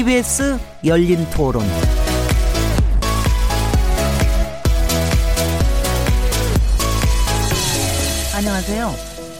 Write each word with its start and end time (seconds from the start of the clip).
KBS 0.00 0.58
열린 0.86 1.28
토론. 1.28 1.62
안녕하세요. 8.34 8.94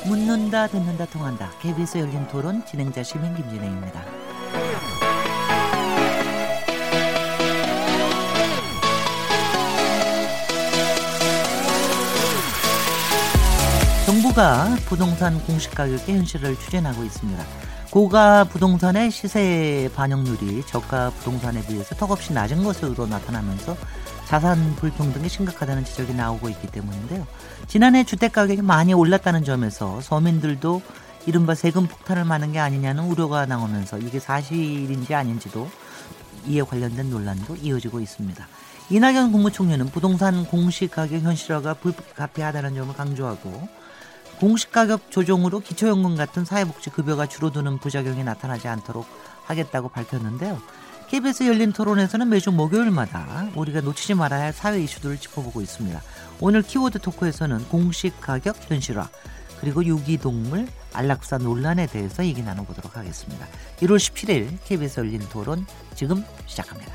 묻는다, 0.05 0.67
듣는다, 0.67 1.07
통한다. 1.07 1.51
KBS 1.62 1.97
열린 1.97 2.29
토론 2.29 2.62
진행자 2.67 3.03
시민 3.03 3.35
김진혜입니다. 3.37 4.05
정부가 14.05 14.77
부동산 14.84 15.42
공시가격의 15.47 16.17
현실을 16.17 16.55
추진하고 16.56 17.03
있습니다. 17.03 17.59
고가 17.91 18.45
부동산의 18.45 19.11
시세 19.11 19.91
반영률이 19.97 20.65
저가 20.67 21.11
부동산에 21.11 21.61
비해서 21.67 21.97
턱없이 21.97 22.33
낮은 22.33 22.62
것으로 22.62 23.09
나타나면서 23.09 23.77
자산 24.27 24.77
불평등이 24.77 25.29
심각하다는 25.29 25.85
지적이 25.85 26.15
나오고 26.15 26.48
있기 26.51 26.69
때문인데요. 26.69 27.27
지난해 27.67 28.05
주택 28.05 28.33
가격이 28.33 28.62
많이 28.62 28.95
올랐다는 28.95 29.43
점에서 29.43 30.01
서민들도 30.03 30.83
이른바 31.27 31.57
세금 31.57 31.89
폭탄을 31.89 32.25
맞는 32.25 32.53
게 32.53 32.61
아니냐는 32.61 33.05
우려가 33.05 33.45
나오면서 33.45 33.98
이게 33.98 34.20
사실인지 34.20 35.12
아닌지도 35.12 35.69
이에 36.47 36.62
관련된 36.62 37.11
논란도 37.11 37.57
이어지고 37.57 37.98
있습니다. 37.98 38.47
이낙연 38.91 39.33
국무총리는 39.33 39.84
부동산 39.86 40.47
공시 40.47 40.86
가격 40.86 41.23
현실화가 41.23 41.75
불가피하다는 41.75 42.77
점을 42.77 42.95
강조하고 42.95 43.69
공시가격 44.41 45.10
조정으로 45.10 45.60
기초연금 45.60 46.16
같은 46.16 46.46
사회복지 46.46 46.88
급여가 46.88 47.27
줄어드는 47.27 47.78
부작용이 47.78 48.24
나타나지 48.24 48.69
않도록 48.69 49.06
하겠다고 49.44 49.91
밝혔는데요. 49.91 50.60
KBS 51.08 51.42
열린 51.46 51.72
토론에서는 51.72 52.28
매주 52.28 52.50
목요일마다 52.50 53.50
우리가 53.55 53.83
놓치지 53.83 54.14
말아야 54.14 54.44
할 54.44 54.52
사회 54.55 54.80
이슈들을 54.83 55.18
짚어보고 55.18 55.61
있습니다. 55.61 56.00
오늘 56.41 56.62
키워드 56.62 57.00
토크에서는 57.00 57.68
공시가격 57.68 58.70
현실화 58.70 59.11
그리고 59.61 59.84
유기동물 59.84 60.68
안락사 60.94 61.36
논란에 61.38 61.86
대해서 61.86 62.24
얘기 62.24 62.42
나눠보도록 62.42 62.96
하겠습니다. 62.96 63.46
1월 63.80 63.96
17일 63.96 64.56
KBS 64.64 65.00
열린 65.00 65.20
토론 65.28 65.66
지금 65.94 66.24
시작합니다. 66.46 66.94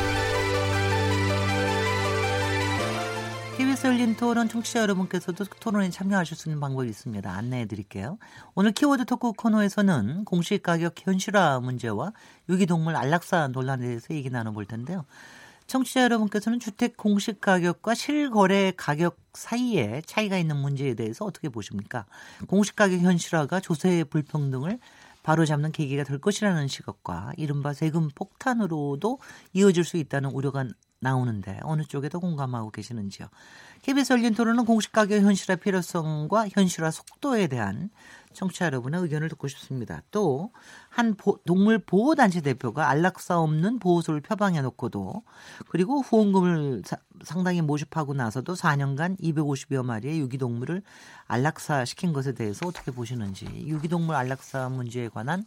KBS 3.61 3.85
열린 3.85 4.15
토론 4.15 4.49
청취자 4.49 4.81
여러분께서도 4.81 5.45
토론에 5.59 5.91
참여하실 5.91 6.35
수 6.35 6.49
있는 6.49 6.59
방법이 6.59 6.89
있습니다. 6.89 7.31
안내해 7.31 7.67
드릴게요. 7.67 8.17
오늘 8.55 8.71
키워드 8.71 9.05
토크 9.05 9.33
코너에서는 9.33 10.25
공시가격 10.25 10.95
현실화 10.97 11.59
문제와 11.59 12.11
유기동물 12.49 12.95
안락사 12.95 13.49
논란에 13.49 13.85
대해서 13.85 14.15
얘기 14.15 14.31
나눠볼 14.31 14.65
텐데요. 14.65 15.05
청취자 15.67 16.01
여러분께서는 16.05 16.59
주택 16.59 16.97
공시 16.97 17.39
가격과 17.39 17.93
실거래 17.93 18.73
가격 18.75 19.19
사이에 19.35 20.01
차이가 20.07 20.39
있는 20.39 20.57
문제에 20.57 20.95
대해서 20.95 21.25
어떻게 21.25 21.47
보십니까? 21.47 22.07
공시 22.47 22.75
가격 22.75 23.01
현실화가 23.01 23.59
조세 23.59 24.03
불평등을 24.05 24.79
바로잡는 25.21 25.71
계기가 25.71 26.03
될 26.03 26.17
것이라는 26.17 26.67
시각과 26.67 27.33
이른바 27.37 27.73
세금 27.73 28.09
폭탄으로도 28.15 29.19
이어질 29.53 29.83
수 29.83 29.97
있다는 29.97 30.31
우려가 30.31 30.65
나오는데 31.01 31.59
어느 31.63 31.83
쪽에 31.83 32.07
더 32.09 32.19
공감하고 32.19 32.71
계시는지요? 32.71 33.27
KBS 33.81 34.13
열린 34.13 34.33
토론은 34.33 34.65
공시가격 34.65 35.21
현실화 35.21 35.57
필요성과 35.57 36.49
현실화 36.49 36.91
속도에 36.91 37.47
대한 37.47 37.89
청취자 38.33 38.65
여러분의 38.65 39.01
의견을 39.01 39.27
듣고 39.29 39.47
싶습니다. 39.47 40.01
또 40.11 40.51
한 40.91 41.15
동물 41.45 41.79
보호 41.79 42.15
단체 42.15 42.41
대표가 42.41 42.89
안락사 42.89 43.39
없는 43.39 43.79
보호소를 43.79 44.19
표방해 44.19 44.61
놓고도 44.61 45.23
그리고 45.69 46.01
후원금을 46.01 46.81
사, 46.85 46.97
상당히 47.23 47.61
모집하고 47.61 48.13
나서도 48.13 48.55
4년간 48.55 49.17
250여 49.21 49.85
마리의 49.85 50.19
유기동물을 50.19 50.81
안락사 51.27 51.85
시킨 51.85 52.11
것에 52.11 52.33
대해서 52.33 52.67
어떻게 52.67 52.91
보시는지 52.91 53.45
유기동물 53.67 54.15
안락사 54.15 54.67
문제에 54.67 55.07
관한 55.07 55.45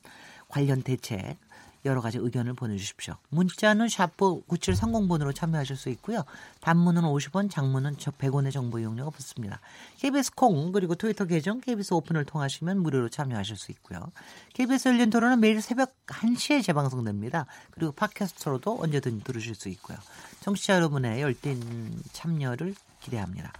관련 0.48 0.82
대책 0.82 1.36
여러 1.84 2.00
가지 2.00 2.18
의견을 2.18 2.54
보내주십시오. 2.54 3.16
문자는 3.28 3.88
샤프 3.88 4.44
9730번으로 4.46 5.34
참여하실 5.34 5.76
수 5.76 5.88
있고요. 5.90 6.24
단문은 6.60 7.02
50원, 7.02 7.50
장문은 7.50 7.96
100원의 7.96 8.52
정보 8.52 8.78
이용료가 8.78 9.10
붙습니다. 9.10 9.60
KBS 9.98 10.34
콩 10.34 10.72
그리고 10.72 10.94
트위터 10.94 11.26
계정 11.26 11.60
KBS 11.60 11.94
오픈을 11.94 12.24
통하시면 12.24 12.82
무료로 12.82 13.08
참여하실 13.10 13.56
수 13.56 13.70
있고요. 13.72 14.12
KBS 14.54 14.88
열린 14.88 15.10
토론은 15.10 15.40
매일 15.40 15.60
새벽 15.60 15.94
1시에 16.06 16.62
재방송됩니다. 16.64 17.46
그리고 17.70 17.92
팟캐스트로도 17.92 18.80
언제든 18.80 19.20
들으실 19.20 19.54
수 19.54 19.68
있고요. 19.68 19.98
청취자 20.40 20.76
여러분의 20.76 21.20
열띤 21.20 22.02
참여를 22.12 22.74
기대합니다. 23.00 23.52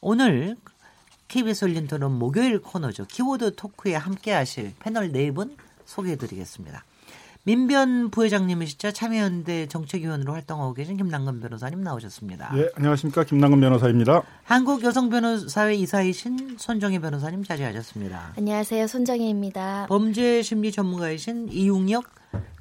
오늘 0.00 0.56
KBS 1.28 1.64
열린 1.64 1.88
토론 1.88 2.12
목요일 2.12 2.60
코너죠. 2.60 3.06
키워드 3.06 3.56
토크에 3.56 3.96
함께 3.96 4.32
하실 4.32 4.74
패널 4.78 5.10
네 5.10 5.30
분 5.32 5.56
소개해 5.86 6.16
드리겠습니다. 6.16 6.84
민변 7.46 8.10
부회장님이시죠. 8.10 8.90
참여연대 8.90 9.68
정책위원으로 9.68 10.32
활동하고 10.32 10.74
계신 10.74 10.96
김남근 10.96 11.38
변호사님 11.38 11.80
나오셨습니다. 11.80 12.52
네, 12.52 12.68
안녕하십니까. 12.74 13.22
김남근 13.22 13.60
변호사입니다. 13.60 14.22
한국 14.42 14.82
여성 14.82 15.10
변호사회 15.10 15.76
이사이신 15.76 16.56
손정희 16.58 16.98
변호사님 16.98 17.44
자리하셨습니다. 17.44 18.32
안녕하세요. 18.36 18.88
손정희입니다. 18.88 19.86
범죄 19.88 20.42
심리 20.42 20.72
전문가이신 20.72 21.50
이웅혁 21.52 22.06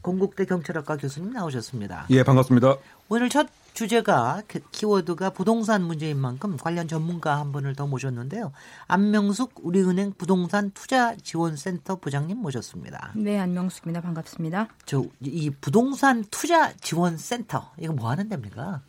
건국대 0.04 0.46
경찰학과 0.46 0.98
교수님 0.98 1.34
나오셨습니다. 1.34 2.06
예, 2.12 2.22
반갑습니다. 2.22 2.76
오늘 3.10 3.30
첫 3.30 3.48
주제가 3.76 4.42
그 4.48 4.62
키워드가 4.72 5.32
부동산 5.32 5.84
문제인 5.84 6.18
만큼 6.18 6.56
관련 6.58 6.88
전문가 6.88 7.40
한 7.40 7.52
분을 7.52 7.76
더 7.76 7.86
모셨는데요. 7.86 8.52
안명숙 8.88 9.52
우리은행 9.64 10.14
부동산 10.18 10.72
투자 10.72 11.16
지원센터 11.18 11.98
부장님 11.98 12.38
모셨습니다. 12.38 13.12
네, 13.16 13.38
안명숙입니다. 13.38 14.02
반갑습니다. 14.02 14.70
저 14.86 15.06
이 15.20 15.50
부동산 15.50 16.24
투자 16.32 16.72
지원센터 16.74 17.74
이거 17.78 17.94
뭐 17.94 18.10
하는 18.10 18.30
데입니까? 18.30 18.82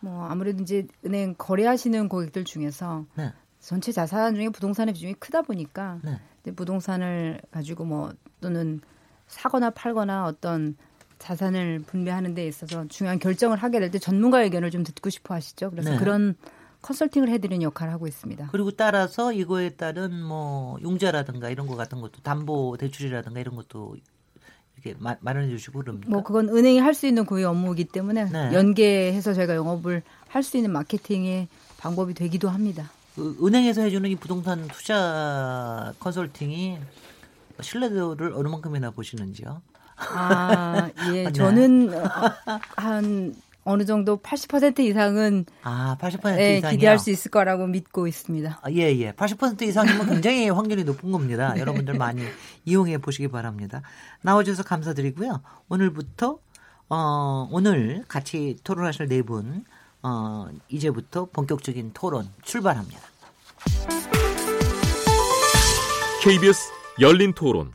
뭐 0.00 0.24
아무래도 0.26 0.62
이제 0.62 0.86
은행 1.04 1.34
거래하시는 1.36 2.08
고객들 2.08 2.44
중에서 2.44 3.04
네. 3.16 3.32
전체 3.58 3.90
자산 3.90 4.36
중에 4.36 4.50
부동산의 4.50 4.94
비중이 4.94 5.14
크다 5.14 5.42
보니까 5.42 5.98
네. 6.04 6.20
부동산을 6.54 7.42
가지고 7.50 7.84
뭐 7.84 8.12
또는 8.40 8.80
사거나 9.26 9.70
팔거나 9.70 10.26
어떤 10.26 10.76
자산을 11.18 11.80
분배하는 11.86 12.34
데 12.34 12.46
있어서 12.46 12.86
중요한 12.88 13.18
결정을 13.18 13.58
하게 13.58 13.80
될 13.80 13.90
때 13.90 13.98
전문가 13.98 14.42
의견을 14.42 14.70
좀 14.70 14.84
듣고 14.84 15.10
싶어 15.10 15.34
하시죠. 15.34 15.70
그래서 15.70 15.90
네. 15.90 15.96
그런 15.98 16.36
컨설팅을 16.82 17.28
해드리는 17.30 17.62
역할을 17.62 17.92
하고 17.92 18.06
있습니다. 18.06 18.48
그리고 18.52 18.70
따라서 18.70 19.32
이거에 19.32 19.70
따른 19.70 20.22
뭐 20.22 20.78
용자라든가 20.82 21.50
이런 21.50 21.66
거 21.66 21.74
같은 21.74 22.00
것도 22.00 22.20
담보 22.22 22.76
대출이라든가 22.78 23.40
이런 23.40 23.56
것도 23.56 23.96
이렇게 24.76 24.96
마, 25.00 25.16
마련해 25.20 25.48
주시고 25.48 25.80
그럽니까? 25.80 26.08
뭐 26.08 26.22
그건 26.22 26.48
은행이 26.50 26.78
할 26.78 26.94
수 26.94 27.06
있는 27.08 27.24
고유 27.26 27.48
업무이기 27.48 27.84
때문에 27.86 28.26
네. 28.30 28.52
연계해서 28.52 29.34
저희가 29.34 29.56
영업을 29.56 30.02
할 30.28 30.42
수 30.44 30.56
있는 30.56 30.70
마케팅의 30.70 31.48
방법이 31.78 32.14
되기도 32.14 32.48
합니다. 32.48 32.90
그 33.16 33.36
은행에서 33.42 33.82
해주는 33.82 34.08
이 34.08 34.14
부동산 34.14 34.68
투자 34.68 35.92
컨설팅이 35.98 36.78
신뢰도를 37.60 38.32
어느 38.34 38.46
만큼이나 38.46 38.90
보시는지요? 38.92 39.60
아, 39.98 40.90
예. 41.12 41.24
네. 41.24 41.32
저는 41.32 41.90
한 42.76 43.34
어느 43.64 43.84
정도 43.84 44.16
80% 44.16 44.80
이상은 44.80 45.44
아, 45.62 45.96
80% 46.00 46.38
예, 46.38 46.56
이상이요? 46.56 46.76
기대할 46.78 46.98
수 46.98 47.10
있을 47.10 47.30
거라고 47.30 47.66
믿고 47.66 48.06
있습니다. 48.06 48.60
아, 48.62 48.70
예, 48.70 48.96
예. 48.96 49.12
80% 49.12 49.62
이상이면 49.62 50.06
굉장히 50.06 50.48
확률이 50.48 50.84
높은 50.84 51.12
겁니다. 51.12 51.52
여러분들 51.58 51.94
많이 51.94 52.22
이용해 52.64 52.98
보시기 52.98 53.28
바랍니다. 53.28 53.82
나와 54.22 54.42
주셔서 54.42 54.62
감사드리고요. 54.62 55.42
오늘부터 55.68 56.38
어, 56.88 57.48
오늘 57.52 58.04
같이 58.08 58.56
토론하실 58.64 59.08
네 59.08 59.20
분, 59.20 59.64
어, 60.02 60.48
이제부터 60.68 61.26
본격적인 61.26 61.90
토론 61.92 62.28
출발합니다. 62.42 63.00
KBS 66.22 66.70
열린 67.00 67.32
토론 67.34 67.72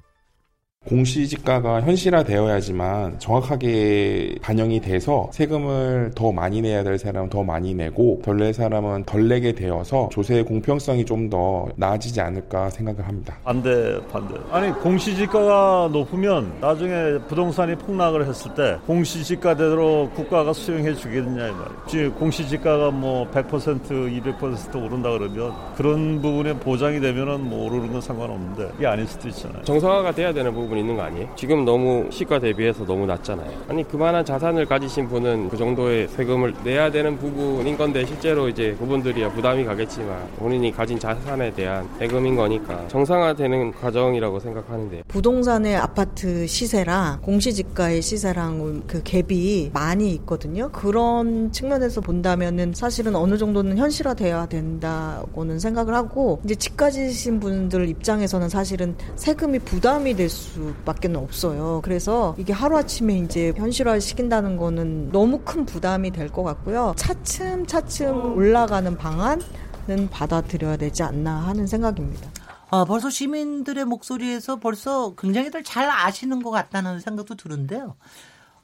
공시지가가 0.88 1.82
현실화되어야지만 1.82 3.18
정확하게 3.20 4.36
반영이 4.42 4.82
돼서 4.82 5.30
세금을 5.32 6.12
더 6.14 6.32
많이 6.32 6.62
내야 6.62 6.84
될 6.84 6.98
사람은 6.98 7.30
더 7.30 7.44
많이 7.44 7.74
내고 7.74 8.22
덜 8.24 8.38
낼 8.38 8.54
사람은 8.54 9.06
덜 9.06 9.28
내게 9.30 9.54
되어서 9.54 10.10
조세의 10.12 10.44
공평성이 10.46 11.06
좀 11.06 11.24
더 11.30 11.68
나아지지 11.78 12.20
않을까 12.20 12.70
생각을 12.70 13.08
합니다. 13.08 13.38
반대, 13.46 13.98
반대. 14.12 14.36
아니 14.52 14.72
공시지가가 14.74 15.90
높으면 15.94 16.52
나중에 16.60 17.18
부동산이 17.30 17.76
폭락을 17.76 18.28
했을 18.28 18.54
때 18.54 18.78
공시지가대로 18.86 20.10
국가가 20.14 20.52
수용해 20.52 20.96
주겠느냐 20.96 21.48
이 21.48 21.52
말이에요. 21.52 21.84
지금 21.88 22.14
공시지가가 22.16 22.92
뭐 22.92 23.26
100% 23.32 23.88
200% 23.88 24.76
오른다 24.84 25.10
그러면 25.12 25.54
그런 25.78 26.22
부분에 26.22 26.54
보장이 26.60 27.00
되면은 27.00 27.42
뭐 27.50 27.68
오르는 27.68 27.94
건 27.94 28.02
상관없는데 28.02 28.74
이게 28.78 28.86
아닐 28.86 29.08
수도 29.08 29.30
있잖아요. 29.30 29.64
정상화가 29.64 30.12
돼야 30.12 30.34
되는 30.34 30.54
부분 30.54 30.73
부분 30.74 30.78
있는 30.78 30.96
거 30.96 31.04
아니에요? 31.04 31.30
지금 31.36 31.64
너무 31.64 32.08
시가 32.12 32.40
대비해서 32.40 32.86
너무 32.86 33.06
낮잖아요. 33.06 33.52
아니 33.70 33.88
그만한 33.88 34.26
자산을 34.26 34.66
가지신 34.66 35.08
분은 35.08 35.50
그 35.50 35.58
정도의 35.58 36.08
세금을 36.08 36.54
내야 36.64 36.92
되는 36.92 37.18
부분인 37.18 37.78
건데 37.78 38.06
실제로 38.06 38.50
이제 38.50 38.76
그분들이야 38.80 39.32
부담이 39.32 39.64
가겠지만 39.64 40.28
본인이 40.38 40.72
가진 40.72 41.00
자산에 41.00 41.54
대한 41.54 41.88
세금인 42.00 42.36
거니까 42.36 42.88
정상화되는 42.88 43.74
과정이라고 43.74 44.40
생각하는데 44.40 45.04
부동산의 45.08 45.76
아파트 45.78 46.48
시세랑 46.48 47.22
공시지가의 47.22 48.02
시세랑 48.02 48.84
그 48.88 49.04
갭이 49.04 49.72
많이 49.74 50.12
있거든요. 50.16 50.70
그런 50.72 51.52
측면에서 51.52 52.02
본다면은 52.02 52.74
사실은 52.74 53.16
어느 53.16 53.38
정도는 53.38 53.78
현실화돼야 53.78 54.48
된다고는 54.48 55.60
생각을 55.60 55.94
하고 55.94 56.40
이제 56.44 56.56
집 56.56 56.76
가지신 56.78 57.40
분들 57.40 57.88
입장에서는 57.90 58.50
사실은 58.50 58.96
세금이 59.16 59.60
부담이 59.60 60.16
될 60.16 60.34
수 60.34 60.63
수밖에 60.80 61.14
없어요. 61.16 61.82
그래서 61.84 62.36
이게 62.38 62.54
하루아침에 62.54 63.18
이제 63.20 63.54
현실화 63.56 64.00
시킨다는 64.00 64.58
거는 64.58 65.12
너무 65.12 65.40
큰 65.40 65.66
부담이 65.66 66.12
될 66.12 66.30
것 66.30 66.44
같고요. 66.44 66.94
차츰 66.98 67.66
차츰 67.68 68.36
올라가는 68.36 68.98
방안은 68.98 70.10
받아들여야 70.12 70.78
되지 70.78 71.04
않나 71.04 71.36
하는 71.48 71.68
생각입니다. 71.68 72.30
아, 72.70 72.86
벌써 72.86 73.10
시민들의 73.10 73.86
목소리에서 73.86 74.60
벌써 74.60 75.14
굉장히들 75.16 75.64
잘 75.64 75.90
아시는 75.90 76.42
것 76.42 76.50
같다는 76.50 77.00
생각도 77.00 77.36
드는데요. 77.36 77.96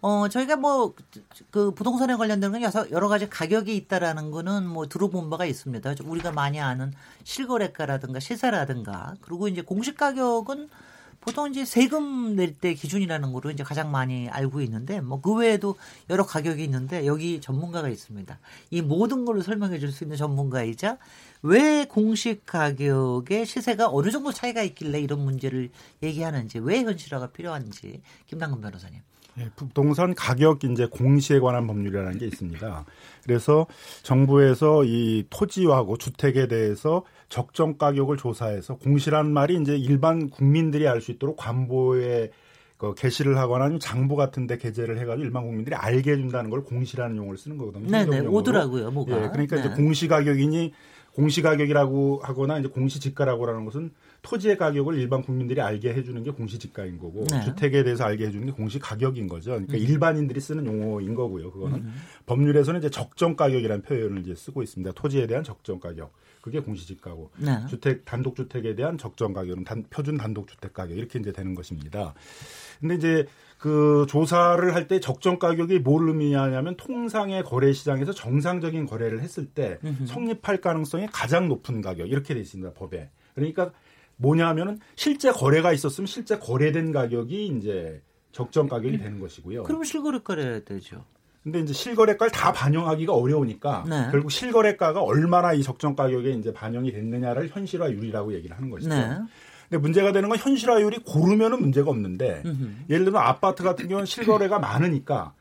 어, 0.02 0.30
저희가 0.30 0.56
뭐, 0.56 0.94
그 1.52 1.72
부동산에 1.72 2.16
관련된 2.16 2.54
건 2.54 2.62
여러 2.92 3.10
가지 3.10 3.30
가격이 3.30 3.76
있다라는 3.76 4.32
거는 4.32 4.66
뭐 4.66 4.88
들어본 4.88 5.30
바가 5.30 5.46
있습니다. 5.46 5.94
우리가 6.06 6.32
많이 6.32 6.60
아는 6.60 6.94
실거래가라든가 7.26 8.22
시세라든가, 8.22 9.16
그리고 9.22 9.50
이제 9.50 9.62
공시 9.62 9.94
가격은 9.94 10.70
보통 11.22 11.50
이제 11.50 11.66
세금 11.66 12.36
낼 12.36 12.54
때 12.60 12.74
기준이라는 12.74 13.32
거로 13.34 13.52
이제 13.52 13.64
가장 13.64 13.92
많이 13.92 14.30
알고 14.30 14.62
있는데 14.62 15.02
뭐 15.02 15.22
그 15.22 15.34
외에도 15.36 15.76
여러 16.10 16.26
가격이 16.26 16.64
있는데 16.64 17.06
여기 17.06 17.42
전문가가 17.42 17.90
있습니다. 17.90 18.40
이 18.72 18.82
모든 18.82 19.26
걸로 19.26 19.42
설명해 19.42 19.80
줄 19.80 19.92
수 19.92 20.04
있는 20.04 20.18
전문가이자 20.18 20.98
왜 21.42 21.86
공식 21.86 22.46
가격의 22.46 23.46
시세가 23.46 23.90
어느 23.92 24.12
정도 24.12 24.32
차이가 24.32 24.62
있길래 24.64 25.00
이런 25.02 25.20
문제를 25.24 25.70
얘기하는지 26.04 26.60
왜 26.60 26.84
현실화가 26.84 27.28
필요한지 27.32 28.02
김남근 28.28 28.62
변호사님. 28.62 29.02
예, 29.40 29.50
부동산 29.56 30.14
가격 30.14 30.64
이제 30.64 30.86
공시에 30.86 31.40
관한 31.40 31.66
법률이라는 31.68 32.18
게 32.18 32.26
있습니다. 32.28 32.86
그래서 33.24 33.68
정부에서 34.04 34.84
이 34.84 35.26
토지하고 35.30 35.98
주택에 35.98 36.48
대해서 36.48 37.04
적정 37.30 37.78
가격을 37.78 38.18
조사해서 38.18 38.76
공시란 38.78 39.32
말이 39.32 39.56
이제 39.62 39.78
일반 39.78 40.30
국민들이 40.30 40.88
알 40.88 41.00
수 41.00 41.12
있도록 41.12 41.38
관보에 41.38 42.32
그 42.78 42.94
게시를 42.96 43.38
하거나 43.38 43.66
아니면 43.66 43.80
장부 43.80 44.16
같은 44.16 44.48
데 44.48 44.58
게재를 44.58 45.00
해가지고 45.00 45.26
일반 45.26 45.44
국민들이 45.44 45.76
알게 45.76 46.12
해준다는 46.12 46.50
걸 46.50 46.64
공시라는 46.64 47.18
용어를 47.18 47.38
쓰는 47.38 47.58
거거든요. 47.58 47.88
네네 47.90 48.28
오더라고요, 48.28 48.92
뭐가. 48.92 49.24
예, 49.24 49.30
그러니까 49.30 49.58
네. 49.58 49.62
이제 49.62 49.70
공시 49.76 50.08
가격이니 50.08 50.74
공시 51.14 51.42
가격이라고 51.42 52.22
하거나 52.24 52.58
이제 52.60 52.70
공시 52.70 53.00
지가라고 53.00 53.48
하는 53.48 53.66
것은 53.66 53.92
토지의 54.22 54.58
가격을 54.58 54.98
일반 54.98 55.22
국민들이 55.22 55.62
알게 55.62 55.94
해주는 55.94 56.24
게 56.24 56.32
공시지가인 56.32 56.98
거고 57.00 57.26
네. 57.32 57.42
주택에 57.44 57.84
대해서 57.84 58.04
알게 58.04 58.28
해주는 58.28 58.46
게 58.46 58.52
공시 58.52 58.80
가격인 58.80 59.28
거죠. 59.28 59.52
그러니까 59.52 59.74
음. 59.76 59.80
일반인들이 59.80 60.40
쓰는 60.40 60.66
용어인 60.66 61.16
거고요. 61.16 61.52
그거는 61.52 61.78
음. 61.80 61.94
법률에서는 62.26 62.80
이제 62.80 62.90
적정 62.90 63.36
가격이라는 63.36 63.84
표현을 63.84 64.22
이제 64.22 64.36
쓰고 64.36 64.62
있습니다. 64.64 64.92
토지에 64.94 65.28
대한 65.28 65.44
적정 65.44 65.80
가격. 65.80 66.14
그게 66.42 66.62
공시지가고 66.62 67.32
네. 67.38 67.52
주택 67.68 68.06
단독 68.06 68.36
주택에 68.38 68.74
대한 68.74 68.98
적정 68.98 69.34
가격은 69.34 69.66
단, 69.66 69.84
표준 69.90 70.16
단독 70.16 70.48
주택 70.48 70.74
가격 70.74 70.98
이렇게 70.98 71.20
이제 71.20 71.34
되는 71.34 71.54
것입니다. 71.54 72.14
근데 72.80 72.96
이제 72.96 73.26
그 73.58 74.06
조사를 74.08 74.74
할 74.74 74.88
때 74.88 75.02
적정 75.02 75.38
가격이 75.38 75.80
뭘 75.80 76.08
의미하냐면 76.08 76.78
통상의 76.78 77.44
거래 77.44 77.74
시장에서 77.74 78.14
정상적인 78.14 78.86
거래를 78.86 79.22
했을 79.22 79.48
때 79.48 79.80
성립할 80.06 80.62
가능성이 80.62 81.08
가장 81.12 81.50
높은 81.50 81.82
가격 81.82 82.10
이렇게 82.10 82.34
돼 82.34 82.40
있습니다 82.40 82.72
법에. 82.74 83.10
그러니까 83.36 83.72
뭐냐면은 84.20 84.80
실제 84.96 85.32
거래가 85.32 85.74
있었으면 85.74 86.06
실제 86.06 86.38
거래된 86.38 86.92
가격이 86.92 87.48
이제 87.48 88.02
적정 88.32 88.68
가격이 88.68 88.98
되는 88.98 89.20
것이고요. 89.20 89.64
그럼 89.64 89.84
실거래가를 89.84 90.66
되죠. 90.66 91.04
근데 91.42 91.60
이제 91.62 91.72
실거래가를 91.74 92.32
다 92.32 92.52
반영하기가 92.52 93.14
어려우니까 93.14 93.86
네. 93.88 94.10
결국 94.12 94.30
실거래가가 94.30 95.02
얼마나 95.02 95.54
이 95.54 95.64
적정 95.64 95.96
가격에 95.96 96.32
이제 96.32 96.54
반영이 96.54 96.92
됐느냐를 96.92 97.48
현실화율이라고 97.48 98.34
얘기를 98.34 98.56
하는 98.56 98.70
것이죠. 98.70 98.90
네. 98.90 99.18
근데 99.70 99.82
문제가 99.82 100.12
되는 100.12 100.28
건 100.28 100.38
현실화율이 100.38 101.00
고르면은 101.06 101.62
문제가 101.62 101.90
없는데 101.92 102.44
음흠. 102.46 102.70
예를 102.90 103.06
들면 103.06 103.22
아파트 103.22 103.64
같은 103.64 103.88
경우는 103.88 104.06
실거래가 104.06 104.60
많으니까 104.60 105.34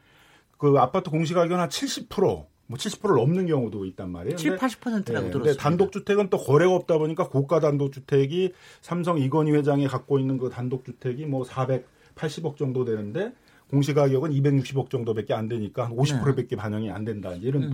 그 0.56 0.76
아파트 0.78 1.10
공시가격은 1.10 1.58
한 1.58 1.68
70%, 1.68 2.46
뭐 2.68 2.76
70%를 2.76 3.16
넘는 3.16 3.46
경우도 3.46 3.86
있단 3.86 4.10
말이에요. 4.10 4.36
7, 4.36 4.56
80%라고 4.58 4.98
네, 5.00 5.04
들었습니다. 5.04 5.38
근데 5.38 5.56
단독 5.56 5.90
주택은 5.90 6.28
또 6.28 6.36
거래가 6.36 6.74
없다 6.74 6.98
보니까 6.98 7.28
고가 7.28 7.60
단독 7.60 7.92
주택이 7.92 8.52
삼성 8.82 9.18
이건희 9.18 9.52
회장이 9.52 9.88
갖고 9.88 10.18
있는 10.18 10.36
그 10.36 10.50
단독 10.50 10.84
주택이 10.84 11.24
뭐 11.24 11.44
480억 11.44 12.56
정도 12.56 12.84
되는데 12.84 13.32
공시 13.70 13.94
가격은 13.94 14.30
260억 14.30 14.90
정도밖에 14.90 15.32
안 15.32 15.48
되니까 15.48 15.86
한 15.86 15.96
50%밖에 15.96 16.56
반영이 16.56 16.90
안 16.90 17.04
된다. 17.04 17.32
이런 17.32 17.64
음. 17.64 17.70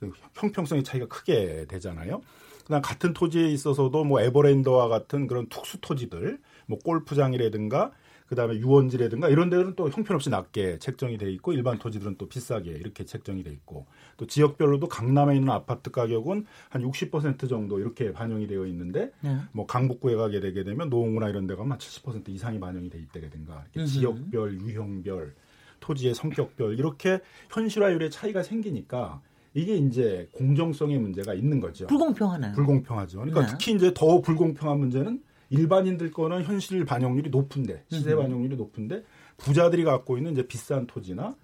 또그 0.00 0.12
형평성의 0.34 0.84
차이가 0.84 1.06
크게 1.06 1.66
되잖아요. 1.68 2.22
그다음 2.64 2.80
같은 2.80 3.12
토지에 3.12 3.48
있어서도 3.50 4.04
뭐 4.04 4.22
에버랜드와 4.22 4.88
같은 4.88 5.26
그런 5.26 5.48
특수 5.50 5.78
토지들, 5.82 6.38
뭐 6.66 6.78
골프장이라든가 6.78 7.92
그다음에 8.26 8.56
유원지라든가 8.56 9.28
이런 9.28 9.50
데는 9.50 9.74
또 9.76 9.90
형편없이 9.90 10.30
낮게 10.30 10.78
책정이 10.78 11.18
돼 11.18 11.30
있고 11.32 11.52
일반 11.52 11.78
토지들은 11.78 12.16
또 12.16 12.26
비싸게 12.26 12.70
이렇게 12.70 13.04
책정이 13.04 13.42
돼 13.42 13.50
있고 13.50 13.86
또 14.16 14.26
지역별로도 14.26 14.88
강남에 14.88 15.36
있는 15.36 15.50
아파트 15.50 15.90
가격은 15.90 16.46
한 16.70 16.82
60% 16.82 17.48
정도 17.48 17.78
이렇게 17.78 18.12
반영이 18.12 18.46
되어 18.46 18.66
있는데 18.66 19.12
네. 19.20 19.36
뭐 19.52 19.66
강북구에 19.66 20.16
가게 20.16 20.40
되게 20.40 20.64
되면 20.64 20.88
노원구나 20.88 21.28
이런 21.28 21.46
데 21.46 21.54
가면 21.54 21.76
한70% 21.76 22.30
이상이 22.30 22.58
반영이 22.60 22.88
돼 22.88 22.98
있다든가 22.98 23.64
이렇게 23.72 23.86
지역별 23.86 24.60
유형별 24.60 25.34
토지의 25.80 26.14
성격별 26.14 26.78
이렇게 26.78 27.20
현실화율의 27.50 28.10
차이가 28.10 28.42
생기니까 28.42 29.20
이게 29.52 29.76
이제 29.76 30.28
공정성의 30.32 30.98
문제가 30.98 31.34
있는 31.34 31.60
거죠. 31.60 31.86
불공평하나요? 31.86 32.54
불공평하죠. 32.54 33.18
그러니까 33.18 33.42
네. 33.42 33.46
특히 33.50 33.74
이제 33.74 33.92
더 33.94 34.20
불공평한 34.20 34.78
문제는 34.80 35.22
일반인들 35.50 36.10
거는 36.10 36.44
현실 36.44 36.84
반영률이 36.84 37.30
높은데 37.30 37.84
시세 37.88 38.14
반영률이 38.14 38.56
높은데 38.56 39.04
부자들이 39.36 39.84
갖고 39.84 40.16
있는 40.16 40.32
이제 40.32 40.46
비싼 40.46 40.86
토지나 40.86 41.34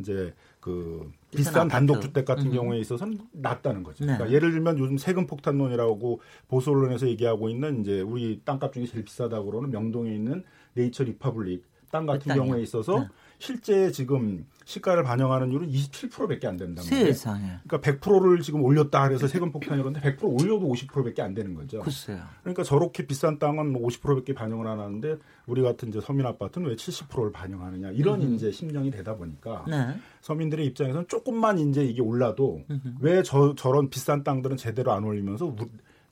이제 0.00 0.34
그 0.60 1.10
비싼 1.30 1.68
단독 1.68 2.00
주택 2.00 2.24
같은. 2.24 2.50
경우에 2.50 2.78
있어서는 2.78 3.18
낮다는 3.32 3.82
거죠. 3.82 4.04
네. 4.04 4.14
그러니까 4.14 4.34
예를 4.34 4.52
들면 4.52 4.78
요즘 4.78 4.98
세금 4.98 5.26
폭탄론이라고 5.26 6.20
보수 6.48 6.70
언론에서 6.70 7.06
얘기하고 7.08 7.48
있는 7.48 7.80
이제 7.80 8.00
우리 8.00 8.40
땅값 8.44 8.72
중에 8.72 8.86
제일 8.86 9.04
비싸다고 9.04 9.50
그러는 9.50 9.70
명동에 9.70 10.12
있는 10.14 10.42
네이처 10.74 11.04
리퍼블릭 11.04 11.64
땅 11.90 12.06
같은 12.06 12.34
경우에 12.34 12.62
있어서 12.62 13.00
네. 13.00 13.08
실제 13.38 13.90
지금 13.90 14.46
시가를 14.70 15.02
반영하는 15.02 15.52
율은 15.52 15.68
27%밖에 15.68 16.46
안 16.46 16.56
된단 16.56 16.84
말이에요. 16.84 17.06
세상에. 17.06 17.58
그러니까 17.66 17.78
100%를 17.80 18.40
지금 18.40 18.62
올렸다 18.62 19.08
그래서 19.08 19.26
세금 19.26 19.50
폭탄이 19.50 19.82
그런데 19.82 20.00
100% 20.00 20.22
올려도 20.22 20.68
50%밖에 20.68 21.22
안 21.22 21.34
되는 21.34 21.54
거죠. 21.54 21.80
글쎄요. 21.80 22.20
그러니까 22.42 22.62
저렇게 22.62 23.06
비싼 23.06 23.38
땅은 23.38 23.72
50%밖에 23.74 24.32
반영을 24.32 24.68
안 24.68 24.78
하는데 24.78 25.16
우리 25.46 25.62
같은 25.62 25.88
이제 25.88 26.00
서민 26.00 26.24
아파트는 26.26 26.68
왜 26.68 26.76
70%를 26.76 27.32
반영하느냐 27.32 27.90
이런 27.90 28.22
음. 28.22 28.34
이제 28.34 28.52
심정이 28.52 28.90
되다 28.92 29.16
보니까 29.16 29.64
네. 29.68 29.96
서민들의 30.20 30.64
입장에서는 30.66 31.08
조금만 31.08 31.58
이제 31.58 31.84
이게 31.84 32.00
올라도 32.00 32.62
왜 33.00 33.22
저 33.24 33.54
저런 33.56 33.90
비싼 33.90 34.22
땅들은 34.24 34.56
제대로 34.56 34.92
안 34.92 35.04
올리면서 35.04 35.54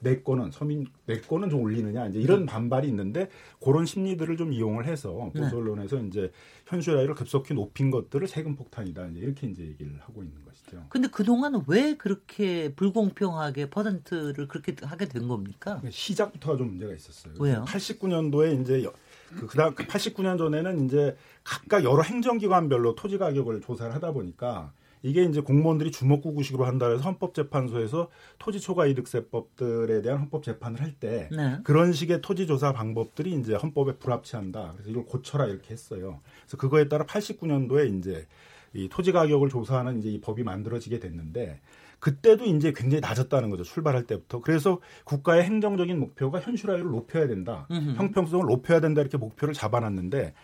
내 0.00 0.20
거는 0.22 0.50
서민 0.50 0.86
내 1.06 1.20
거는 1.20 1.50
좀 1.50 1.62
올리느냐 1.62 2.06
이제 2.06 2.20
이런 2.20 2.40
네. 2.40 2.46
반발이 2.46 2.88
있는데 2.88 3.28
그런 3.62 3.84
심리들을 3.84 4.36
좀 4.36 4.52
이용을 4.52 4.86
해서 4.86 5.30
보수 5.34 5.56
언론에서 5.56 5.96
네. 5.96 6.06
이제 6.06 6.32
현실화율을 6.66 7.14
급속히 7.14 7.54
높인 7.54 7.90
것들을 7.90 8.26
세금 8.28 8.54
폭탄이다 8.54 9.06
이제 9.08 9.20
이렇게 9.20 9.46
이제 9.48 9.64
얘기를 9.64 9.98
하고 10.00 10.22
있는 10.22 10.36
것이죠. 10.44 10.84
근데 10.88 11.08
그 11.10 11.24
동안은 11.24 11.62
왜 11.66 11.96
그렇게 11.96 12.72
불공평하게 12.74 13.70
퍼센트를 13.70 14.46
그렇게 14.46 14.74
하게 14.82 15.08
된 15.08 15.26
겁니까? 15.26 15.82
시작부터가 15.90 16.56
좀 16.56 16.68
문제가 16.68 16.92
있었어요. 16.92 17.34
왜요? 17.40 17.64
89년도에 17.66 18.60
이제 18.62 18.88
그 19.30 19.46
그다음 19.46 19.74
89년 19.74 20.38
전에는 20.38 20.86
이제 20.86 21.16
각각 21.42 21.84
여러 21.84 22.02
행정기관별로 22.02 22.94
토지 22.94 23.18
가격을 23.18 23.62
조사를 23.62 23.92
하다 23.94 24.12
보니까 24.12 24.72
이게 25.02 25.24
이제 25.24 25.40
공무원들이 25.40 25.92
주먹구구식으로 25.92 26.64
한다 26.64 26.88
해서 26.88 27.02
헌법재판소에서 27.02 28.08
토지 28.38 28.60
초과이득세법들에 28.60 30.02
대한 30.02 30.20
헌법 30.20 30.42
재판을 30.42 30.80
할때 30.80 31.28
네. 31.30 31.58
그런 31.64 31.92
식의 31.92 32.20
토지 32.20 32.46
조사 32.46 32.72
방법들이 32.72 33.34
이제 33.34 33.54
헌법에 33.54 33.96
불합치한다. 33.96 34.72
그래서 34.72 34.90
이걸 34.90 35.04
고쳐라 35.04 35.46
이렇게 35.46 35.72
했어요. 35.72 36.20
그래서 36.42 36.56
그거에 36.56 36.88
따라 36.88 37.04
89년도에 37.06 37.98
이제 37.98 38.26
이 38.74 38.88
토지 38.88 39.12
가격을 39.12 39.48
조사하는 39.48 39.98
이제 39.98 40.10
이 40.10 40.20
법이 40.20 40.42
만들어지게 40.42 40.98
됐는데 40.98 41.60
그때도 42.00 42.44
이제 42.44 42.72
굉장히 42.72 43.00
낮았다는 43.00 43.50
거죠. 43.50 43.64
출발할 43.64 44.04
때부터. 44.04 44.40
그래서 44.40 44.80
국가의 45.04 45.42
행정적인 45.44 45.98
목표가 45.98 46.40
현실화율을 46.40 46.90
높여야 46.90 47.26
된다. 47.26 47.66
음흠. 47.70 47.96
형평성을 47.96 48.44
높여야 48.46 48.80
된다 48.80 49.00
이렇게 49.00 49.16
목표를 49.16 49.54
잡아놨는데 49.54 50.34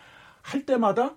할 0.42 0.66
때마다 0.66 1.16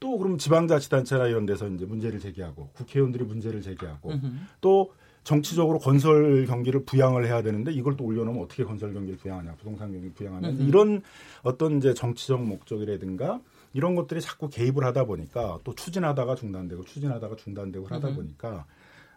또 0.00 0.18
그럼 0.18 0.38
지방자치단체나 0.38 1.26
이런 1.26 1.46
데서 1.46 1.68
이제 1.68 1.84
문제를 1.84 2.20
제기하고 2.20 2.70
국회의원들이 2.74 3.24
문제를 3.24 3.62
제기하고 3.62 4.10
음흠. 4.10 4.26
또 4.60 4.92
정치적으로 5.24 5.78
건설 5.78 6.46
경기를 6.46 6.84
부양을 6.84 7.26
해야 7.26 7.42
되는데 7.42 7.72
이걸 7.72 7.96
또 7.96 8.04
올려놓으면 8.04 8.42
어떻게 8.42 8.64
건설 8.64 8.94
경기를 8.94 9.18
부양하냐, 9.18 9.56
부동산 9.56 9.90
경기를 9.90 10.14
부양하냐 10.14 10.48
음흠. 10.50 10.62
이런 10.62 11.02
어떤 11.42 11.78
이제 11.78 11.92
정치적 11.92 12.42
목적이라든가 12.42 13.40
이런 13.74 13.94
것들이 13.94 14.20
자꾸 14.20 14.48
개입을 14.48 14.84
하다 14.84 15.04
보니까 15.04 15.58
또 15.64 15.74
추진하다가 15.74 16.36
중단되고 16.36 16.84
추진하다가 16.84 17.36
중단되고 17.36 17.86
하다 17.86 18.14
보니까 18.14 18.64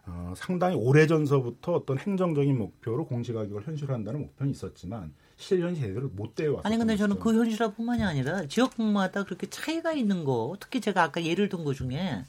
어, 0.06 0.34
상당히 0.36 0.76
오래전서부터 0.76 1.74
어떤 1.74 1.98
행정적인 1.98 2.58
목표로 2.58 3.06
공시가격을 3.06 3.62
현실화한다는 3.62 4.20
목표는 4.20 4.52
있었지만 4.52 5.14
실현이 5.36 5.78
제대로 5.80 6.08
못 6.08 6.34
되어 6.34 6.52
왔어요. 6.54 6.62
아니 6.64 6.76
근데 6.78 6.96
저는 6.96 7.18
그 7.18 7.34
현실화뿐만이 7.34 8.02
아니라 8.02 8.46
지역마다 8.46 9.24
그렇게 9.24 9.48
차이가 9.48 9.92
있는 9.92 10.24
거 10.24 10.56
특히 10.60 10.80
제가 10.80 11.02
아까 11.02 11.24
예를 11.24 11.48
든것 11.48 11.74
중에 11.76 12.24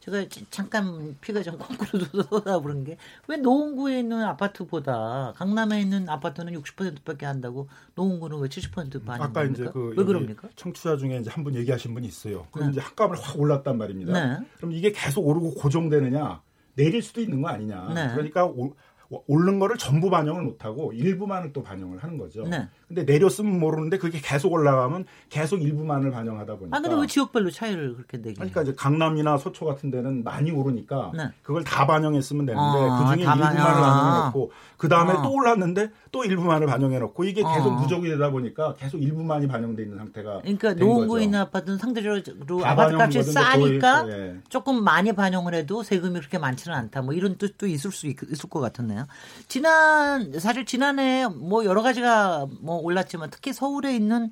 제가 0.00 0.24
잠깐 0.50 1.16
피가 1.20 1.42
좀 1.42 1.58
거꾸로 1.58 2.04
쏟아 2.30 2.60
부른 2.60 2.84
게왜 2.84 3.38
노원구에 3.42 3.98
있는 4.00 4.22
아파트보다 4.22 5.32
강남에 5.36 5.80
있는 5.80 6.08
아파트는 6.08 6.52
60%밖에 6.60 7.26
한다고 7.26 7.68
노원구는 7.96 8.38
왜 8.38 8.48
70% 8.48 9.04
반인 9.04 9.22
아까? 9.22 9.44
이제 9.44 9.64
그왜 9.64 10.04
그럽니까? 10.04 10.48
청취자 10.56 10.96
중에 10.96 11.18
이제 11.18 11.30
한 11.30 11.42
분 11.44 11.54
얘기하신 11.54 11.94
분이 11.94 12.06
있어요. 12.06 12.46
그럼 12.52 12.68
네. 12.68 12.72
이제 12.72 12.80
한값을 12.80 13.16
확 13.20 13.38
올랐단 13.38 13.78
말입니다. 13.78 14.12
네. 14.12 14.46
그럼 14.58 14.72
이게 14.72 14.90
계속 14.92 15.26
오르고 15.26 15.54
고정되느냐? 15.54 16.40
내릴 16.74 17.02
수도 17.02 17.20
있는 17.20 17.40
거 17.40 17.48
아니냐. 17.48 17.92
네. 17.94 18.08
그러니까 18.14 18.44
오, 18.46 18.74
오른 19.08 19.58
거를 19.58 19.76
전부 19.76 20.10
반영을 20.10 20.42
못하고 20.42 20.92
일부만을 20.92 21.52
또 21.52 21.62
반영을 21.62 21.98
하는 21.98 22.18
거죠. 22.18 22.42
네. 22.42 22.68
근데 22.88 23.04
내렸으면 23.04 23.58
모르는데 23.58 23.98
그게 23.98 24.18
계속 24.20 24.52
올라가면 24.52 25.06
계속 25.28 25.62
일부만을 25.62 26.10
반영하다 26.10 26.56
보니까. 26.56 26.76
아 26.76 26.80
근데 26.80 27.00
왜 27.00 27.06
지역별로 27.06 27.50
차이를 27.50 27.94
그렇게 27.94 28.18
내게? 28.18 28.34
그러니까 28.34 28.62
이제 28.62 28.74
강남이나 28.76 29.38
서초 29.38 29.64
같은 29.64 29.90
데는 29.90 30.24
많이 30.24 30.50
오르니까 30.50 31.12
네. 31.16 31.30
그걸 31.42 31.64
다 31.64 31.86
반영했으면 31.86 32.46
되는데 32.46 32.78
아, 32.78 32.98
그 32.98 33.14
중에 33.14 33.24
일부만을 33.24 33.56
반영해놓고 33.56 34.52
그 34.76 34.88
다음에 34.88 35.12
아. 35.12 35.22
또 35.22 35.32
올랐는데 35.32 35.90
또 36.16 36.24
일부만을 36.24 36.66
반영해놓고 36.66 37.24
이게 37.24 37.42
계속 37.42 37.74
아. 37.74 37.80
누적이 37.82 38.08
되다 38.08 38.30
보니까 38.30 38.74
계속 38.76 39.02
일부만이 39.02 39.46
반영돼 39.46 39.82
있는 39.82 39.98
상태가. 39.98 40.40
그러니까 40.40 40.72
노원구에 40.72 41.24
있는 41.24 41.40
아파트는 41.40 41.76
상대적으로 41.76 42.64
아파트 42.64 42.94
값이 42.94 43.22
싸니까 43.22 44.08
예. 44.08 44.36
조금 44.48 44.82
많이 44.82 45.12
반영을 45.12 45.52
해도 45.52 45.82
세금이 45.82 46.18
그렇게 46.18 46.38
많지는 46.38 46.74
않다. 46.74 47.02
뭐 47.02 47.12
이런 47.12 47.36
뜻도 47.36 47.66
있을 47.66 47.92
수 47.92 48.06
있, 48.06 48.16
있을 48.22 48.48
것 48.48 48.60
같았네요. 48.60 49.06
지난 49.46 50.32
사실 50.38 50.64
지난해 50.64 51.26
뭐 51.26 51.66
여러 51.66 51.82
가지가 51.82 52.46
뭐 52.62 52.78
올랐지만 52.78 53.28
특히 53.30 53.52
서울에 53.52 53.94
있는 53.94 54.30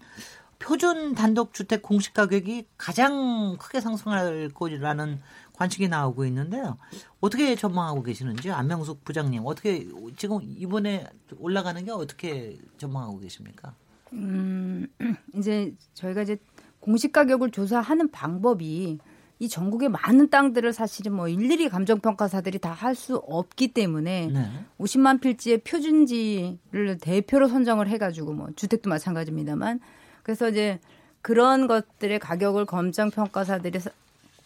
표준 0.59 1.15
단독주택 1.15 1.83
공시 1.83 2.15
가격이 2.15 2.65
가장 2.79 3.57
크게 3.59 3.83
상승할 3.83 4.49
거라는 4.55 5.21
관측이 5.55 5.89
나오고 5.89 6.25
있는데요. 6.27 6.77
어떻게 7.21 7.55
전망하고 7.55 8.03
계시는지 8.03 8.51
안명숙 8.51 9.05
부장님 9.05 9.43
어떻게 9.47 9.87
지금 10.17 10.41
이번에 10.43 11.07
올라가는 11.39 11.83
게 11.85 11.91
어떻게 11.91 12.57
전망하고 12.79 13.21
계십니까? 13.21 13.73
음, 14.13 14.87
이제 15.35 15.75
저희가 15.95 16.23
이제 16.23 16.37
공시 16.81 17.11
가격을 17.11 17.51
조사하는 17.51 18.11
방법이 18.11 18.99
이 19.41 19.49
전국의 19.49 19.89
많은 19.89 20.29
땅들을 20.31 20.73
사실은 20.73 21.13
뭐 21.15 21.29
일일이 21.29 21.69
감정평가사들이 21.69 22.59
다 22.61 22.73
할 22.73 22.95
수 22.95 23.17
없기 23.17 23.69
때문에 23.75 24.27
네. 24.29 24.49
50만 24.79 25.21
필지의 25.21 25.59
표준지를 25.59 26.99
대표로 27.01 27.49
선정을 27.49 27.89
해가지고 27.89 28.33
뭐 28.33 28.49
주택도 28.55 28.89
마찬가지입니다만 28.91 29.81
그래서 30.23 30.49
이제 30.49 30.79
그런 31.23 31.67
것들의 31.67 32.19
가격을 32.19 32.67
검정평가사들이 32.67 33.81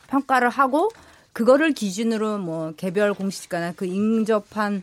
평가를 0.09 0.49
하고 0.51 0.91
그거를 1.33 1.73
기준으로 1.73 2.39
뭐 2.39 2.73
개별 2.77 3.15
공시지가나 3.15 3.73
그 3.77 3.87
인접한 3.87 4.83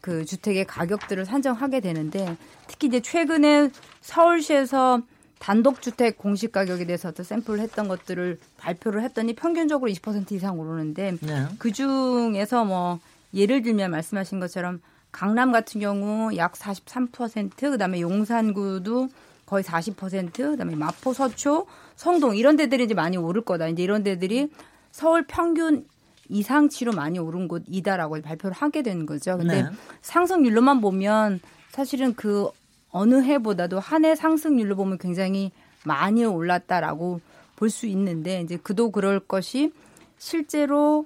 그 0.00 0.24
주택의 0.24 0.64
가격들을 0.64 1.26
산정하게 1.26 1.80
되는데 1.80 2.36
특히 2.66 2.88
이제 2.88 3.00
최근에 3.00 3.70
서울시에서 4.00 5.02
단독주택 5.38 6.18
공시 6.18 6.48
가격에 6.48 6.84
대해서 6.86 7.12
도 7.12 7.22
샘플을 7.22 7.60
했던 7.60 7.88
것들을 7.88 8.38
발표를 8.58 9.02
했더니 9.02 9.34
평균적으로 9.34 9.90
20% 9.90 10.32
이상 10.32 10.58
오르는데 10.58 11.16
네. 11.20 11.46
그 11.58 11.72
중에서 11.72 12.64
뭐 12.64 13.00
예를 13.34 13.62
들면 13.62 13.90
말씀하신 13.90 14.40
것처럼 14.40 14.80
강남 15.12 15.50
같은 15.50 15.80
경우 15.80 16.34
약 16.36 16.52
43%, 16.52 17.58
그다음에 17.58 18.00
용산구도 18.00 19.08
거의 19.46 19.64
40%, 19.64 20.32
그다음에 20.32 20.76
마포, 20.76 21.12
서초, 21.12 21.66
성동 22.00 22.34
이런 22.34 22.56
데들이 22.56 22.84
이제 22.84 22.94
많이 22.94 23.18
오를 23.18 23.42
거다. 23.42 23.68
이제 23.68 23.82
이런 23.82 24.02
데들이 24.02 24.48
서울 24.90 25.22
평균 25.26 25.84
이상치로 26.30 26.92
많이 26.92 27.18
오른 27.18 27.46
곳이다라고 27.46 28.22
발표를 28.22 28.56
하게 28.56 28.80
되는 28.82 29.04
거죠. 29.04 29.36
근데 29.36 29.64
네. 29.64 29.68
상승률로만 30.00 30.80
보면 30.80 31.40
사실은 31.68 32.14
그 32.14 32.48
어느 32.90 33.22
해보다도 33.22 33.78
한 33.80 34.06
해 34.06 34.14
상승률로 34.14 34.76
보면 34.76 34.96
굉장히 34.96 35.52
많이 35.84 36.24
올랐다라고 36.24 37.20
볼 37.56 37.68
수 37.68 37.86
있는데 37.88 38.40
이제 38.40 38.56
그도 38.56 38.90
그럴 38.90 39.20
것이 39.20 39.70
실제로 40.16 41.04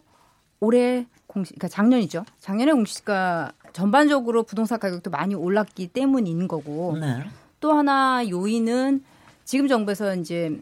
올해 0.60 1.06
공시 1.26 1.54
그러니까 1.54 1.66
작년이죠. 1.66 2.24
작년에 2.38 2.70
공시가 2.70 3.50
전반적으로 3.72 4.44
부동산 4.44 4.78
가격도 4.78 5.10
많이 5.10 5.34
올랐기 5.34 5.88
때문인 5.88 6.46
거고 6.46 6.96
네. 7.00 7.24
또 7.58 7.72
하나 7.72 8.22
요인은 8.28 9.02
지금 9.44 9.66
정부에서 9.66 10.14
이제 10.14 10.56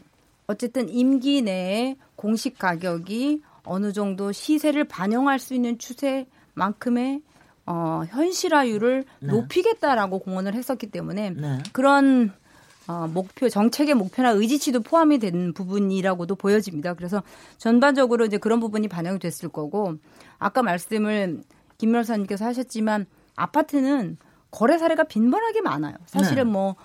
어쨌든 0.47 0.89
임기 0.89 1.43
내에 1.43 1.97
공시 2.17 2.53
가격이 2.53 3.43
어느 3.65 3.93
정도 3.93 4.33
시세를 4.33 4.85
반영할 4.85 5.39
수 5.39 5.55
있는 5.55 5.79
추세만큼의 5.79 7.23
어, 7.65 8.03
현실화율을 8.09 9.05
네. 9.21 9.27
높이겠다라고 9.29 10.19
공언을 10.19 10.55
했었기 10.55 10.89
때문에 10.89 11.31
네. 11.31 11.59
그런 11.73 12.33
어, 12.89 13.07
목표 13.07 13.49
정책의 13.49 13.95
목표나 13.95 14.31
의지치도 14.31 14.81
포함이 14.81 15.19
된 15.19 15.53
부분이라고도 15.53 16.35
보여집니다. 16.35 16.95
그래서 16.95 17.23
전반적으로 17.57 18.25
이제 18.27 18.39
그런 18.39 18.59
부분이 18.59 18.89
반영이 18.89 19.21
됐을 19.21 19.49
거고 19.49 19.95
아까 20.39 20.63
말씀을 20.63 21.43
김 21.79 21.93
변호사님께서 21.93 22.45
하셨지만 22.45 23.07
아파트는 23.37 24.17
거래 24.51 24.79
사례가 24.79 25.05
빈번하게 25.05 25.63
많아요. 25.63 25.95
사실은 26.07 26.45
네. 26.45 26.51
뭐 26.51 26.77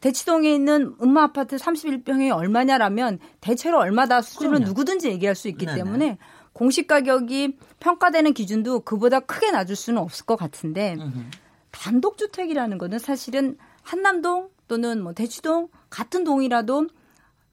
대치동에 0.00 0.52
있는 0.52 0.94
음마 1.02 1.24
아파트 1.24 1.56
31평이 1.56 2.34
얼마냐라면 2.34 3.18
대체로 3.40 3.78
얼마다 3.78 4.22
수준을 4.22 4.60
누구든지 4.60 5.08
얘기할 5.08 5.34
수 5.34 5.48
있기 5.48 5.66
네네. 5.66 5.78
때문에 5.78 6.18
공시 6.52 6.86
가격이 6.86 7.58
평가되는 7.80 8.32
기준도 8.32 8.80
그보다 8.80 9.20
크게 9.20 9.50
낮을 9.50 9.76
수는 9.76 10.00
없을 10.00 10.26
것 10.26 10.36
같은데 10.36 10.96
단독 11.70 12.16
주택이라는 12.16 12.78
거는 12.78 12.98
사실은 12.98 13.56
한남동 13.82 14.48
또는 14.68 15.02
뭐 15.02 15.12
대치동 15.12 15.68
같은 15.90 16.24
동이라도 16.24 16.86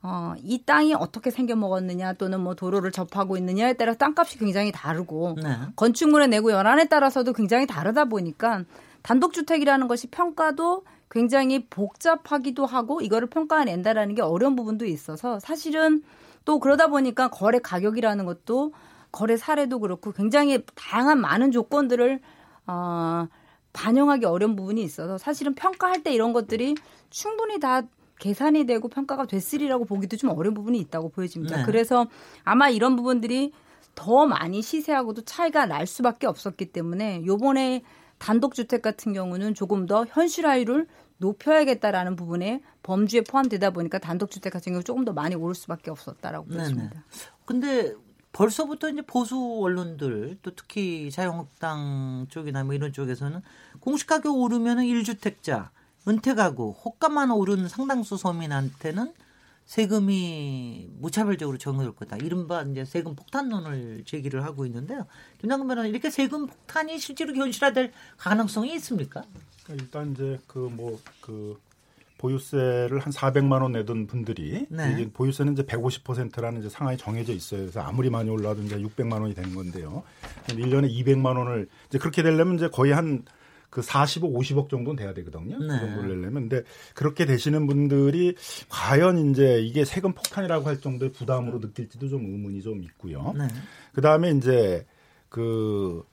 어, 0.06 0.34
이 0.44 0.64
땅이 0.66 0.94
어떻게 0.96 1.32
생겨 1.32 1.56
먹었느냐 1.56 2.14
또는 2.14 2.42
뭐 2.42 2.56
도로를 2.56 2.92
접하고 2.92 3.38
있느냐에 3.38 3.74
따라 3.74 3.94
땅값이 3.94 4.38
굉장히 4.38 4.72
다르고 4.72 5.38
네. 5.42 5.58
건축물에 5.78 6.28
내고 6.28 6.52
연한에 6.52 6.86
따라서도 6.86 7.32
굉장히 7.32 7.66
다르다 7.66 8.06
보니까 8.06 8.66
단독 9.02 9.32
주택이라는 9.32 9.88
것이 9.88 10.08
평가도 10.08 10.84
굉장히 11.14 11.68
복잡하기도 11.68 12.66
하고 12.66 13.00
이거를 13.00 13.30
평가해낸다라는 13.30 14.16
게 14.16 14.24
어려운 14.24 14.56
부분도 14.56 14.86
있어서 14.86 15.40
사실은 15.40 16.02
또 16.44 16.60
그러다 16.60 16.88
보니까 16.88 17.30
거래 17.30 17.60
가격이라는 17.60 18.26
것도 18.26 18.74
거래 19.12 19.38
사례도 19.38 19.80
그렇고 19.80 20.12
굉장히 20.12 20.64
다양한 20.74 21.22
많은 21.22 21.52
조건들을 21.52 22.20
어, 22.66 23.28
반영하기 23.74 24.26
어려운 24.26 24.56
부분이 24.56 24.82
있어서 24.82 25.20
사실은 25.20 25.54
평가할 25.54 26.02
때 26.02 26.12
이런 26.12 26.34
것들이 26.34 26.74
충분히 27.12 27.60
다 27.60 27.84
계산이 28.20 28.66
되고 28.66 28.88
평가가 28.88 29.28
됐으리라고 29.28 29.86
보기도 29.86 30.18
좀 30.18 30.32
어려운 30.32 30.56
부분이 30.56 30.80
있다고 30.80 31.10
보여집니다. 31.10 31.58
네. 31.58 31.64
그래서 31.64 32.08
아마 32.44 32.70
이런 32.70 32.96
부분들이 32.96 33.52
더 33.94 34.26
많이 34.26 34.64
시세하고도 34.64 35.24
차이가 35.26 35.68
날 35.68 35.86
수밖에 35.86 36.26
없었기 36.26 36.72
때문에 36.72 37.24
요번에 37.28 37.84
단독주택 38.24 38.82
같은 38.82 39.14
경우는 39.14 39.54
조금 39.54 39.86
더 39.86 40.06
현실화율을 40.08 40.88
높여야겠다라는 41.18 42.16
부분에 42.16 42.62
범주에 42.84 43.22
포함되다 43.22 43.72
보니까 43.72 44.00
단독주택 44.00 44.54
같은 44.54 44.74
경우 44.74 44.84
조금 44.84 45.06
더 45.06 45.14
많이 45.14 45.36
오를 45.36 45.56
수밖에 45.56 45.92
없었다라고 45.92 46.48
보습니다 46.48 47.04
근데 47.46 47.94
벌써부터 48.34 48.90
이제 48.90 49.02
보수 49.04 49.60
언론들 49.62 50.40
또 50.42 50.56
특히 50.56 51.10
자유한국당 51.12 52.26
쪽이나 52.30 52.64
뭐 52.64 52.74
이런 52.74 52.92
쪽에서는 52.92 53.42
공시 53.80 54.08
가격 54.08 54.36
오르면은 54.36 54.84
1주택자, 54.86 55.70
은퇴 56.08 56.34
가구, 56.34 56.72
호가만 56.72 57.32
오른 57.32 57.68
상당수 57.70 58.18
서민한테는 58.18 59.14
세금이 59.66 60.90
무차별적으로 61.00 61.58
적용될 61.58 61.94
거다. 61.94 62.18
이른바 62.18 62.64
이제 62.64 62.84
세금 62.84 63.16
폭탄론을 63.16 64.04
제기를 64.06 64.44
하고 64.44 64.66
있는데요. 64.66 65.06
김남근 65.40 65.68
변호사 65.68 65.88
이렇게 65.88 66.10
세금 66.10 66.48
폭탄이 66.48 67.00
실제로 67.00 67.34
현실화될 67.34 67.94
가능성이 68.18 68.74
있습니까? 68.76 69.24
그러니까 69.64 69.84
일단 69.84 70.12
이제 70.12 70.40
그 70.48 70.60
뭐그 70.60 71.00
뭐그 71.22 71.60
보유세를 72.24 73.00
한 73.00 73.12
400만 73.12 73.62
원 73.62 73.74
내던 73.74 74.08
분들이 74.08 74.66
네. 74.70 74.94
이게 74.94 75.10
보유세는 75.12 75.54
이제 75.54 75.64
150%라는 75.64 76.62
이제 76.62 76.70
상한이 76.70 76.98
정해져 76.98 77.34
있어요. 77.34 77.62
그래서 77.62 77.82
아무리 77.82 78.10
많이 78.10 78.30
올라도 78.30 78.62
이제 78.62 78.78
600만 78.78 79.20
원이 79.20 79.34
되는 79.34 79.54
건데요. 79.54 80.04
1년에 80.48 80.90
200만 80.90 81.38
원을 81.38 81.68
이제 81.90 81.98
그렇게 81.98 82.24
되려면 82.24 82.56
이제 82.56 82.70
거의 82.70 82.94
한그 82.94 83.82
40억, 83.82 84.34
50억 84.34 84.70
정도는 84.70 84.96
돼야 84.96 85.14
되거든요. 85.16 85.60
네. 85.60 85.68
그 85.68 85.80
정도를 85.80 86.22
내려면. 86.22 86.48
근데 86.48 86.64
그렇게 86.94 87.26
되시는 87.26 87.68
분들이 87.68 88.36
과연 88.70 89.32
이제 89.32 89.60
이게 89.60 89.84
세금 89.84 90.14
폭탄이라고 90.14 90.66
할 90.66 90.80
정도의 90.80 91.12
부담으로 91.12 91.60
느낄지도 91.60 92.08
좀 92.08 92.22
의문이 92.24 92.62
좀 92.62 92.84
있고요. 92.84 93.34
네. 93.38 93.50
그 93.92 94.00
다음에 94.00 94.32
이제 94.32 94.86
그 95.28 96.06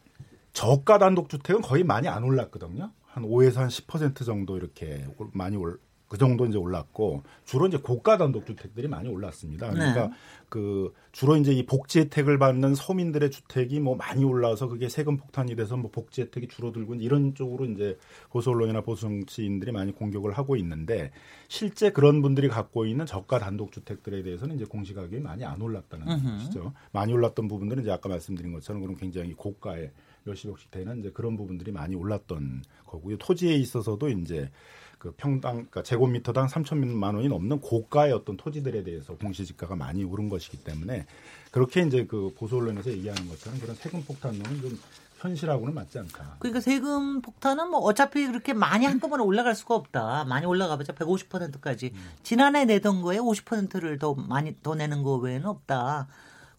저가 0.54 0.98
단독 0.98 1.28
주택은 1.28 1.62
거의 1.62 1.84
많이 1.84 2.08
안 2.08 2.24
올랐거든요. 2.24 2.90
한 3.12 3.24
5에서 3.24 3.56
한 3.56 3.68
10% 3.68 4.24
정도 4.24 4.56
이렇게 4.56 5.04
많이 5.32 5.56
올, 5.56 5.78
그 6.10 6.18
정도 6.18 6.44
이제 6.44 6.58
올랐고 6.58 7.22
주로 7.44 7.68
이제 7.68 7.76
고가 7.76 8.18
단독 8.18 8.44
주택들이 8.44 8.88
많이 8.88 9.08
올랐습니다. 9.08 9.70
그러니까 9.70 10.08
네. 10.08 10.12
그 10.48 10.92
주로 11.12 11.36
이제 11.36 11.52
이 11.52 11.64
복지 11.64 12.00
혜택을 12.00 12.36
받는 12.36 12.74
서민들의 12.74 13.30
주택이 13.30 13.78
뭐 13.78 13.94
많이 13.94 14.24
올라서 14.24 14.66
그게 14.66 14.88
세금 14.88 15.16
폭탄이 15.16 15.54
돼서 15.54 15.76
뭐 15.76 15.88
복지 15.92 16.22
혜택이 16.22 16.48
줄어들고 16.48 16.96
이런 16.96 17.36
쪽으로 17.36 17.64
이제 17.66 17.96
보수 18.28 18.50
언론이나 18.50 18.80
보수 18.80 19.02
정치인들이 19.02 19.70
많이 19.70 19.92
공격을 19.92 20.32
하고 20.32 20.56
있는데 20.56 21.12
실제 21.46 21.92
그런 21.92 22.22
분들이 22.22 22.48
갖고 22.48 22.86
있는 22.86 23.06
저가 23.06 23.38
단독 23.38 23.70
주택들에 23.70 24.24
대해서는 24.24 24.56
이제 24.56 24.64
공시 24.64 24.94
가격이 24.94 25.20
많이 25.20 25.44
안 25.44 25.62
올랐다는 25.62 26.08
으흠. 26.08 26.38
것이죠. 26.38 26.72
많이 26.90 27.12
올랐던 27.12 27.46
부분들은 27.46 27.84
이제 27.84 27.92
아까 27.92 28.08
말씀드린 28.08 28.52
것처럼 28.52 28.82
그런 28.82 28.96
굉장히 28.96 29.32
고가의 29.34 29.92
몇십억씩 30.24 30.70
되는 30.70 31.00
이제 31.00 31.10
그런 31.10 31.36
부분들이 31.36 31.72
많이 31.72 31.94
올랐던 31.94 32.62
거고요. 32.86 33.18
토지에 33.18 33.54
있어서도 33.54 34.08
이제 34.08 34.50
그 34.98 35.12
평당 35.16 35.54
그러니까 35.54 35.82
제곱미터당 35.82 36.46
3천만 36.46 37.14
원이 37.14 37.28
넘는 37.28 37.60
고가의 37.60 38.12
어떤 38.12 38.36
토지들에 38.36 38.82
대해서 38.84 39.16
공시지가가 39.16 39.74
많이 39.74 40.04
오른 40.04 40.28
것이기 40.28 40.58
때문에 40.58 41.06
그렇게 41.50 41.80
이제 41.80 42.04
그 42.04 42.34
보수 42.36 42.56
언론에서 42.56 42.90
얘기하는 42.90 43.26
것처럼 43.28 43.58
그런 43.60 43.74
세금 43.76 44.02
폭탄론은 44.04 44.60
좀 44.60 44.78
현실하고는 45.20 45.74
맞지 45.74 45.98
않다. 45.98 46.36
그러니까 46.38 46.60
세금 46.60 47.20
폭탄은 47.22 47.70
뭐 47.70 47.80
어차피 47.80 48.26
그렇게 48.26 48.52
많이 48.52 48.86
한꺼번에 48.86 49.22
올라갈 49.22 49.54
수가 49.54 49.74
없다. 49.74 50.24
많이 50.24 50.46
올라가봤자 50.46 50.94
150%까지 50.94 51.92
음. 51.94 52.10
지난해 52.22 52.64
내던 52.64 53.02
거에 53.02 53.18
50%를 53.18 53.98
더 53.98 54.14
많이 54.14 54.54
더 54.62 54.74
내는 54.74 55.02
거 55.02 55.16
외에는 55.16 55.46
없다. 55.46 56.08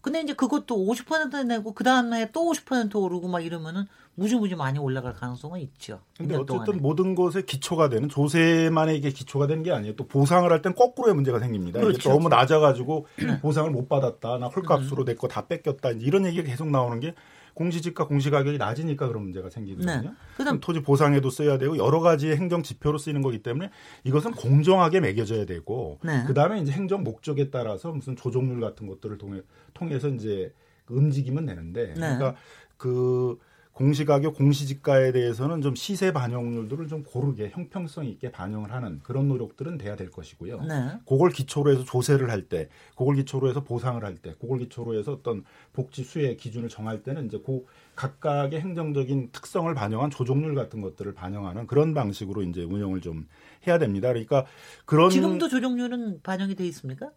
근데 0.02 0.20
이제 0.20 0.34
그것도 0.34 0.76
50% 0.76 1.46
내고 1.46 1.72
그 1.72 1.84
다음에 1.84 2.30
또 2.32 2.50
50% 2.52 2.94
오르고 2.96 3.28
막 3.28 3.40
이러면은 3.40 3.86
무지무지 4.14 4.54
많이 4.56 4.78
올라갈 4.78 5.14
가능성은 5.14 5.60
있죠. 5.60 6.00
근데 6.18 6.34
어쨌든 6.34 6.64
동안에. 6.64 6.80
모든 6.82 7.14
것에 7.14 7.42
기초가 7.42 7.88
되는 7.88 8.08
조세만의 8.10 8.98
이게 8.98 9.10
기초가 9.10 9.46
되는 9.46 9.62
게 9.62 9.72
아니에요. 9.72 9.96
또 9.96 10.06
보상을 10.06 10.50
할 10.50 10.60
땐 10.60 10.74
거꾸로의 10.74 11.14
문제가 11.14 11.38
생깁니다. 11.38 11.80
그렇죠. 11.80 12.10
너무 12.10 12.28
낮아가지고 12.28 13.06
네. 13.16 13.16
보상을 13.40 13.70
못 13.70 13.88
받았다. 13.88 14.38
나 14.38 14.48
헐값으로 14.48 15.04
음. 15.04 15.06
내거 15.06 15.28
다 15.28 15.46
뺏겼다. 15.46 15.90
이런 15.92 16.26
얘기가 16.26 16.42
계속 16.44 16.68
나오는 16.68 17.00
게 17.00 17.14
공시지가 17.54 18.06
공시가격이 18.06 18.58
낮으니까 18.58 19.08
그런 19.08 19.24
문제가 19.24 19.50
생기거든요. 19.50 20.00
네. 20.02 20.10
그다음 20.36 20.60
토지 20.60 20.80
보상에도 20.80 21.30
써야 21.30 21.58
되고 21.58 21.76
여러 21.76 22.00
가지 22.00 22.30
행정 22.30 22.62
지표로 22.62 22.98
쓰이는 22.98 23.22
거기 23.22 23.42
때문에 23.42 23.70
이것은 24.04 24.32
공정하게 24.32 25.00
매겨져야 25.00 25.46
되고 25.46 25.98
네. 26.02 26.24
그다음에 26.26 26.60
이제 26.60 26.72
행정 26.72 27.02
목적에 27.02 27.50
따라서 27.50 27.92
무슨 27.92 28.16
조정률 28.16 28.60
같은 28.60 28.86
것들을 28.86 29.18
통해 29.18 29.42
통해서 29.74 30.08
이제 30.08 30.52
움직이면 30.88 31.46
되는데 31.46 31.88
네. 31.88 31.94
그러니까 31.94 32.34
그 32.76 33.38
공시가격, 33.72 34.34
공시지가에 34.34 35.12
대해서는 35.12 35.62
좀 35.62 35.74
시세 35.74 36.12
반영률들을 36.12 36.88
좀 36.88 37.02
고르게 37.04 37.50
형평성 37.50 38.04
있게 38.04 38.30
반영을 38.30 38.70
하는 38.70 39.00
그런 39.02 39.28
노력들은 39.28 39.78
돼야 39.78 39.96
될 39.96 40.10
것이고요. 40.10 40.62
네. 40.62 40.92
그걸 41.06 41.30
기초로 41.30 41.72
해서 41.72 41.82
조세를 41.84 42.30
할 42.30 42.42
때, 42.42 42.68
그걸 42.96 43.16
기초로 43.16 43.48
해서 43.48 43.64
보상을 43.64 44.04
할 44.04 44.16
때, 44.16 44.34
그걸 44.40 44.58
기초로 44.58 44.98
해서 44.98 45.12
어떤 45.12 45.44
복지 45.72 46.04
수혜 46.04 46.36
기준을 46.36 46.68
정할 46.68 47.02
때는 47.02 47.26
이제 47.26 47.40
그 47.44 47.64
각각의 47.96 48.60
행정적인 48.60 49.30
특성을 49.32 49.72
반영한 49.74 50.10
조정률 50.10 50.54
같은 50.54 50.82
것들을 50.82 51.14
반영하는 51.14 51.66
그런 51.66 51.94
방식으로 51.94 52.42
이제 52.42 52.64
운영을 52.64 53.00
좀 53.00 53.26
해야 53.66 53.78
됩니다. 53.78 54.08
그러니까 54.08 54.44
그런 54.84 55.08
지금도 55.10 55.48
조정률은 55.48 56.20
반영이 56.22 56.56
돼 56.56 56.66
있습니까? 56.66 57.10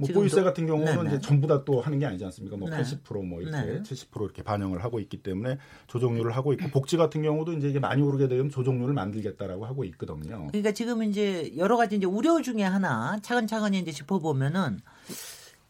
뭐 0.00 0.08
보유세 0.14 0.42
같은 0.42 0.66
경우는 0.66 0.96
네네. 0.96 1.08
이제 1.08 1.20
전부 1.20 1.46
다 1.46 1.60
또 1.64 1.80
하는 1.80 1.98
게 1.98 2.06
아니지 2.06 2.24
않습니까? 2.24 2.56
뭐 2.56 2.70
네. 2.70 2.80
80%뭐 2.80 3.42
이렇게 3.42 3.60
네. 3.60 3.82
70% 3.82 4.24
이렇게 4.24 4.42
반영을 4.42 4.82
하고 4.82 4.98
있기 4.98 5.22
때문에 5.22 5.58
조정률을 5.88 6.34
하고 6.34 6.52
있고 6.54 6.68
복지 6.68 6.96
같은 6.96 7.22
경우도 7.22 7.52
이제 7.52 7.68
이게 7.68 7.78
많이 7.78 8.02
오르게 8.02 8.28
되면 8.28 8.48
조정률을 8.48 8.94
만들겠다라고 8.94 9.66
하고 9.66 9.84
있거든요. 9.84 10.46
그러니까 10.48 10.72
지금 10.72 11.02
이제 11.02 11.52
여러 11.56 11.76
가지 11.76 11.96
이제 11.96 12.06
우려 12.06 12.40
중에 12.40 12.62
하나 12.62 13.18
차근차근 13.20 13.74
이제 13.74 13.92
짚어보면은 13.92 14.80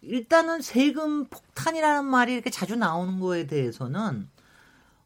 일단은 0.02 0.62
세금 0.62 1.24
폭탄이라는 1.26 2.04
말이 2.04 2.32
이렇게 2.32 2.50
자주 2.50 2.76
나오는 2.76 3.20
거에 3.20 3.46
대해서는 3.46 4.28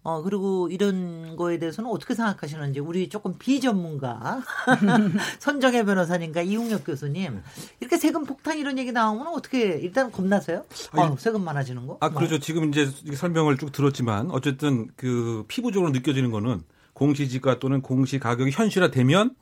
어, 0.05 0.21
그리고 0.23 0.69
이런 0.71 1.35
거에 1.35 1.59
대해서는 1.59 1.91
어떻게 1.91 2.15
생각하시는지 2.15 2.79
우리 2.79 3.09
조금 3.09 3.39
비전문가 3.39 4.43
선정혜 5.41 5.83
변호사님과 5.85 6.43
이웅혁 6.43 6.85
교수님 6.85 7.41
이렇게 7.81 7.97
세금 7.97 8.27
폭탄 8.27 8.59
이런 8.59 8.79
얘기 8.79 8.93
나오면 8.93 9.29
어떻게 9.29 9.79
일단 9.79 10.13
겁나세요? 10.13 10.67
어, 10.93 11.17
세금 11.19 11.43
많아지는 11.43 11.87
거? 11.87 11.97
아, 12.01 12.11
그렇죠. 12.11 12.39
지금 12.39 12.69
이제 12.69 12.87
설명을 13.15 13.57
쭉 13.57 13.73
들었지만 13.73 14.31
어쨌든 14.31 14.89
그 14.95 15.47
피부적으로 15.49 15.91
느껴지는 15.91 16.31
거는 16.31 16.63
공시지가 16.93 17.59
또는 17.59 17.81
공시 17.81 18.19
가격이 18.19 18.51
현실화되면 18.51 19.35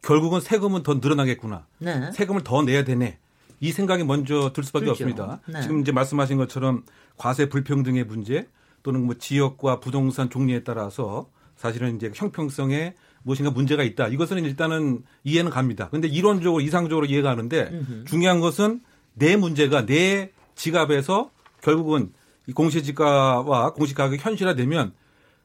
결국은 0.00 0.40
세금은 0.40 0.84
더 0.84 0.94
늘어나겠구나. 0.94 1.66
네. 1.78 2.12
세금을 2.12 2.44
더 2.44 2.62
내야 2.62 2.84
되네. 2.84 3.18
이 3.58 3.72
생각이 3.72 4.04
먼저 4.04 4.52
들 4.52 4.62
수밖에 4.62 4.84
그렇죠. 4.84 5.04
없습니다. 5.04 5.40
네. 5.48 5.60
지금 5.60 5.80
이제 5.80 5.90
말씀하신 5.90 6.36
것처럼 6.36 6.84
과세 7.16 7.48
불평등의 7.48 8.04
문제 8.04 8.46
또는 8.84 9.04
뭐 9.04 9.16
지역과 9.18 9.80
부동산 9.80 10.30
종류에 10.30 10.62
따라서 10.62 11.28
사실은 11.56 11.96
이제 11.96 12.12
형평성에 12.14 12.94
무엇인가 13.24 13.50
문제가 13.50 13.82
있다. 13.82 14.08
이것은 14.08 14.44
일단은 14.44 15.02
이해는 15.24 15.50
갑니다. 15.50 15.88
근데 15.88 16.06
이론적으로 16.06 16.60
이상적으로 16.60 17.06
이해가 17.06 17.30
하는데 17.30 18.04
중요한 18.06 18.38
것은 18.38 18.82
내 19.14 19.34
문제가 19.36 19.86
내 19.86 20.30
지갑에서 20.54 21.30
결국은 21.62 22.12
이 22.46 22.52
공시지가와 22.52 23.72
공시가격이 23.72 24.22
현실화되면 24.22 24.92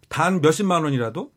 단 0.10 0.42
몇십만 0.42 0.84
원이라도 0.84 1.32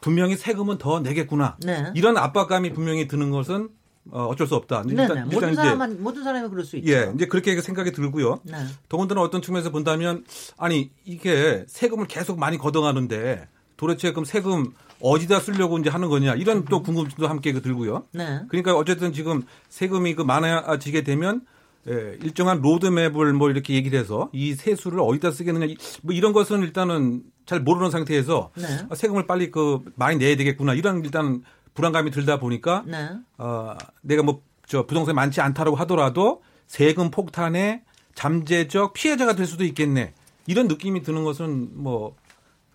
분명히 0.00 0.36
세금은 0.36 0.78
더 0.78 0.98
내겠구나. 1.00 1.56
네. 1.64 1.92
이런 1.94 2.16
압박감이 2.16 2.72
분명히 2.72 3.06
드는 3.06 3.30
것은 3.30 3.68
어, 4.10 4.26
어쩔 4.26 4.46
수 4.46 4.54
없다. 4.54 4.84
일단, 4.88 5.08
일단 5.10 5.28
모든 5.28 5.54
사람은 5.54 6.02
모든 6.02 6.24
사람이 6.24 6.48
그럴 6.48 6.64
수 6.64 6.76
있죠. 6.76 6.92
예, 6.92 7.10
이제 7.14 7.26
그렇게 7.26 7.60
생각이 7.60 7.92
들고요. 7.92 8.40
네. 8.44 8.56
더군다나 8.88 9.20
어떤 9.22 9.42
측면에서 9.42 9.70
본다면 9.70 10.24
아니 10.56 10.90
이게 11.04 11.64
세금을 11.66 12.06
계속 12.06 12.38
많이 12.38 12.58
걷어가는데 12.58 13.48
도대체 13.76 14.12
그럼 14.12 14.24
세금 14.24 14.72
어디다 15.00 15.40
쓰려고 15.40 15.78
이제 15.78 15.90
하는 15.90 16.08
거냐 16.08 16.34
이런 16.34 16.64
또 16.64 16.82
궁금증도 16.82 17.28
함께 17.28 17.52
그 17.52 17.62
들고요. 17.62 18.04
네. 18.12 18.40
그러니까 18.48 18.76
어쨌든 18.76 19.12
지금 19.12 19.42
세금이 19.68 20.14
그 20.14 20.22
많아지게 20.22 21.02
되면 21.02 21.42
예, 21.88 22.16
일정한 22.22 22.60
로드맵을 22.62 23.32
뭐 23.34 23.50
이렇게 23.50 23.74
얘기를 23.74 23.98
해서 23.98 24.28
이 24.32 24.54
세수를 24.54 24.98
어디다 25.00 25.30
쓰겠느냐 25.30 25.74
뭐 26.02 26.14
이런 26.14 26.32
것은 26.32 26.62
일단은 26.62 27.22
잘 27.44 27.60
모르는 27.60 27.90
상태에서 27.90 28.50
네. 28.56 28.66
세금을 28.94 29.26
빨리 29.26 29.50
그 29.50 29.80
많이 29.94 30.16
내야 30.16 30.36
되겠구나 30.36 30.74
이런 30.74 31.04
일단 31.04 31.42
불안감이 31.76 32.10
들다 32.10 32.40
보니까 32.40 32.82
네. 32.86 33.10
어, 33.38 33.76
내가 34.02 34.24
뭐 34.24 34.42
저 34.66 34.84
부동산이 34.84 35.14
많지 35.14 35.40
않다라고 35.40 35.76
하더라도 35.76 36.42
세금 36.66 37.10
폭탄의 37.10 37.82
잠재적 38.14 38.92
피해자가 38.92 39.34
될 39.34 39.46
수도 39.46 39.64
있겠네. 39.64 40.12
이런 40.46 40.68
느낌이 40.68 41.02
드는 41.02 41.24
것은 41.24 41.70
뭐 41.80 42.16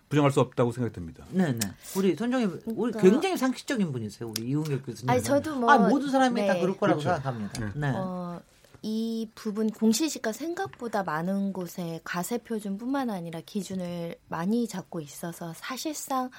부정할 0.08 0.30
수 0.30 0.40
없다고 0.40 0.72
생각이 0.72 0.94
듭니다. 0.94 1.24
네, 1.30 1.52
네. 1.52 1.58
우리 1.96 2.14
손정희 2.14 2.44
우리 2.44 2.92
그러니까. 2.92 3.00
굉장히 3.00 3.36
상식적인 3.36 3.92
분이세요. 3.92 4.30
우리 4.30 4.48
이웅혁 4.48 4.84
교수님. 4.84 5.10
아니 5.10 5.22
저도 5.22 5.56
뭐 5.56 5.70
아, 5.70 5.78
모든 5.78 6.10
사람이 6.10 6.40
네. 6.40 6.46
다 6.46 6.54
그럴 6.54 6.76
거라고 6.76 7.00
그렇죠. 7.00 7.22
생각합니다. 7.22 7.60
네. 7.60 7.70
네. 7.74 7.92
어, 7.96 8.40
이 8.82 9.28
부분 9.34 9.70
공시지가 9.70 10.32
생각보다 10.32 11.02
많은 11.02 11.52
곳에 11.52 12.00
가세 12.04 12.38
표준뿐만 12.38 13.10
아니라 13.10 13.40
기준을 13.44 14.16
많이 14.28 14.66
잡고 14.66 15.00
있어서 15.00 15.52
사실상 15.56 16.30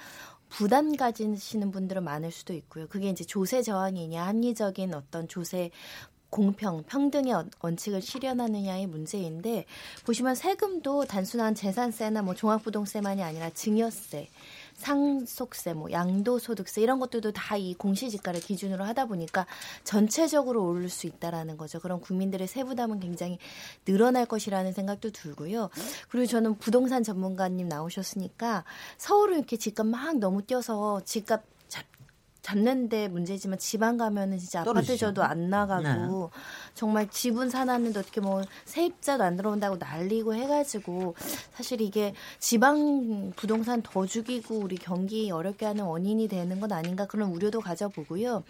부담 0.53 0.95
가지시는 0.95 1.71
분들은 1.71 2.03
많을 2.03 2.31
수도 2.31 2.53
있고요. 2.53 2.87
그게 2.87 3.09
이제 3.09 3.23
조세 3.23 3.63
저항이냐 3.63 4.23
합리적인 4.27 4.93
어떤 4.93 5.27
조세 5.27 5.71
공평, 6.29 6.83
평등의 6.83 7.33
원칙을 7.59 8.01
실현하느냐의 8.01 8.87
문제인데 8.87 9.65
보시면 10.05 10.35
세금도 10.35 11.05
단순한 11.05 11.53
재산세나 11.53 12.23
뭐 12.23 12.33
종합부동세만이 12.33 13.21
아니라 13.21 13.49
증여세, 13.51 14.29
상속세, 14.75 15.73
뭐 15.73 15.91
양도소득세 15.91 16.81
이런 16.81 16.99
것들도 16.99 17.31
다 17.31 17.53
이 17.63 17.73
공시지가를 17.75 18.39
기준으로 18.41 18.83
하다 18.83 19.05
보니까 19.05 19.45
전체적으로 19.83 20.65
오를 20.65 20.89
수 20.89 21.07
있다라는 21.07 21.55
거죠. 21.57 21.79
그럼 21.79 22.01
국민들의 22.01 22.47
세부담은 22.47 22.99
굉장히 22.99 23.38
늘어날 23.86 24.25
것이라는 24.25 24.73
생각도 24.73 25.12
들고요. 25.12 25.69
그리고 26.09 26.25
저는 26.25 26.57
부동산 26.57 27.03
전문가님 27.03 27.67
나오셨으니까 27.67 28.63
서울은 28.97 29.38
이렇게 29.38 29.57
집값 29.57 29.86
막 29.86 30.17
너무 30.17 30.41
뛰어서 30.41 31.01
집값 31.05 31.43
잡는데 32.43 33.08
문제지만 33.08 33.58
지방 33.58 33.97
가면은 33.97 34.38
진짜. 34.38 34.62
아파트 34.62 34.97
저도 34.97 35.23
안 35.23 35.49
나가고 35.49 36.29
네. 36.34 36.39
정말 36.75 37.10
집은 37.10 37.49
사놨는데 37.49 37.99
어떻게 37.99 38.19
뭐 38.21 38.43
세입자도 38.65 39.23
안 39.23 39.38
들어온다고 39.38 39.77
난리고 39.77 40.36
해가지고 40.36 41.15
사실 41.56 41.79
이게 41.82 42.13
지방 42.39 43.32
부동산 43.36 43.82
더 43.82 44.06
죽이고 44.06 44.60
우리 44.60 44.75
경기 44.75 45.32
어렵게 45.32 45.65
하는 45.65 45.86
원인이 45.86 46.27
되는 46.27 46.60
건 46.60 46.71
아닌가 46.73 47.08
그런 47.08 47.29
우려도 47.32 47.62
가져보고요. 47.62 48.43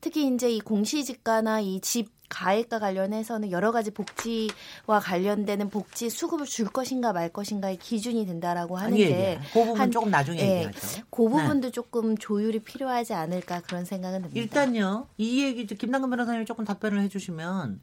특히 0.00 0.32
이제 0.32 0.50
이 0.50 0.60
공시지가나 0.60 1.60
이 1.60 1.80
집 1.80 2.19
가액과 2.30 2.78
관련해서는 2.78 3.50
여러 3.50 3.72
가지 3.72 3.90
복지와 3.90 5.00
관련되는 5.02 5.68
복지 5.68 6.08
수급을 6.08 6.46
줄 6.46 6.68
것인가 6.68 7.12
말 7.12 7.28
것인가의 7.28 7.76
기준이 7.76 8.24
된다라고 8.24 8.78
하는데 8.78 9.02
예, 9.02 9.10
예. 9.10 9.40
그 9.52 9.64
부분 9.64 9.78
한, 9.80 9.90
조금 9.90 10.10
나중에 10.10 10.38
예, 10.40 10.56
얘기하죠. 10.56 11.02
그 11.10 11.28
부분도 11.28 11.68
네. 11.68 11.70
조금 11.72 12.16
조율이 12.16 12.60
필요하지 12.60 13.12
않을까 13.12 13.60
그런 13.60 13.84
생각은 13.84 14.22
듭니다. 14.22 14.40
일단요. 14.40 15.08
이 15.18 15.42
얘기 15.44 15.66
김남근 15.66 16.08
변호사님이 16.08 16.46
조금 16.46 16.64
답변을 16.64 17.00
해 17.02 17.08
주시면 17.08 17.80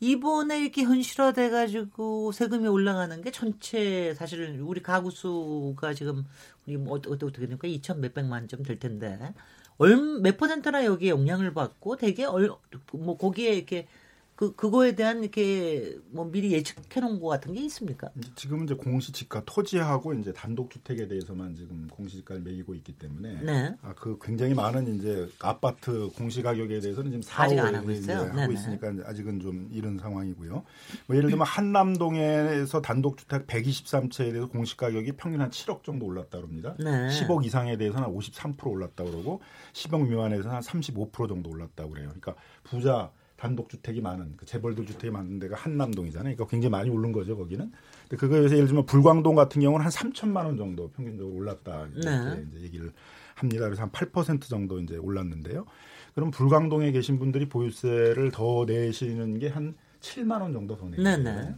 이번에 0.00 0.60
이렇게 0.60 0.82
현실화돼 0.82 1.50
가지고 1.50 2.32
세금이 2.32 2.66
올라가는 2.66 3.22
게 3.22 3.30
전체 3.30 4.14
사실 4.14 4.58
우리 4.60 4.82
가구 4.82 5.10
수가 5.12 5.94
지금 5.94 6.24
우리 6.66 6.76
뭐 6.76 6.94
어떻게 6.96 7.12
어떻게 7.12 7.40
됩니까? 7.42 7.68
2천 7.68 7.98
몇백만 7.98 8.48
점 8.48 8.62
될 8.62 8.78
텐데 8.78 9.34
얼 9.78 9.96
몇 10.22 10.36
퍼센트나 10.36 10.84
여기에 10.84 11.10
영향을 11.10 11.52
받고 11.54 11.96
되게 11.96 12.24
얼, 12.24 12.50
뭐 12.92 13.16
거기에 13.16 13.54
이렇게 13.54 13.86
그 14.34 14.54
그거에 14.54 14.94
대한 14.94 15.22
이렇게 15.22 15.96
뭐 16.10 16.24
미리 16.24 16.52
예측해 16.52 17.00
놓은 17.00 17.20
것 17.20 17.28
같은 17.28 17.52
게 17.52 17.60
있습니까? 17.64 18.08
지금은 18.34 18.64
이제 18.64 18.74
공시지가 18.74 19.42
토지하고 19.44 20.14
이제 20.14 20.32
단독 20.32 20.70
주택에 20.70 21.06
대해서만 21.06 21.54
지금 21.54 21.86
공시지가를 21.88 22.42
매기고 22.42 22.74
있기 22.76 22.94
때문에 22.94 23.40
네. 23.42 23.76
아, 23.82 23.92
그 23.94 24.18
굉장히 24.22 24.54
많은 24.54 24.96
이제 24.96 25.28
아파트 25.40 26.08
공시 26.16 26.42
가격에 26.42 26.80
대해서는 26.80 27.10
지금 27.10 27.22
4, 27.22 27.42
아직 27.42 27.58
안 27.58 27.74
하고 27.74 27.90
있어요. 27.90 28.20
하고 28.20 28.34
네네. 28.34 28.54
있으니까 28.54 28.92
아직은 29.04 29.40
좀 29.40 29.68
이런 29.70 29.98
상황이고요. 29.98 30.64
뭐 31.06 31.16
예를 31.16 31.28
들면 31.28 31.46
한남동에서 31.46 32.80
단독 32.80 33.18
주택 33.18 33.46
123채에 33.46 34.32
대해서 34.32 34.48
공시 34.48 34.76
가격이 34.76 35.12
평균 35.12 35.42
한 35.42 35.50
7억 35.50 35.84
정도 35.84 36.06
올랐다 36.06 36.38
그럽니다. 36.38 36.74
네. 36.78 37.08
10억 37.08 37.44
이상에 37.44 37.76
대해서는 37.76 38.08
53% 38.08 38.66
올랐다 38.66 39.04
그러고 39.04 39.40
10억 39.74 40.08
미만에서는 40.08 40.50
한 40.56 40.62
35% 40.62 41.28
정도 41.28 41.50
올랐다고 41.50 41.90
그래요. 41.90 42.08
그러니까 42.08 42.34
부자 42.64 43.12
단독 43.42 43.68
주택이 43.68 44.00
많은 44.00 44.34
그 44.36 44.46
재벌들 44.46 44.86
주택이 44.86 45.10
많은 45.10 45.40
데가 45.40 45.56
한남동이잖아요. 45.56 46.36
그러니까 46.36 46.46
굉장히 46.46 46.70
많이 46.70 46.90
오른 46.90 47.10
거죠 47.10 47.36
거기는. 47.36 47.72
근데 48.02 48.16
그거에 48.16 48.38
비해서 48.38 48.54
예를 48.54 48.68
들면 48.68 48.86
불광동 48.86 49.34
같은 49.34 49.60
경우는 49.60 49.84
한 49.84 49.90
3천만 49.90 50.44
원 50.44 50.56
정도 50.56 50.88
평균적으로 50.90 51.34
올랐다 51.34 51.88
이렇게 51.92 52.08
네. 52.08 52.46
이제 52.48 52.60
얘기를 52.60 52.92
합니다. 53.34 53.64
그래서 53.64 53.82
한 53.82 53.90
8% 53.90 54.42
정도 54.42 54.78
이제 54.78 54.96
올랐는데요. 54.96 55.66
그럼 56.14 56.30
불광동에 56.30 56.92
계신 56.92 57.18
분들이 57.18 57.48
보유세를 57.48 58.30
더 58.30 58.64
내시는 58.64 59.40
게 59.40 59.48
한 59.48 59.74
7만 60.00 60.40
원 60.40 60.52
정도 60.52 60.76
더 60.76 60.86
내시는 60.88 61.24
네, 61.24 61.32
네. 61.32 61.36
거예요. 61.36 61.54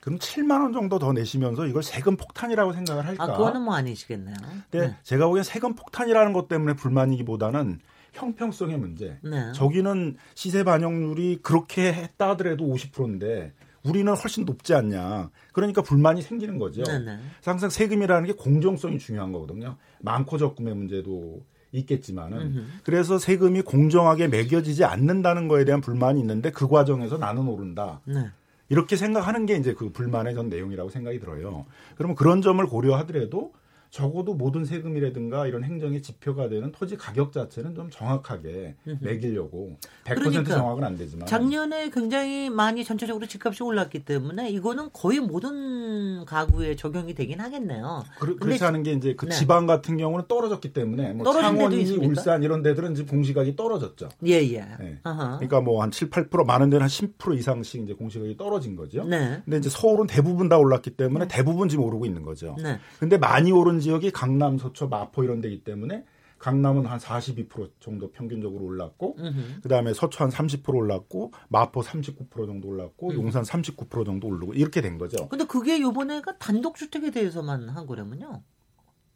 그럼 0.00 0.18
7만 0.18 0.62
원 0.62 0.72
정도 0.72 0.98
더 0.98 1.12
내시면서 1.12 1.66
이걸 1.66 1.84
세금 1.84 2.16
폭탄이라고 2.16 2.72
생각을 2.72 3.06
할까? 3.06 3.22
아, 3.22 3.26
그거는 3.28 3.62
뭐 3.62 3.76
아니시겠네요. 3.76 4.34
근데 4.70 4.88
네. 4.88 4.96
제가 5.04 5.28
보기엔 5.28 5.44
세금 5.44 5.74
폭탄이라는 5.76 6.32
것 6.32 6.48
때문에 6.48 6.74
불만이기보다는 6.74 7.78
형평성의 8.14 8.78
문제. 8.78 9.18
네. 9.22 9.52
저기는 9.52 10.16
시세 10.34 10.64
반영률이 10.64 11.40
그렇게 11.42 11.92
했다 11.92 12.30
하더라도 12.30 12.64
50%인데 12.64 13.52
우리는 13.84 14.10
훨씬 14.14 14.44
높지 14.44 14.74
않냐. 14.74 15.30
그러니까 15.52 15.82
불만이 15.82 16.22
생기는 16.22 16.58
거죠. 16.58 16.82
네네. 16.84 17.04
네. 17.04 17.18
항상 17.44 17.68
세금이라는 17.68 18.26
게 18.26 18.32
공정성이 18.32 18.98
중요한 18.98 19.32
거거든요. 19.32 19.76
많고 20.00 20.38
적금의 20.38 20.74
문제도 20.74 21.42
있겠지만은 21.72 22.40
음흠. 22.40 22.64
그래서 22.84 23.18
세금이 23.18 23.62
공정하게 23.62 24.28
매겨지지 24.28 24.84
않는다는 24.84 25.48
거에 25.48 25.64
대한 25.64 25.80
불만이 25.80 26.20
있는데 26.20 26.50
그 26.50 26.68
과정에서 26.68 27.18
나는 27.18 27.46
오른다. 27.48 28.00
네. 28.04 28.30
이렇게 28.68 28.96
생각하는 28.96 29.44
게 29.44 29.56
이제 29.56 29.74
그 29.74 29.90
불만의 29.90 30.34
전 30.34 30.48
내용이라고 30.48 30.88
생각이 30.88 31.20
들어요. 31.20 31.66
그러면 31.96 32.16
그런 32.16 32.40
점을 32.40 32.64
고려하더라도 32.64 33.52
적어도 33.94 34.34
모든 34.34 34.64
세금이라든가 34.64 35.46
이런 35.46 35.62
행정의 35.62 36.02
지표가 36.02 36.48
되는 36.48 36.72
토지 36.72 36.96
가격 36.96 37.30
자체는 37.30 37.76
좀 37.76 37.90
정확하게 37.90 38.74
매기려고 39.00 39.76
100% 40.02 40.14
그러니까 40.16 40.56
정확은 40.56 40.82
안 40.82 40.96
되지만 40.96 41.26
작년에 41.26 41.90
굉장히 41.90 42.50
많이 42.50 42.82
전체적으로 42.82 43.24
집값이 43.26 43.62
올랐기 43.62 44.04
때문에 44.04 44.50
이거는 44.50 44.88
거의 44.92 45.20
모든 45.20 46.24
가구에 46.24 46.74
적용이 46.74 47.14
되긴 47.14 47.38
하겠네요. 47.38 48.02
그, 48.18 48.36
그렇지 48.36 48.64
않은 48.64 48.82
게 48.82 48.94
이제 48.94 49.14
그 49.14 49.26
네. 49.26 49.30
지방 49.30 49.68
같은 49.68 49.96
경우는 49.96 50.24
떨어졌기 50.26 50.72
때문에 50.72 51.12
뭐 51.12 51.32
창원이 51.32 51.96
울산 51.98 52.42
이런 52.42 52.64
데들은 52.64 52.96
지금 52.96 53.08
공시가격이 53.08 53.54
떨어졌죠. 53.54 54.08
예, 54.26 54.42
예. 54.42 54.66
네. 54.80 54.98
그러니까 55.04 55.60
뭐 55.60 55.80
한 55.80 55.92
7, 55.92 56.10
8% 56.10 56.44
많은 56.44 56.68
데는 56.68 56.82
한 56.82 56.88
10% 56.88 57.38
이상씩 57.38 57.84
이제 57.84 57.92
공시가격이 57.92 58.36
떨어진 58.36 58.74
거죠. 58.74 59.04
네. 59.04 59.40
근데 59.44 59.58
이제 59.58 59.68
서울은 59.70 60.08
대부분 60.08 60.48
다 60.48 60.58
올랐기 60.58 60.96
때문에 60.96 61.28
네. 61.28 61.36
대부분 61.36 61.68
지금 61.68 61.84
오르고 61.84 62.06
있는 62.06 62.22
거죠. 62.22 62.56
네. 62.60 62.80
근데 62.98 63.18
많이 63.18 63.52
오른 63.52 63.83
지역이 63.84 64.10
강남, 64.10 64.58
서초, 64.58 64.88
마포 64.88 65.22
이런 65.22 65.40
데기 65.40 65.62
때문에 65.62 66.04
강남은 66.38 66.84
한 66.84 66.98
42% 66.98 67.70
정도 67.80 68.10
평균적으로 68.10 68.64
올랐고 68.64 69.16
그다음에 69.62 69.94
서초 69.94 70.24
한 70.24 70.30
30% 70.30 70.74
올랐고 70.74 71.32
마포 71.48 71.80
39% 71.80 72.46
정도 72.46 72.68
올랐고 72.68 73.10
음흠. 73.10 73.16
용산 73.16 73.42
39% 73.44 74.04
정도 74.04 74.28
오르고 74.28 74.52
이렇게 74.52 74.82
된 74.82 74.98
거죠. 74.98 75.28
근데 75.28 75.46
그게 75.46 75.80
요번에가 75.80 76.36
단독 76.38 76.76
주택에 76.76 77.10
대해서만 77.10 77.68
한 77.68 77.86
거라면요. 77.86 78.42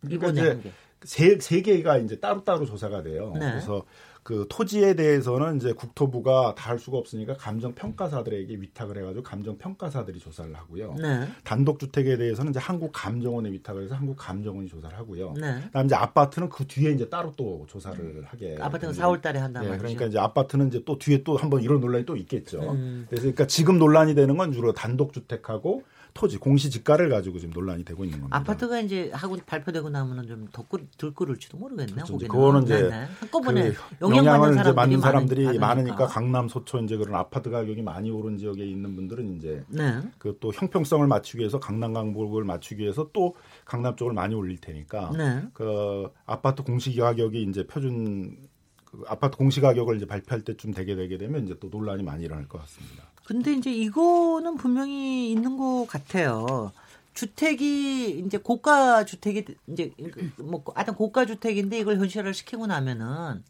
그러니까 0.00 0.28
이번에 0.28 0.58
이제 0.60 0.72
세, 1.02 1.38
세 1.38 1.60
개가 1.62 1.98
이제 1.98 2.18
따로따로 2.18 2.64
조사가 2.64 3.02
돼요. 3.02 3.32
네. 3.34 3.40
그래서 3.40 3.84
그 4.28 4.44
토지에 4.50 4.92
대해서는 4.94 5.56
이제 5.56 5.72
국토부가 5.72 6.54
다 6.54 6.68
할 6.68 6.78
수가 6.78 6.98
없으니까 6.98 7.34
감정 7.38 7.74
평가사들에게 7.74 8.54
위탁을 8.60 8.98
해가지고 8.98 9.22
감정 9.22 9.56
평가사들이 9.56 10.18
조사를 10.18 10.54
하고요. 10.54 10.94
네. 11.00 11.26
단독 11.44 11.78
주택에 11.78 12.18
대해서는 12.18 12.50
이제 12.50 12.60
한국 12.60 12.90
감정원에 12.92 13.50
위탁을 13.52 13.84
해서 13.84 13.94
한국 13.94 14.16
감정원이 14.16 14.68
조사를 14.68 14.94
하고요. 14.98 15.32
네. 15.40 15.62
그다음 15.64 15.86
이제 15.86 15.94
아파트는 15.94 16.50
그 16.50 16.66
뒤에 16.66 16.90
이제 16.90 17.08
따로 17.08 17.32
또 17.38 17.64
조사를 17.70 18.22
하게. 18.26 18.56
아파트는 18.60 18.92
4월달에 18.92 19.36
한단 19.36 19.62
네, 19.62 19.68
말이죠. 19.70 19.78
그러니까 19.78 20.04
이제 20.06 20.18
아파트는 20.18 20.68
이제 20.68 20.82
또 20.84 20.98
뒤에 20.98 21.22
또 21.24 21.38
한번 21.38 21.62
이런 21.62 21.80
논란이 21.80 22.04
또 22.04 22.16
있겠죠. 22.16 22.60
음. 22.72 23.06
그래서 23.08 23.22
그러니까 23.22 23.46
지금 23.46 23.78
논란이 23.78 24.14
되는 24.14 24.36
건 24.36 24.52
주로 24.52 24.74
단독 24.74 25.14
주택하고 25.14 25.84
토지 26.18 26.36
공시 26.36 26.68
지가를 26.68 27.10
가지고 27.10 27.38
지금 27.38 27.52
논란이 27.54 27.84
되고 27.84 28.02
있는 28.02 28.18
겁니다. 28.18 28.36
아파트가 28.36 28.80
이제 28.80 29.08
하고 29.14 29.36
발표되고 29.46 29.88
나면은 29.88 30.26
좀더 30.26 30.64
들끓을지도 30.96 31.58
모르겠네요. 31.58 31.94
그렇죠. 31.94 32.18
그거는 32.18 32.64
이제 32.64 32.82
네, 32.82 32.88
네. 32.88 33.08
한꺼번에 33.20 33.70
그 33.70 34.10
영향을 34.10 34.58
이제 34.58 34.74
받는 34.74 35.00
사람들이 35.00 35.44
많으니까. 35.44 35.66
많으니까 35.66 36.06
강남, 36.08 36.48
소초 36.48 36.80
이제 36.80 36.96
그런 36.96 37.14
아파트 37.14 37.50
가격이 37.50 37.82
많이 37.82 38.10
오른 38.10 38.36
지역에 38.36 38.66
있는 38.66 38.96
분들은 38.96 39.36
이제 39.36 39.64
네. 39.68 40.00
그또 40.18 40.52
형평성을 40.52 41.06
맞추기 41.06 41.38
위해서 41.38 41.60
강남 41.60 41.92
강북을 41.92 42.42
맞추기 42.42 42.82
위해서 42.82 43.08
또 43.12 43.36
강남 43.64 43.94
쪽을 43.94 44.12
많이 44.12 44.34
올릴 44.34 44.58
테니까 44.58 45.12
네. 45.16 45.44
그 45.52 46.10
아파트 46.26 46.64
공시 46.64 46.96
가격이 46.96 47.44
이제 47.44 47.64
표준 47.64 48.36
그 48.84 49.04
아파트 49.06 49.36
공시 49.36 49.60
가격을 49.60 49.98
이제 49.98 50.06
발표할 50.06 50.42
때쯤 50.42 50.72
되게 50.72 50.96
되게 50.96 51.16
되면 51.16 51.44
이제 51.44 51.54
또 51.60 51.68
논란이 51.70 52.02
많이 52.02 52.24
일어날 52.24 52.48
것 52.48 52.58
같습니다. 52.62 53.04
근데 53.28 53.52
이제 53.52 53.70
이거는 53.70 54.56
분명히 54.56 55.30
있는 55.30 55.58
것 55.58 55.84
같아요. 55.86 56.72
주택이 57.12 58.20
이제 58.20 58.38
고가 58.38 59.04
주택이 59.04 59.44
이제 59.66 59.92
뭐 60.38 60.64
하여튼 60.74 60.94
고가 60.94 61.26
주택인데 61.26 61.78
이걸 61.78 61.98
현실화를 61.98 62.32
시키고 62.32 62.66
나면은 62.68 63.44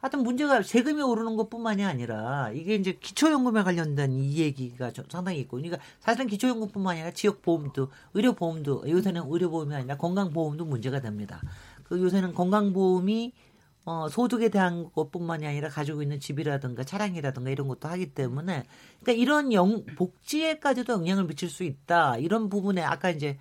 하여튼 0.00 0.22
문제가 0.22 0.62
세금이 0.62 1.02
오르는 1.02 1.34
것뿐만이 1.34 1.84
아니라 1.84 2.52
이게 2.52 2.76
이제 2.76 2.92
기초연금에 2.92 3.64
관련된 3.64 4.12
이 4.12 4.38
얘기가 4.38 4.92
상당히 5.08 5.40
있고 5.40 5.56
그러니까 5.56 5.82
사실은 5.98 6.28
기초연금뿐만 6.28 6.94
아니라 6.94 7.10
지역보험도 7.10 7.88
의료보험도 8.14 8.88
요새는 8.88 9.24
의료보험이 9.26 9.74
아니라 9.74 9.96
건강보험도 9.96 10.64
문제가 10.64 11.00
됩니다. 11.00 11.42
그 11.82 12.00
요새는 12.00 12.34
건강보험이 12.34 13.32
어, 13.84 14.08
소득에 14.08 14.48
대한 14.48 14.90
것뿐만이 14.92 15.46
아니라 15.46 15.68
가지고 15.68 16.02
있는 16.02 16.20
집이라든가 16.20 16.84
차량이라든가 16.84 17.50
이런 17.50 17.66
것도 17.66 17.88
하기 17.88 18.14
때문에 18.14 18.64
그러니까 19.00 19.20
이런 19.20 19.52
영, 19.52 19.84
복지에까지도 19.96 20.92
영향을 20.92 21.26
미칠 21.26 21.48
수 21.48 21.64
있다. 21.64 22.18
이런 22.18 22.48
부분에 22.48 22.82
아까 22.82 23.10
이제 23.10 23.38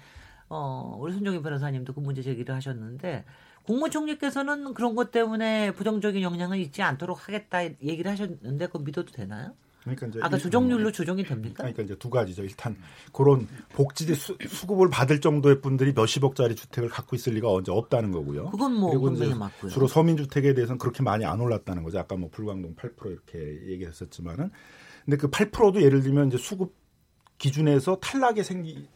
어, 0.49 0.97
우리 0.99 1.13
손정희 1.13 1.41
변호사님도 1.41 1.93
그 1.93 1.99
문제 1.99 2.21
제기를 2.21 2.55
하셨는데 2.55 3.23
국무총리께서는 3.63 4.73
그런 4.73 4.95
것 4.95 5.11
때문에 5.11 5.71
부정적인 5.71 6.21
영향을 6.23 6.57
있지 6.57 6.81
않도록 6.81 7.27
하겠다 7.27 7.63
얘기를 7.63 8.09
하셨는데 8.11 8.67
그거 8.67 8.79
믿어도 8.79 9.11
되나요? 9.11 9.53
그러니까 9.81 10.07
이제 10.07 10.19
아까 10.21 10.37
조정률로 10.37 10.91
조정이 10.91 11.23
됩니까? 11.23 11.63
그러니까 11.63 11.81
이제 11.83 11.95
두 11.95 12.09
가지죠. 12.09 12.43
일단 12.43 12.75
그런 13.11 13.47
복지 13.73 14.13
수, 14.13 14.37
수급을 14.47 14.89
받을 14.89 15.19
정도의 15.19 15.59
분들이 15.61 15.91
몇십억짜리 15.93 16.55
주택을 16.55 16.89
갖고 16.89 17.15
있을 17.15 17.33
리가 17.33 17.51
언제 17.51 17.71
없다는 17.71 18.11
거고요. 18.11 18.51
그건 18.51 18.75
뭐 18.75 18.91
그리고 18.91 19.09
이제 19.11 19.33
맞고요. 19.33 19.71
주로 19.71 19.87
서민 19.87 20.17
주택에 20.17 20.53
대해서는 20.53 20.77
그렇게 20.77 21.01
많이 21.01 21.25
안 21.25 21.39
올랐다는 21.39 21.83
거죠. 21.83 21.99
아까 21.99 22.15
뭐 22.15 22.29
불광동 22.29 22.75
8% 22.75 23.11
이렇게 23.11 23.39
얘기했었지만은 23.71 24.51
근데 25.05 25.17
그 25.17 25.29
8%도 25.29 25.81
예를 25.81 26.03
들면 26.03 26.27
이제 26.27 26.37
수급 26.37 26.75
기준에서 27.39 27.97
탈락이 27.99 28.43
생기 28.43 28.87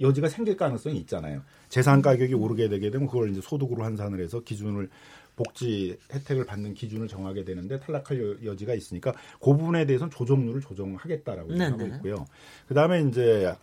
여지가 0.00 0.28
생길 0.28 0.56
가능성이 0.56 0.98
있잖아요. 0.98 1.42
재산 1.68 2.02
가격이 2.02 2.34
오르게 2.34 2.68
되게 2.68 2.90
되면 2.90 3.06
그걸 3.06 3.30
이제 3.30 3.40
소득으로 3.40 3.84
환산을 3.84 4.20
해서 4.20 4.40
기준을 4.40 4.90
복지 5.36 5.98
혜택을 6.12 6.46
받는 6.46 6.74
기준을 6.74 7.08
정하게 7.08 7.44
되는데 7.44 7.80
탈락할 7.80 8.44
여지가 8.44 8.74
있으니까 8.74 9.12
그 9.40 9.56
부분에 9.56 9.84
대해서는 9.86 10.10
조정률을 10.10 10.60
조정하겠다라고 10.60 11.52
하고 11.72 11.86
있고요. 11.96 12.24
그다음에 12.68 13.02
이제 13.02 13.54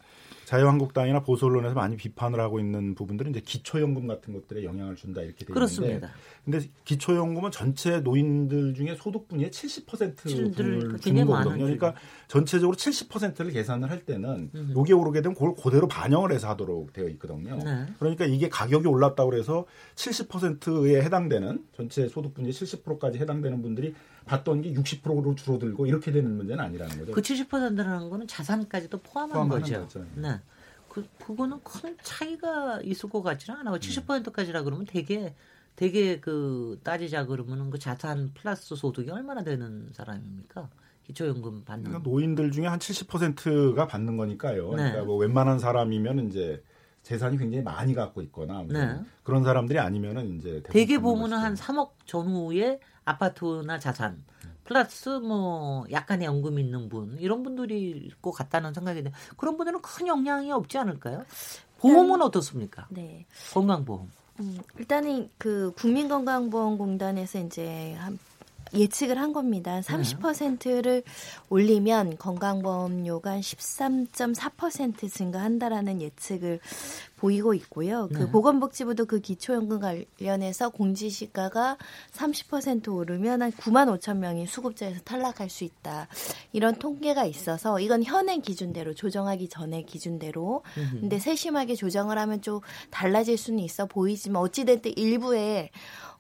자유한국당이나 0.46 1.22
보수 1.22 1.46
언론에서 1.46 1.74
많이 1.76 1.96
비판을 1.96 2.40
하고 2.42 2.60
있는 2.60 2.94
부분들은 2.94 3.32
이제 3.32 3.40
기초연금 3.40 4.08
같은 4.08 4.34
것들에 4.34 4.66
영향을 4.66 4.98
준다 4.98 5.22
이렇게 5.22 5.46
되어 5.46 5.54
있는데 5.88 6.08
근데 6.44 6.60
기초연금은 6.86 7.52
전체 7.52 8.00
노인들 8.00 8.74
중에 8.74 8.96
소득분의 8.96 9.52
70%를 9.52 11.00
주는 11.00 11.26
거거든요. 11.26 11.58
그러니까 11.58 11.94
전체적으로 12.28 12.76
70%를 12.76 13.52
계산을 13.52 13.92
할 13.92 14.06
때는 14.06 14.50
음. 14.56 14.74
요게 14.76 14.94
오르게 14.94 15.22
되면 15.22 15.36
그걸 15.36 15.54
그대로 15.56 15.88
반영을 15.88 16.32
해서 16.32 16.50
하도록 16.50 16.92
되어 16.94 17.08
있거든요. 17.10 17.58
네. 17.58 17.86
그러니까 18.00 18.26
이게 18.26 18.50
가격이 18.50 18.88
올랐다고 18.88 19.36
해서 19.36 19.66
70%에 19.96 21.02
해당되는 21.04 21.64
전체 21.76 22.08
소득분의 22.08 22.52
70%까지 22.52 23.20
해당되는 23.20 23.62
분들이 23.62 23.94
받던 24.26 24.62
게 24.64 24.74
60%로 24.74 25.36
줄어들고 25.36 25.86
이렇게 25.86 26.12
되는 26.12 26.36
문제는 26.38 26.64
아니라는 26.64 27.00
거죠. 27.00 27.12
그 27.12 27.22
70%라는 27.22 28.10
거는 28.10 28.28
자산까지도 28.28 29.00
포함한 29.02 29.48
거죠. 29.48 29.82
거죠. 29.82 30.06
네. 30.16 30.40
그 30.90 31.08
그거는 31.24 31.60
큰 31.64 31.96
차이가 32.02 32.82
있을 32.84 33.10
것 33.10 33.22
같지는 33.22 33.60
않아요. 33.60 33.76
70%까지라 33.78 34.64
그러면 34.64 34.86
되게 34.86 35.34
되게 35.82 36.20
그 36.20 36.80
따지자 36.84 37.26
그러면은 37.26 37.72
그 37.72 37.80
자산 37.80 38.32
플러스 38.36 38.76
소득이 38.76 39.10
얼마나 39.10 39.44
되는 39.44 39.90
사람입니까? 39.94 40.70
기초연금 41.06 41.66
받는 41.66 41.86
그러니까 41.86 42.08
노인들 42.08 42.52
중에 42.52 42.68
한 42.68 42.78
70%가 42.78 43.88
받는 43.88 44.16
거니까요. 44.16 44.70
네. 44.70 44.76
그러니까 44.76 45.06
뭐 45.06 45.18
웬만한 45.18 45.58
사람이면 45.58 46.28
이제 46.28 46.64
재산이 47.02 47.40
굉장히 47.40 47.64
많이 47.64 47.96
갖고 47.96 48.22
있거나 48.22 48.64
네. 48.70 49.02
그런 49.24 49.44
사람들이 49.44 49.80
아니면은 49.80 50.38
이제 50.38 50.62
대개 50.66 51.00
보면은 51.00 51.40
한 51.40 51.56
3억 51.56 51.94
전후에 52.06 52.80
아파트나 53.04 53.80
자산 53.80 54.24
플러스 54.64 55.10
뭐 55.10 55.86
약간의 55.90 56.28
연금 56.28 56.60
있는 56.60 56.90
분 56.90 57.18
이런 57.20 57.42
분들이 57.42 57.90
있고 57.90 58.32
같다는 58.32 58.76
생각이 58.76 59.02
드 59.02 59.10
그런 59.36 59.58
분들은 59.58 59.82
큰 59.82 60.06
영향이 60.06 60.52
없지 60.52 60.78
않을까요? 60.78 61.26
보험은 61.80 62.22
어떻습니까? 62.22 62.86
네. 62.92 63.26
건강보험. 63.52 64.21
음, 64.42 64.58
일단은 64.80 65.30
그 65.38 65.72
국민건강보험공단에서 65.78 67.40
이제 67.40 67.94
한 67.94 68.18
예측을 68.74 69.18
한 69.18 69.34
겁니다. 69.34 69.82
30%를 69.82 71.04
올리면 71.50 72.18
건강보험료가 72.18 73.40
13.4% 73.40 75.12
증가한다라는 75.12 76.02
예측을 76.02 76.60
보이고 77.22 77.54
있고요. 77.54 78.08
그 78.12 78.14
네. 78.18 78.20
그 78.22 78.32
보건복지부도 78.32 79.06
그 79.06 79.20
기초연금 79.20 79.80
관련해서 79.80 80.70
공지시가가 80.70 81.78
30% 82.14 82.96
오르면 82.96 83.44
한 83.44 83.52
9만 83.52 83.96
5천 84.00 84.18
명이 84.18 84.48
수급자에서 84.48 85.02
탈락할 85.02 85.50
수 85.50 85.64
있다. 85.64 86.08
이런 86.52 86.76
통계가 86.76 87.26
있어서 87.26 87.80
이건 87.80 88.04
현행 88.04 88.42
기준대로 88.42 88.96
조정하기 88.96 89.50
전에 89.50 89.84
기준대로. 89.84 90.64
근데 91.00 91.20
세심하게 91.20 91.76
조정을 91.76 92.18
하면 92.18 92.42
좀 92.42 92.62
달라질 92.90 93.38
수는 93.38 93.60
있어 93.60 93.86
보이지만 93.86 94.42
어찌됐든 94.42 94.98
일부에 94.98 95.70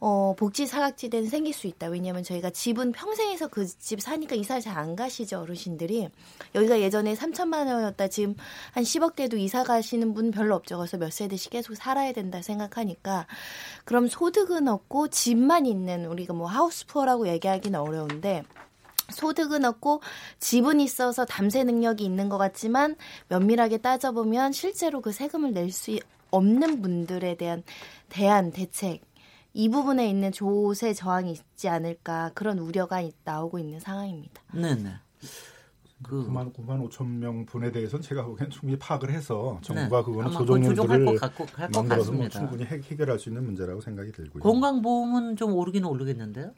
어, 0.03 0.33
복지 0.35 0.65
사각지대는 0.65 1.29
생길 1.29 1.53
수 1.53 1.67
있다. 1.67 1.87
왜냐하면 1.87 2.23
저희가 2.23 2.49
집은 2.51 2.91
평생에서 2.91 3.47
그 3.47 3.65
집 3.79 4.01
사니까 4.01 4.35
이사 4.35 4.59
잘안 4.59 4.95
가시죠 4.95 5.39
어르신들이. 5.41 6.09
여기가 6.55 6.81
예전에 6.81 7.15
3천만 7.15 7.67
원이었다 7.67 8.07
지금 8.09 8.35
한 8.73 8.83
10억 8.83 9.15
대도 9.15 9.37
이사 9.37 9.63
가시는 9.63 10.13
분 10.13 10.31
별로 10.31 10.55
없죠. 10.55 10.77
그래서 10.91 10.97
몇 10.97 11.13
세대씩 11.13 11.51
계속 11.51 11.75
살아야 11.75 12.11
된다 12.11 12.41
생각하니까 12.41 13.25
그럼 13.85 14.07
소득은 14.09 14.67
없고 14.67 15.07
집만 15.07 15.65
있는 15.65 16.05
우리가 16.05 16.33
뭐 16.33 16.47
하우스 16.47 16.85
푸어라고 16.85 17.29
얘기하기는 17.29 17.79
어려운데 17.79 18.43
소득은 19.09 19.63
없고 19.63 20.01
집은 20.39 20.81
있어서 20.81 21.23
담세 21.25 21.63
능력이 21.63 22.03
있는 22.03 22.27
것 22.27 22.37
같지만 22.37 22.95
면밀하게 23.29 23.77
따져보면 23.77 24.51
실제로 24.51 25.01
그 25.01 25.11
세금을 25.11 25.53
낼 25.53 25.71
수 25.71 25.97
없는 26.31 26.81
분들에 26.81 27.35
대한 27.35 27.63
대안 28.09 28.51
대책 28.51 29.01
이 29.53 29.67
부분에 29.69 30.09
있는 30.09 30.31
조세 30.31 30.93
저항이 30.93 31.31
있지 31.31 31.67
않을까 31.67 32.31
그런 32.33 32.57
우려가 32.59 33.01
나오고 33.25 33.59
있는 33.59 33.79
상황입니다. 33.81 34.41
네네. 34.53 34.91
그 36.03 36.27
9만 36.27 36.53
9만 36.53 36.89
5천 36.89 37.07
명 37.07 37.45
분에 37.45 37.71
대해서는 37.71 38.01
제가 38.01 38.25
보기엔 38.25 38.49
충분히 38.49 38.77
파악을 38.77 39.11
해서 39.11 39.59
정부가 39.61 39.99
네. 39.99 40.05
그거는 40.05 40.31
조정률들을 40.31 41.19
만들어서 41.73 42.11
뭐 42.11 42.29
충분히 42.29 42.63
해결할 42.65 43.19
수 43.19 43.29
있는 43.29 43.45
문제라고 43.45 43.81
생각이 43.81 44.11
들고요. 44.11 44.41
건강보험은 44.43 45.35
좀 45.35 45.53
오르기는 45.53 45.87
오르겠는데요? 45.87 46.53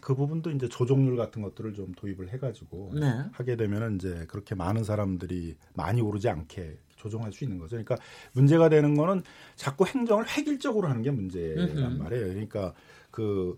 그 0.00 0.14
부분도 0.14 0.50
이제 0.50 0.68
조정률 0.68 1.16
같은 1.16 1.40
것들을 1.40 1.72
좀 1.74 1.92
도입을 1.94 2.30
해가지고 2.30 2.92
네. 2.94 3.24
하게 3.32 3.56
되면은 3.56 3.96
이제 3.96 4.26
그렇게 4.28 4.54
많은 4.54 4.84
사람들이 4.84 5.56
많이 5.74 6.00
오르지 6.00 6.28
않게 6.28 6.78
조정할 6.96 7.32
수 7.32 7.44
있는 7.44 7.58
거죠. 7.58 7.70
그러니까 7.76 7.96
문제가 8.32 8.68
되는 8.68 8.94
거는 8.94 9.22
자꾸 9.56 9.86
행정을 9.86 10.26
획일적으로 10.36 10.88
하는 10.88 11.02
게 11.02 11.10
문제란 11.10 11.98
말이에요. 11.98 12.26
그러니까 12.28 12.74
그 13.10 13.56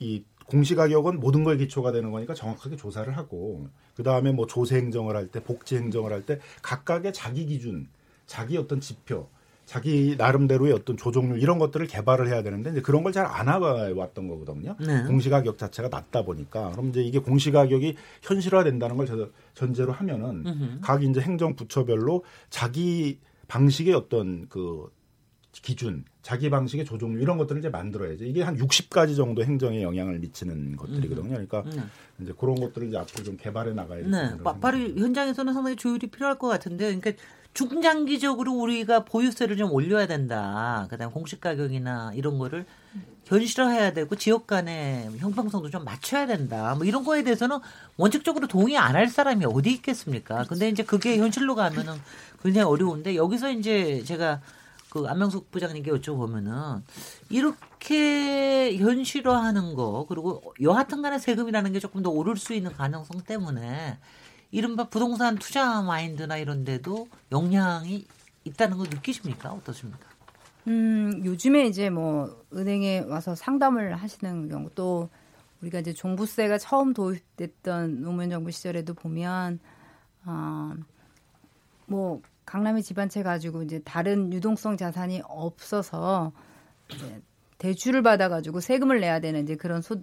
이 0.00 0.24
공시 0.50 0.74
가격은 0.74 1.20
모든 1.20 1.44
걸 1.44 1.56
기초가 1.58 1.92
되는 1.92 2.10
거니까 2.10 2.34
정확하게 2.34 2.76
조사를 2.76 3.16
하고 3.16 3.68
그 3.96 4.02
다음에 4.02 4.32
뭐 4.32 4.46
조세 4.46 4.76
행정을 4.76 5.16
할 5.16 5.28
때, 5.28 5.42
복지 5.42 5.76
행정을 5.76 6.12
할 6.12 6.22
때 6.22 6.38
각각의 6.62 7.12
자기 7.12 7.46
기준, 7.46 7.88
자기 8.26 8.56
어떤 8.58 8.80
지표 8.80 9.28
자기 9.64 10.16
나름대로의 10.18 10.72
어떤 10.72 10.96
조종률 10.96 11.40
이런 11.40 11.60
것들을 11.60 11.86
개발을 11.86 12.26
해야 12.26 12.42
되는데 12.42 12.70
이제 12.72 12.80
그런 12.80 13.04
걸 13.04 13.12
잘 13.12 13.24
안 13.26 13.48
해왔던 13.48 14.26
거거든요. 14.26 14.74
네. 14.80 15.04
공시 15.04 15.30
가격 15.30 15.58
자체가 15.58 15.88
낮다 15.88 16.24
보니까 16.24 16.72
그럼 16.72 16.88
이제 16.88 17.02
이게 17.02 17.20
공시 17.20 17.52
가격이 17.52 17.94
현실화된다는 18.22 18.96
걸 18.96 19.06
전제로 19.54 19.92
하면은 19.92 20.44
으흠. 20.44 20.78
각 20.82 21.04
이제 21.04 21.20
행정 21.20 21.54
부처별로 21.54 22.24
자기 22.50 23.18
방식의 23.46 23.94
어떤 23.94 24.48
그 24.48 24.90
기준, 25.62 26.04
자기 26.22 26.48
방식의 26.48 26.84
조종률 26.84 27.20
이런 27.20 27.36
것들을 27.38 27.58
이제 27.58 27.68
만들어야죠. 27.68 28.24
이게 28.24 28.42
한 28.42 28.56
60가지 28.56 29.16
정도 29.16 29.44
행정에 29.44 29.82
영향을 29.82 30.18
미치는 30.18 30.76
것들이거든요. 30.76 31.28
그러니까 31.28 31.62
네. 31.74 31.82
이제 32.20 32.32
그런 32.38 32.54
것들을 32.54 32.88
이제 32.88 32.96
앞으로 32.96 33.24
좀 33.24 33.36
개발해 33.36 33.72
나가야 33.74 34.06
네. 34.06 34.36
바로 34.60 34.78
현장에서는 34.78 35.52
상당히 35.52 35.76
조율이 35.76 36.06
필요할 36.06 36.38
것 36.38 36.48
같은데, 36.48 36.94
그러니까 36.94 37.12
중장기적으로 37.52 38.52
우리가 38.52 39.04
보유세를 39.04 39.56
좀 39.56 39.72
올려야 39.72 40.06
된다. 40.06 40.86
그다음 40.88 41.10
공시 41.10 41.40
가격이나 41.40 42.12
이런 42.14 42.38
거를 42.38 42.64
현실화해야 43.24 43.92
되고 43.92 44.14
지역 44.16 44.46
간의 44.46 45.10
형평성도 45.18 45.68
좀 45.68 45.84
맞춰야 45.84 46.26
된다. 46.26 46.74
뭐 46.76 46.84
이런 46.84 47.04
거에 47.04 47.22
대해서는 47.22 47.58
원칙적으로 47.96 48.46
동의 48.46 48.76
안 48.76 48.94
할 48.94 49.08
사람이 49.08 49.44
어디 49.46 49.72
있겠습니까? 49.72 50.44
근데 50.44 50.68
이제 50.68 50.82
그게 50.84 51.18
현실로 51.18 51.54
가면은 51.54 51.94
굉장히 52.42 52.66
어려운데 52.66 53.16
여기서 53.16 53.50
이제 53.50 54.02
제가 54.04 54.40
그 54.90 55.06
안명숙 55.06 55.50
부장님께 55.50 55.90
여쭤보면은 55.92 56.82
이렇게 57.30 58.76
현실화하는 58.76 59.74
거 59.74 60.04
그리고 60.08 60.42
여하튼 60.60 61.00
간에 61.00 61.18
세금이라는 61.18 61.72
게 61.72 61.78
조금 61.78 62.02
더 62.02 62.10
오를 62.10 62.36
수 62.36 62.52
있는 62.54 62.72
가능성 62.72 63.22
때문에 63.22 63.98
이른바 64.50 64.88
부동산 64.88 65.36
투자 65.36 65.80
마인드나 65.80 66.36
이런 66.36 66.64
데도 66.64 67.08
영향이 67.30 68.04
있다는 68.44 68.78
걸 68.78 68.88
느끼십니까? 68.90 69.52
어떻습니까? 69.52 70.10
음, 70.66 71.22
요즘에 71.24 71.66
이제 71.66 71.88
뭐 71.88 72.44
은행에 72.52 73.00
와서 73.00 73.34
상담을 73.34 73.94
하시는 73.94 74.48
경우 74.48 74.70
또 74.74 75.08
우리가 75.62 75.80
이제 75.80 75.92
종부세가 75.92 76.58
처음 76.58 76.94
도입됐던 76.94 78.02
노무현 78.02 78.30
정부 78.30 78.50
시절에도 78.50 78.94
보면 78.94 79.60
어, 80.24 80.72
뭐 81.86 82.20
강남의 82.50 82.82
집한 82.82 83.08
채 83.08 83.22
가지고 83.22 83.62
이제 83.62 83.78
다른 83.84 84.32
유동성 84.32 84.76
자산이 84.76 85.22
없어서 85.24 86.32
대출을 87.58 88.02
받아가지고 88.02 88.58
세금을 88.58 88.98
내야 88.98 89.20
되는 89.20 89.44
이제 89.44 89.54
그런 89.54 89.82
소 89.82 90.00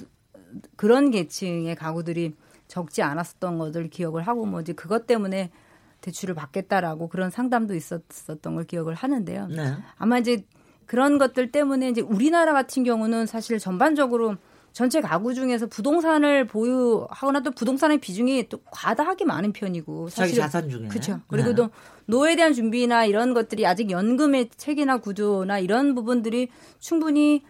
그런 0.78 1.12
계층의 1.12 1.76
가구들이 1.76 2.36
적지 2.70 3.02
않았었던 3.02 3.58
것을 3.58 3.90
기억을 3.90 4.22
하고 4.26 4.46
뭐 4.46 4.62
이제 4.62 4.72
그것 4.72 5.06
때문에 5.08 5.52
대출을 6.00 6.36
받겠다라고 6.36 7.10
그런 7.10 7.30
상담도 7.30 7.76
있었었던 7.76 8.56
걸 8.56 8.64
기억을 8.64 8.94
하는데요. 8.94 9.48
네. 9.48 9.76
아마 9.98 10.18
이제 10.18 10.46
그런 10.86 11.18
것들 11.18 11.52
때문에 11.52 11.90
이제 11.90 12.00
우리나라 12.00 12.54
같은 12.54 12.86
경우는 12.86 13.26
사실 13.26 13.60
전반적으로 13.60 14.38
전체 14.78 15.02
가구 15.02 15.34
중에서 15.34 15.66
부동산을 15.66 16.46
보유하거나 16.46 17.40
또 17.40 17.50
부동산의 17.50 17.98
비중이 17.98 18.48
또 18.48 18.60
과다하게 18.70 19.26
많은 19.26 19.52
편이고 19.52 20.10
사실 20.10 20.36
자산 20.36 20.70
중에 20.70 20.88
그렇죠. 20.88 21.20
그리고 21.28 21.50
네. 21.50 21.56
또 21.56 21.70
노후에 22.06 22.36
대한 22.36 22.54
준비나 22.54 23.06
이런 23.06 23.34
것들이 23.34 23.66
아직 23.66 23.90
연금의 23.90 24.52
체계나 24.56 24.98
구조나 24.98 25.58
이런 25.58 25.96
부분들이 25.96 26.50
충분히 26.78 27.42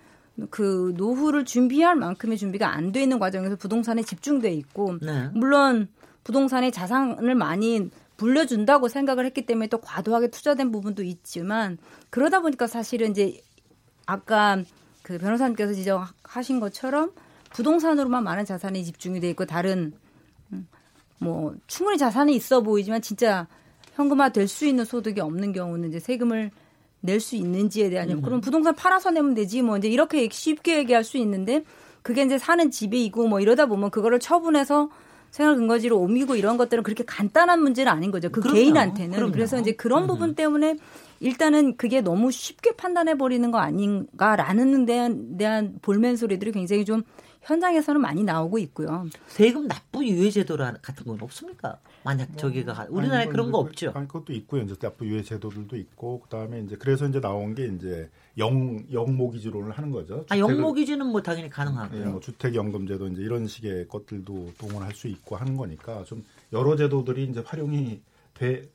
그 0.49 0.93
노후를 0.95 1.43
준비할 1.43 1.97
만큼의 1.97 2.37
준비가 2.37 2.73
안 2.73 2.93
돼 2.93 3.01
있는 3.01 3.19
과정에서 3.19 3.57
부동산에 3.57 4.03
집중돼 4.03 4.53
있고 4.53 4.95
네. 5.01 5.29
물론 5.33 5.89
부동산의 6.23 6.71
자산을 6.71 7.35
많이 7.35 7.89
불려준다고 8.15 8.87
생각을 8.87 9.25
했기 9.25 9.45
때문에 9.45 9.67
또 9.67 9.79
과도하게 9.79 10.29
투자된 10.29 10.71
부분도 10.71 11.03
있지만 11.03 11.77
그러다 12.09 12.39
보니까 12.39 12.67
사실은 12.67 13.11
이제 13.11 13.41
아까 14.05 14.63
그 15.07 15.17
변호사님께서 15.17 15.71
지적하신 15.73 16.59
것처럼 16.59 17.13
부동산으로만 17.51 18.25
많은 18.25 18.43
자산이 18.43 18.83
집중이 18.83 19.21
돼 19.21 19.29
있고 19.29 19.45
다른 19.45 19.93
음, 20.51 20.67
뭐 21.19 21.55
충분히 21.65 21.97
자산이 21.97 22.35
있어 22.35 22.59
보이지만 22.59 23.01
진짜 23.01 23.47
현금화 23.93 24.29
될 24.33 24.49
수 24.49 24.65
있는 24.65 24.83
소득이 24.83 25.21
없는 25.21 25.53
경우는 25.53 25.87
이제 25.87 25.99
세금을 26.01 26.51
낼 26.99 27.21
수 27.21 27.37
있는지에 27.37 27.89
대한 27.89 28.11
음. 28.11 28.21
그럼 28.21 28.41
부동산 28.41 28.75
팔아서 28.75 29.11
내면 29.11 29.33
되지 29.33 29.61
뭐 29.61 29.77
이제 29.77 29.87
이렇게 29.87 30.27
쉽게 30.29 30.79
얘기할 30.79 31.05
수 31.05 31.15
있는데 31.17 31.63
그게 32.01 32.23
이제 32.23 32.37
사는 32.37 32.69
집이고 32.69 33.29
뭐 33.29 33.39
이러다 33.39 33.67
보면 33.67 33.91
그거를 33.91 34.19
처분해서 34.19 34.89
생활 35.31 35.55
근거지로 35.55 35.97
옮기고 35.99 36.35
이런 36.35 36.57
것들은 36.57 36.83
그렇게 36.83 37.05
간단한 37.05 37.61
문제는 37.61 37.89
아닌 37.89 38.11
거죠. 38.11 38.29
그 38.29 38.41
그럼요. 38.41 38.55
개인한테는. 38.59 39.15
그럼요. 39.15 39.31
그래서 39.31 39.57
이제 39.57 39.71
그런 39.71 40.03
음. 40.03 40.07
부분 40.07 40.35
때문에 40.35 40.75
일단은 41.19 41.77
그게 41.77 42.01
너무 42.01 42.31
쉽게 42.31 42.75
판단해 42.75 43.17
버리는 43.17 43.49
거 43.51 43.59
아닌가라는 43.59 44.85
데한 44.85 45.37
대한 45.37 45.79
볼멘 45.81 46.15
소리들이 46.15 46.51
굉장히 46.51 46.85
좀 46.85 47.03
현장에서는 47.47 48.01
많이 48.01 48.23
나오고 48.23 48.57
있고요. 48.59 49.07
세금 49.27 49.67
납부 49.67 50.05
유예 50.05 50.29
제도 50.29 50.57
같은 50.57 51.05
건 51.05 51.17
없습니까? 51.21 51.79
만약 52.03 52.29
뭐, 52.29 52.37
저기가 52.37 52.87
우리나라에 52.89 53.23
아니, 53.23 53.31
그런 53.31 53.51
거 53.51 53.59
없죠. 53.59 53.91
아니, 53.95 54.07
그것도 54.07 54.33
있고요. 54.33 54.63
이제 54.63 54.75
납부 54.75 55.05
유예 55.05 55.23
제도들도 55.23 55.77
있고 55.77 56.19
그다음에 56.21 56.61
이제 56.61 56.75
그래서 56.77 57.07
이제 57.07 57.21
나온 57.21 57.55
게 57.55 57.67
이제 57.67 58.09
영 58.37 58.83
영모기지론을 58.91 59.71
하는 59.71 59.91
거죠. 59.91 60.25
아 60.29 60.37
영모기지는 60.37 61.07
뭐 61.07 61.21
당연히 61.21 61.49
가능하고요. 61.49 62.01
예, 62.01 62.05
뭐 62.05 62.19
주택 62.19 62.53
연금 62.53 62.85
제도 62.85 63.07
이제 63.07 63.21
이런 63.21 63.47
식의 63.47 63.87
것들도 63.87 64.53
동원할 64.57 64.93
수 64.93 65.07
있고 65.07 65.37
하는 65.37 65.55
거니까 65.55 66.03
좀 66.03 66.23
여러 66.53 66.75
제도들이 66.75 67.25
이제 67.25 67.41
활용이 67.45 68.01
돼, 68.37 68.69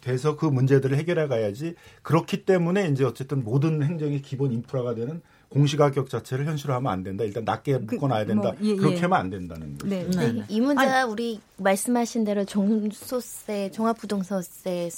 돼, 0.00 0.16
서그 0.16 0.46
문제들을 0.46 0.96
해결해 0.96 1.26
가야지. 1.26 1.74
그렇기 2.02 2.44
때문에 2.44 2.88
이제 2.88 3.04
어쨌든 3.04 3.42
모든 3.44 3.82
행정의 3.82 4.22
기본 4.22 4.52
인프라가 4.52 4.94
되는 4.94 5.22
공시 5.56 5.76
가격 5.76 6.10
자체를 6.10 6.46
현실화하면 6.46 6.92
안 6.92 7.02
된다. 7.02 7.24
일단 7.24 7.44
낮게 7.44 7.72
그, 7.86 7.94
묶어놔야 7.94 8.24
그, 8.24 8.28
된다. 8.28 8.52
뭐, 8.52 8.56
예, 8.60 8.76
그렇게 8.76 8.96
예. 8.96 9.00
하면 9.00 9.18
안 9.18 9.30
된다는 9.30 9.78
거죠. 9.78 9.88
네. 9.88 10.06
네. 10.08 10.32
네. 10.32 10.44
이 10.48 10.60
문제 10.60 10.84
가 10.84 11.06
우리 11.06 11.40
말씀하신 11.56 12.24
대로 12.24 12.44
종소세, 12.44 13.70
종합부동산세, 13.70 14.90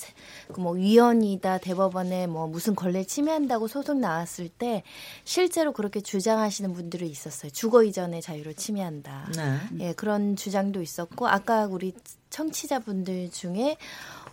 그뭐 0.52 0.72
위헌이다 0.72 1.58
대법원에 1.58 2.26
뭐 2.26 2.48
무슨 2.48 2.74
권리 2.74 3.04
침해한다고 3.06 3.68
소송 3.68 4.00
나왔을 4.00 4.48
때 4.48 4.82
실제로 5.24 5.72
그렇게 5.72 6.00
주장하시는 6.00 6.72
분들이 6.74 7.08
있었어요. 7.08 7.50
주거 7.52 7.84
이전의 7.84 8.22
자유를 8.22 8.54
침해한다. 8.54 9.30
네. 9.36 9.58
예, 9.80 9.92
그런 9.92 10.34
주장도 10.34 10.82
있었고 10.82 11.28
아까 11.28 11.66
우리 11.66 11.92
청취자분들 12.30 13.30
중에 13.30 13.76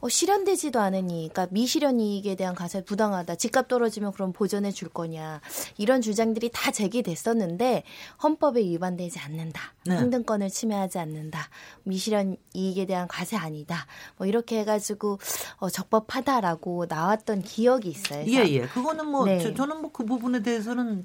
어, 0.06 0.10
실현되지도 0.10 0.80
않으니, 0.80 1.30
그러니까 1.34 1.48
미실현 1.50 2.00
이익에 2.00 2.36
대한 2.36 2.54
가세 2.54 2.84
부당하다. 2.84 3.38
집값 3.38 3.68
떨어지면 3.68 4.12
그럼 4.12 4.34
보전해 4.34 4.72
줄 4.72 4.88
거냐. 4.88 5.42
이런 5.80 6.02
주장들이 6.02 6.52
다 6.54 6.70
제기됐었는데 6.70 7.82
헌법에 8.22 8.62
위반되지 8.62 9.18
않는다. 9.18 9.74
네. 9.88 9.98
평등권을 9.98 10.52
침해하지 10.52 11.00
않는다. 11.00 11.50
미실현 11.86 12.38
이익에 12.54 12.86
대한 12.86 13.08
과세 13.08 13.36
아니다. 13.36 13.88
뭐 14.18 14.28
이렇게 14.28 14.60
해가지고 14.60 15.18
어, 15.58 15.70
적법하다라고 15.72 16.86
나왔던 16.88 17.42
기억이 17.42 17.90
있어요. 17.90 18.26
예, 18.28 18.48
예. 18.48 18.62
그거는 18.68 19.08
뭐 19.08 19.26
네. 19.26 19.40
저, 19.40 19.66
는 19.66 19.82
뭐 19.82 19.90
그 19.92 20.06
부분에 20.06 20.44
대해서는 20.44 21.04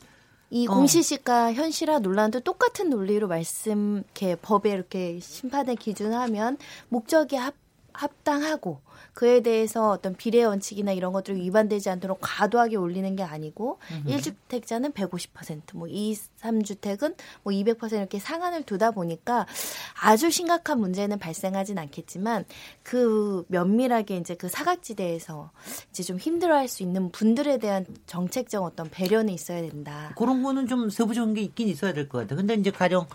이 0.51 0.67
어. 0.69 0.75
공시지가 0.75 1.55
현실화 1.55 2.01
논란도 2.01 2.41
똑같은 2.41 2.91
논리로 2.91 3.29
말씀 3.29 4.03
이렇게 4.05 4.37
법에 4.37 4.73
이렇게 4.73 5.21
심판의 5.21 5.77
기준하면 5.77 6.59
목적이 6.91 7.37
합 7.37 7.55
합당하고 7.93 8.81
그에 9.13 9.41
대해서 9.41 9.91
어떤 9.91 10.15
비례 10.15 10.45
원칙이나 10.45 10.93
이런 10.93 11.13
것들이 11.13 11.41
위반되지 11.43 11.91
않도록 11.91 12.19
과도하게 12.21 12.77
올리는 12.77 13.15
게 13.17 13.23
아니고 13.23 13.79
음흠. 13.91 14.09
1주택자는 14.17 14.93
150%, 14.95 15.61
뭐 15.75 15.89
2, 15.89 16.15
3주택은 16.41 17.17
뭐 17.43 17.53
200% 17.53 17.93
이렇게 17.93 18.19
상한을 18.19 18.63
두다 18.65 18.91
보니까 18.93 19.47
아주 20.03 20.31
심각한 20.31 20.81
문제는 20.81 21.19
발생하진 21.19 21.79
않겠지만 21.79 22.45
그 22.83 23.45
면밀하게 23.49 24.17
이제 24.17 24.35
그 24.35 24.49
사각지대에서 24.49 25.51
이제 25.91 26.03
좀 26.03 26.19
힘들어할 26.19 26.69
수 26.69 26.83
있는 26.83 27.11
분들에 27.11 27.59
대한 27.59 27.87
정책적 28.07 28.65
어떤 28.65 28.89
배려는 28.91 29.33
있어야 29.33 29.61
된다. 29.63 30.13
그런 30.17 30.43
거는 30.43 30.67
좀 30.67 30.91
세부적인 30.91 31.35
게 31.35 31.43
있긴 31.43 31.69
있어야 31.69 31.93
될 31.93 32.09
것 32.09 32.19
같아요. 32.19 32.37
근데 32.39 32.55
이제 32.55 32.71
가령 32.71 33.07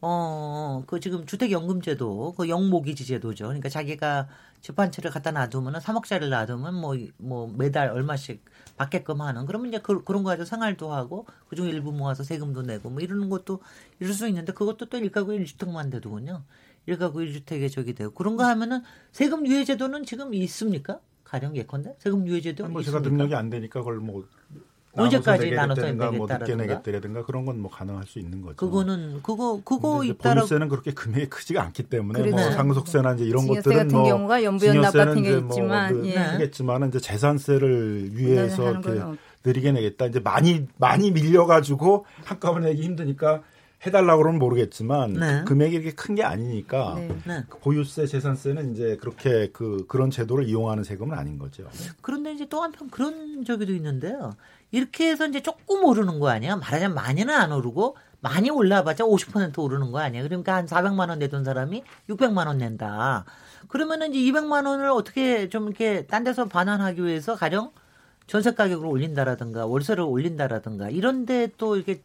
어, 0.00 0.82
그 0.86 1.00
지금 1.00 1.24
주택연금제도 1.24 2.34
그 2.36 2.48
영모기지 2.48 3.06
제도죠. 3.06 3.46
그러니까 3.46 3.68
자기가 3.70 4.28
재판처를 4.64 5.10
갖다 5.10 5.30
놔두면은 5.30 5.78
3억짜리를 5.80 6.30
놔두면 6.30 6.74
뭐, 6.74 6.96
뭐 7.18 7.52
매달 7.54 7.90
얼마씩 7.90 8.42
받게끔 8.78 9.20
하는 9.20 9.44
그러면 9.44 9.68
이제 9.68 9.78
그, 9.78 10.02
그런 10.04 10.22
거 10.22 10.30
가지고 10.30 10.46
생활도 10.46 10.90
하고 10.90 11.26
그중 11.48 11.68
일부 11.68 11.92
모아서 11.92 12.24
세금도 12.24 12.62
내고 12.62 12.88
뭐 12.88 13.02
이러는 13.02 13.28
것도 13.28 13.60
이럴 14.00 14.14
수 14.14 14.26
있는데 14.26 14.52
그것도 14.54 14.86
또 14.86 14.96
일가구 14.96 15.34
일주택만 15.34 15.90
돼도군요. 15.90 16.44
일가구 16.86 17.22
일주택에 17.22 17.68
저기 17.68 17.94
되고 17.94 18.12
그런 18.14 18.36
거 18.36 18.44
하면은 18.44 18.82
세금 19.12 19.46
유예 19.46 19.64
제도는 19.64 20.04
지금 20.04 20.32
있습니까? 20.32 20.98
가령 21.24 21.56
예컨대 21.56 21.96
세금 21.98 22.26
유예 22.26 22.40
제도 22.40 22.66
뭐 22.66 22.82
제가 22.82 23.00
능력이 23.00 23.34
안 23.34 23.50
되니까 23.50 23.80
그걸 23.80 23.98
뭐 23.98 24.26
언제까지 24.96 25.50
나눠서 25.50 25.80
내겠다라든가 25.82 26.10
뭐 26.12 26.26
늦게 26.26 26.54
내겠다라든가 26.56 27.24
그런 27.24 27.44
건 27.46 27.54
뭐 27.54 27.70
가능할 27.70 28.04
수 28.06 28.18
있는 28.18 28.42
거죠. 28.42 28.56
그거는 28.56 29.20
그거 29.22 29.60
그거 29.64 30.04
있다라 30.04 30.42
보유세는 30.42 30.68
그렇게 30.68 30.92
금액이 30.92 31.30
크지가 31.30 31.62
않기 31.62 31.84
때문에 31.84 32.30
뭐 32.30 32.38
상속세나 32.50 33.14
이제 33.14 33.24
이런 33.24 33.46
것들은 33.46 33.76
같은 33.76 33.96
뭐 33.96 34.04
경우가 34.08 34.42
연부연납 34.42 34.92
같은 34.92 35.22
게뭐 35.22 35.38
있지만 35.38 35.94
뭐 35.96 36.06
예. 36.06 36.16
하겠지만 36.16 36.88
이제 36.88 36.98
재산세를 37.00 38.10
위해서 38.16 38.70
이렇게 38.70 39.00
느리게 39.44 39.72
내겠다. 39.72 40.06
이제 40.06 40.20
많이 40.20 40.66
많이 40.78 41.10
밀려 41.10 41.46
가지고 41.46 42.06
한꺼번에 42.24 42.68
내기 42.70 42.82
힘드니까 42.82 43.42
해달라고 43.86 44.22
그러면 44.22 44.38
모르겠지만 44.38 45.12
네. 45.12 45.38
그 45.40 45.44
금액이 45.50 45.74
이렇게 45.76 45.90
큰 45.92 46.14
게 46.14 46.22
아니니까 46.22 46.94
네. 46.96 47.08
네. 47.26 47.44
그 47.50 47.58
보유세, 47.58 48.06
재산세는 48.06 48.72
이제 48.72 48.96
그렇게 49.00 49.50
그 49.52 49.84
그런 49.88 50.10
제도를 50.10 50.48
이용하는 50.48 50.84
세금은 50.84 51.18
아닌 51.18 51.38
거죠. 51.38 51.64
그런데 52.00 52.32
이제 52.32 52.46
또 52.48 52.62
한편 52.62 52.88
그런 52.88 53.44
적이도 53.44 53.72
있는데요. 53.74 54.32
이렇게 54.74 55.08
해서 55.08 55.26
이제 55.28 55.40
조금 55.40 55.84
오르는 55.84 56.18
거 56.18 56.28
아니야? 56.28 56.56
말하자면 56.56 56.96
많이는 56.96 57.32
안 57.32 57.52
오르고 57.52 57.96
많이 58.20 58.50
올라봤자 58.50 59.04
50% 59.04 59.56
오르는 59.58 59.92
거 59.92 60.00
아니야? 60.00 60.24
그러니까 60.24 60.56
한 60.56 60.66
400만 60.66 61.10
원 61.10 61.20
내던 61.20 61.44
사람이 61.44 61.84
600만 62.08 62.48
원 62.48 62.58
낸다. 62.58 63.24
그러면은 63.68 64.12
이제 64.12 64.32
200만 64.32 64.66
원을 64.66 64.88
어떻게 64.90 65.48
좀 65.48 65.68
이렇게 65.68 66.06
딴 66.06 66.24
데서 66.24 66.46
반환하기 66.46 67.04
위해서 67.04 67.36
가령 67.36 67.70
전세 68.26 68.54
가격을 68.54 68.84
올린다라든가 68.84 69.66
월세를 69.66 70.02
올린다라든가 70.02 70.90
이런데 70.90 71.50
또 71.56 71.76
이렇게 71.76 72.02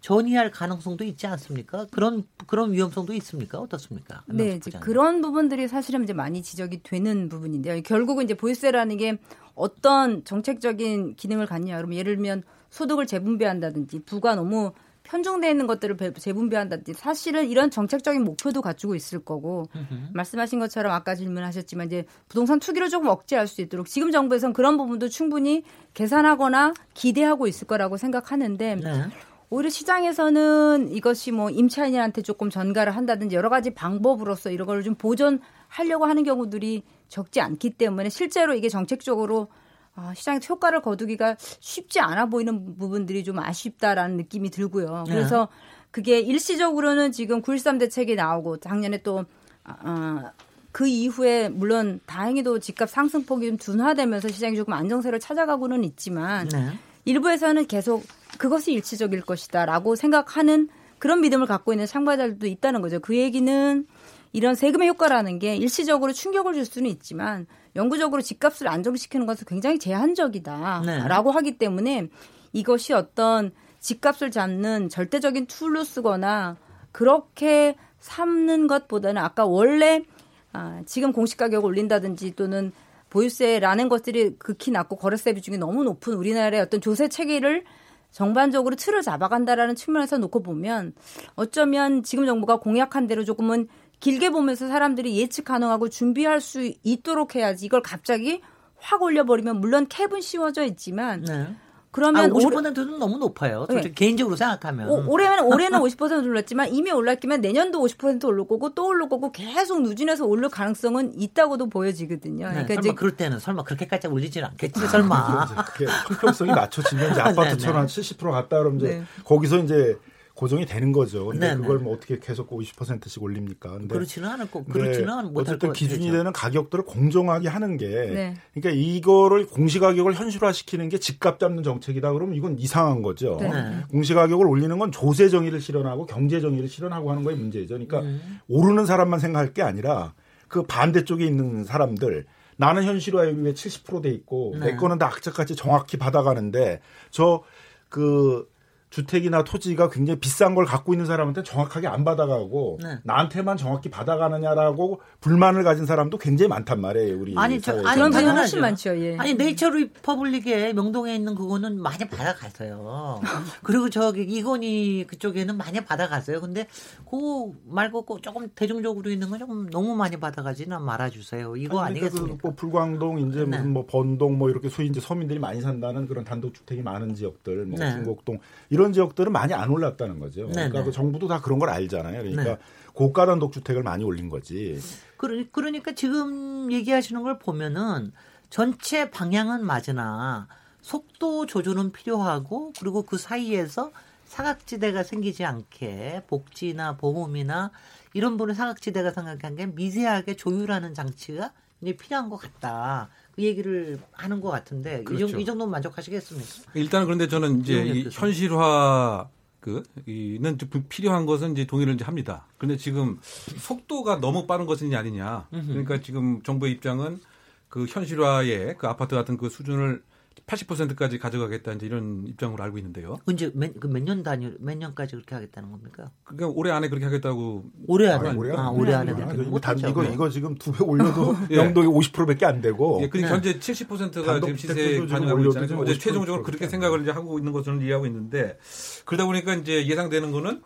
전이할 0.00 0.50
가능성도 0.50 1.04
있지 1.04 1.26
않습니까? 1.26 1.86
그런 1.90 2.24
그런 2.46 2.72
위험성도 2.72 3.14
있습니까? 3.14 3.58
어떻습니까? 3.58 4.22
네, 4.26 4.56
이제 4.56 4.70
그런 4.78 5.22
부분들이 5.22 5.68
사실은 5.68 6.02
이제 6.02 6.12
많이 6.12 6.42
지적이 6.42 6.82
되는 6.82 7.28
부분인데요. 7.28 7.82
결국은 7.82 8.24
이제 8.24 8.34
보유세라는 8.34 8.96
게 8.96 9.18
어떤 9.54 10.24
정책적인 10.24 11.16
기능을 11.16 11.46
갖냐. 11.46 11.76
그러면 11.76 11.98
예를 11.98 12.16
들면 12.16 12.42
소득을 12.70 13.06
재분배한다든지 13.06 14.00
부가 14.04 14.34
너무 14.34 14.72
편중되어 15.04 15.50
있는 15.50 15.66
것들을 15.66 15.96
재분배한다든지 16.14 16.94
사실은 16.94 17.48
이런 17.48 17.70
정책적인 17.70 18.22
목표도 18.22 18.62
갖추고 18.62 18.94
있을 18.94 19.18
거고. 19.24 19.66
말씀하신 20.14 20.58
것처럼 20.60 20.92
아까 20.92 21.14
질문하셨지만 21.14 21.86
이제 21.86 22.04
부동산 22.28 22.60
투기를 22.60 22.88
조금 22.88 23.08
억제할 23.08 23.46
수 23.46 23.60
있도록 23.60 23.88
지금 23.88 24.10
정부에서는 24.10 24.52
그런 24.52 24.76
부분도 24.76 25.08
충분히 25.08 25.64
계산하거나 25.94 26.74
기대하고 26.94 27.46
있을 27.46 27.66
거라고 27.66 27.96
생각하는데 27.96 28.76
네. 28.76 29.04
오히려 29.50 29.68
시장에서는 29.68 30.88
이것이 30.92 31.30
뭐 31.30 31.50
임차인한테 31.50 32.22
조금 32.22 32.48
전가를 32.48 32.96
한다든지 32.96 33.36
여러 33.36 33.50
가지 33.50 33.74
방법으로서 33.74 34.50
이런 34.50 34.66
걸 34.66 34.82
좀 34.82 34.94
보존 34.94 35.40
하려고 35.72 36.04
하는 36.04 36.22
경우들이 36.22 36.82
적지 37.08 37.40
않기 37.40 37.70
때문에 37.70 38.10
실제로 38.10 38.54
이게 38.54 38.68
정책적으로 38.68 39.48
아, 39.94 40.12
시장에 40.14 40.38
효과를 40.46 40.80
거두기가 40.82 41.36
쉽지 41.38 42.00
않아 42.00 42.26
보이는 42.26 42.76
부분들이 42.78 43.24
좀 43.24 43.38
아쉽다라는 43.38 44.16
느낌이 44.18 44.50
들고요. 44.50 45.04
네. 45.06 45.14
그래서 45.14 45.48
네. 45.50 45.86
그게 45.90 46.20
일시적으로는 46.20 47.12
지금 47.12 47.42
9.13 47.42 47.78
대책이 47.78 48.16
나오고 48.16 48.58
작년에 48.58 49.02
또 49.02 49.24
아, 49.64 50.32
그 50.72 50.86
이후에 50.86 51.48
물론 51.48 52.00
다행히도 52.06 52.58
집값 52.58 52.88
상승폭이 52.88 53.46
좀 53.48 53.56
둔화되면서 53.56 54.28
시장이 54.28 54.56
조금 54.56 54.72
안정세를 54.74 55.20
찾아가고는 55.20 55.84
있지만 55.84 56.48
네. 56.48 56.70
일부에서는 57.04 57.66
계속 57.66 58.04
그것이 58.38 58.72
일시적일 58.72 59.22
것이다라고 59.22 59.96
생각하는 59.96 60.68
그런 60.98 61.20
믿음을 61.20 61.46
갖고 61.46 61.72
있는 61.72 61.86
참가자들도 61.86 62.46
있다는 62.46 62.80
거죠. 62.80 63.00
그 63.00 63.16
얘기는 63.16 63.86
이런 64.32 64.54
세금의 64.54 64.88
효과라는 64.88 65.38
게 65.38 65.56
일시적으로 65.56 66.12
충격을 66.12 66.54
줄 66.54 66.64
수는 66.64 66.90
있지만 66.90 67.46
영구적으로 67.76 68.22
집값을 68.22 68.68
안정시키는 68.68 69.26
것은 69.26 69.46
굉장히 69.46 69.78
제한적이다라고 69.78 71.30
네. 71.30 71.34
하기 71.34 71.58
때문에 71.58 72.08
이것이 72.52 72.92
어떤 72.92 73.52
집값을 73.80 74.30
잡는 74.30 74.88
절대적인 74.88 75.46
tool로 75.46 75.84
쓰거나 75.84 76.56
그렇게 76.92 77.76
삼는 77.98 78.66
것보다는 78.66 79.20
아까 79.22 79.44
원래 79.44 80.04
아, 80.52 80.82
지금 80.86 81.12
공시가격 81.12 81.64
올린다든지 81.64 82.34
또는 82.36 82.72
보유세라는 83.10 83.88
것들이 83.88 84.36
극히 84.38 84.70
낮고 84.70 84.96
거래세 84.96 85.34
비중이 85.34 85.58
너무 85.58 85.84
높은 85.84 86.14
우리나라의 86.14 86.62
어떤 86.62 86.80
조세 86.80 87.08
체계를 87.08 87.64
정반적으로 88.10 88.76
틀을 88.76 89.02
잡아간다라는 89.02 89.74
측면에서 89.74 90.18
놓고 90.18 90.42
보면 90.42 90.92
어쩌면 91.34 92.02
지금 92.02 92.26
정부가 92.26 92.56
공약한 92.56 93.06
대로 93.06 93.24
조금은 93.24 93.68
길게 94.02 94.30
보면서 94.30 94.66
사람들이 94.66 95.16
예측 95.16 95.44
가능하고 95.44 95.88
준비할 95.88 96.40
수 96.40 96.72
있도록 96.82 97.36
해야지 97.36 97.66
이걸 97.66 97.82
갑자기 97.82 98.40
확 98.76 99.00
올려버리면 99.00 99.60
물론 99.60 99.86
캡은 99.88 100.20
씌워져 100.20 100.64
있지만 100.64 101.22
네. 101.22 101.54
그러면 101.92 102.24
아, 102.24 102.34
50%는 102.34 102.98
너무 102.98 103.18
높아요. 103.18 103.66
네. 103.68 103.92
개인적으로 103.94 104.34
생각하면. 104.34 104.88
오, 104.88 105.12
올해는 105.12 105.44
올해는 105.44 105.78
50% 105.78 106.24
올랐지만 106.24 106.74
이미 106.74 106.90
올랐기면 106.90 107.42
내년도 107.42 107.80
50% 107.80 108.24
오를 108.24 108.46
거고 108.48 108.74
또 108.74 108.88
오를 108.88 109.08
거고 109.10 109.30
계속 109.30 109.82
누진해서 109.82 110.24
오를 110.24 110.48
가능성은 110.48 111.20
있다고도 111.20 111.68
보여지거든요. 111.68 112.48
네, 112.48 112.64
그러니까 112.64 112.82
설마 112.82 112.94
그럴 112.94 113.16
때는 113.16 113.38
설마 113.38 113.62
그렇게까지 113.64 114.08
올리지는 114.08 114.48
않겠지 114.48 114.80
설마. 114.88 115.64
그게 115.66 115.84
형평성이 116.08 116.50
낮춰지면 116.52 117.12
이제 117.12 117.20
아파트처럼 117.20 117.86
한70% 117.86 118.30
갔다 118.32 118.58
그러면 118.58 118.80
이제 118.80 118.88
네. 118.88 119.02
거기서 119.24 119.58
이제 119.58 119.96
고정이 120.34 120.64
되는 120.66 120.92
거죠. 120.92 121.26
근데 121.26 121.48
네네. 121.48 121.60
그걸 121.60 121.78
뭐 121.78 121.94
어떻게 121.94 122.18
계속 122.18 122.50
50%씩 122.50 123.22
올립니까? 123.22 123.70
근데 123.72 123.94
그렇지는 123.94 124.28
않을 124.30 124.50
거 124.50 124.64
그렇지는 124.64 125.32
못할 125.32 125.54
어쨌든 125.54 125.72
기준이 125.72 126.06
되죠. 126.06 126.16
되는 126.16 126.32
가격들을 126.32 126.84
공정하게 126.84 127.48
하는 127.48 127.76
게 127.76 127.88
네. 127.88 128.34
그러니까 128.54 128.70
이거를 128.70 129.46
공시 129.46 129.78
가격을 129.78 130.14
현실화 130.14 130.52
시키는 130.52 130.88
게 130.88 130.98
집값 130.98 131.38
잡는 131.38 131.62
정책이다 131.62 132.12
그러면 132.12 132.34
이건 132.34 132.58
이상한 132.58 133.02
거죠. 133.02 133.36
네. 133.40 133.50
공시 133.90 134.14
가격을 134.14 134.46
올리는 134.46 134.78
건 134.78 134.90
조세 134.90 135.28
정의를 135.28 135.60
실현하고 135.60 136.06
경제 136.06 136.40
정의를 136.40 136.68
실현하고 136.68 137.10
하는 137.10 137.22
거에 137.22 137.34
문제죠. 137.34 137.74
그러니까 137.74 138.00
음. 138.00 138.40
오르는 138.48 138.86
사람만 138.86 139.20
생각할 139.20 139.52
게 139.52 139.62
아니라 139.62 140.14
그 140.48 140.62
반대쪽에 140.62 141.26
있는 141.26 141.64
사람들 141.64 142.24
나는 142.56 142.84
현실화에 142.84 143.34
비해 143.34 143.52
70%돼 143.52 144.10
있고 144.10 144.54
네. 144.58 144.66
내 144.66 144.76
거는 144.76 144.98
다 144.98 145.06
악착같이 145.06 145.56
정확히 145.56 145.96
받아가는데 145.96 146.80
저그 147.10 148.51
주택이나 148.92 149.42
토지가 149.42 149.88
굉장히 149.88 150.20
비싼 150.20 150.54
걸 150.54 150.64
갖고 150.64 150.94
있는 150.94 151.06
사람한테 151.06 151.42
정확하게 151.42 151.88
안 151.88 152.04
받아가고 152.04 152.78
네. 152.82 152.98
나한테만 153.04 153.56
정확히 153.56 153.90
받아가느냐라고 153.90 155.00
불만을 155.20 155.64
가진 155.64 155.84
사람도 155.86 156.18
굉장히 156.18 156.48
많단 156.48 156.80
말이에요. 156.80 157.18
우리 157.18 157.34
아니 157.36 157.60
저 157.60 157.72
아니 157.84 157.96
그런 157.96 158.10
분이 158.12 158.26
훨씬 158.26 158.60
많죠. 158.60 158.96
예. 159.00 159.16
아니 159.18 159.34
네이처 159.34 159.70
리퍼블릭에 159.70 160.74
명동에 160.74 161.14
있는 161.14 161.34
그거는 161.34 161.82
많이 161.82 162.06
받아갔어요. 162.08 163.20
그리고 163.64 163.90
저기 163.90 164.22
이건희 164.22 165.06
그쪽에는 165.08 165.56
많이 165.56 165.80
받아갔어요. 165.84 166.40
근데 166.40 166.68
그 167.10 167.52
말고 167.66 168.02
꼭 168.02 168.22
조금 168.22 168.48
대중적으로 168.54 169.10
있는 169.10 169.30
건 169.30 169.38
조금 169.38 169.70
너무 169.70 169.96
많이 169.96 170.16
받아가지는 170.18 170.82
말아주세요. 170.82 171.56
이거 171.56 171.80
아니, 171.80 171.98
그러니까 171.98 172.06
아니겠습니까? 172.06 172.36
그 172.36 172.52
뭐 172.52 172.54
불광동 172.54 173.18
이제 173.20 173.40
네. 173.40 173.46
무슨 173.46 173.72
뭐 173.72 173.86
번동 173.86 174.36
뭐 174.36 174.50
이렇게 174.50 174.68
소위 174.68 174.88
이제 174.88 175.00
서민들이 175.00 175.38
많이 175.38 175.60
산다는 175.60 176.06
그런 176.06 176.24
단독주택이 176.24 176.82
많은 176.82 177.14
지역들, 177.14 177.64
뭐 177.66 177.78
네. 177.78 177.92
중곡동 177.92 178.38
이런 178.68 178.81
이런 178.82 178.92
지역들은 178.92 179.30
많이 179.30 179.54
안 179.54 179.70
올랐다는 179.70 180.18
거죠. 180.18 180.42
네네. 180.42 180.52
그러니까 180.52 180.78
네. 180.80 180.84
그 180.84 180.92
정부도 180.92 181.28
다 181.28 181.40
그런 181.40 181.60
걸 181.60 181.70
알잖아요. 181.70 182.18
그러니까 182.18 182.42
네. 182.42 182.58
고가 182.92 183.26
단독 183.26 183.52
주택을 183.52 183.84
많이 183.84 184.02
올린 184.02 184.28
거지. 184.28 184.80
그러니까 185.16 185.92
지금 185.94 186.72
얘기하시는 186.72 187.22
걸 187.22 187.38
보면은 187.38 188.12
전체 188.50 189.10
방향은 189.10 189.64
맞으나 189.64 190.48
속도 190.80 191.46
조절은 191.46 191.92
필요하고 191.92 192.72
그리고 192.78 193.02
그 193.02 193.16
사이에서 193.16 193.92
사각지대가 194.26 195.04
생기지 195.04 195.44
않게 195.44 196.24
복지나 196.26 196.96
보험이나 196.96 197.70
이런 198.14 198.36
부분 198.36 198.54
사각지대가 198.54 199.12
생각한 199.12 199.54
게 199.54 199.66
미세하게 199.66 200.34
조율하는 200.34 200.94
장치가 200.94 201.52
이제 201.80 201.96
필요한 201.96 202.28
것 202.28 202.36
같다. 202.38 203.10
그 203.34 203.42
얘기를 203.42 203.98
하는 204.12 204.40
것 204.40 204.50
같은데 204.50 205.02
그렇죠. 205.04 205.38
이, 205.38 205.44
정도 205.44 205.64
는 205.64 205.70
만족하시겠습니까? 205.70 206.72
일단은 206.74 207.06
그런데 207.06 207.28
저는 207.28 207.60
이제 207.60 207.82
이 207.84 208.08
현실화 208.10 209.28
그 209.60 209.82
이는 210.06 210.58
필요한 210.88 211.24
것은 211.24 211.52
이제 211.52 211.66
동의를 211.66 211.94
이제 211.94 212.04
합니다. 212.04 212.46
그런데 212.58 212.76
지금 212.76 213.18
속도가 213.22 214.20
너무 214.20 214.46
빠른 214.46 214.66
것이 214.66 214.94
아니냐. 214.94 215.48
그러니까 215.50 216.00
지금 216.00 216.42
정부의 216.42 216.72
입장은 216.72 217.20
그 217.68 217.86
현실화의 217.86 218.76
그 218.76 218.86
아파트 218.86 219.14
같은 219.14 219.38
그 219.38 219.48
수준을 219.48 220.02
80%까지 220.46 221.18
가져가겠다 221.18 221.72
이제 221.72 221.86
이런 221.86 222.24
입장으로 222.26 222.62
알고 222.64 222.78
있는데요. 222.78 223.18
언제 223.26 223.50
몇년 223.54 224.18
그 224.18 224.22
단위 224.22 224.50
몇 224.58 224.76
년까지 224.76 225.12
그렇게 225.16 225.34
하겠다는 225.34 225.70
겁니까? 225.70 226.10
그러니까 226.24 226.48
올해 226.58 226.70
안에 226.72 226.88
그렇게 226.88 227.04
하겠다고. 227.06 227.64
올해 227.86 228.08
안에 228.08 228.28
아, 228.30 228.32
올해, 228.36 228.52
아, 228.56 228.70
올해 228.70 228.94
안에 228.94 229.14
그렇게 229.14 229.42
못 229.42 229.60
단, 229.60 229.78
이거 229.78 230.04
이거 230.04 230.28
지금 230.28 230.54
두 230.56 230.72
배 230.72 230.84
올려도 230.84 231.36
예. 231.52 231.56
영동이 231.56 231.86
50%밖에 231.86 232.46
안 232.46 232.60
되고. 232.60 233.00
예, 233.02 233.08
근데 233.08 233.26
네. 233.26 233.32
현재 233.32 233.58
70%가 233.58 234.40
지금 234.40 234.56
시세 234.56 235.06
반영하고 235.06 235.44
있잖아요. 235.46 235.78
어제 235.80 235.98
최종적으로 235.98 236.42
그렇게 236.42 236.68
생각을 236.68 237.02
이제 237.02 237.10
하고 237.10 237.38
있는 237.38 237.52
것을 237.52 237.82
이해하고 237.82 238.06
있는데 238.06 238.58
그러다 239.04 239.26
보니까 239.26 239.54
이제 239.54 239.86
예상되는 239.86 240.32
거는 240.32 240.62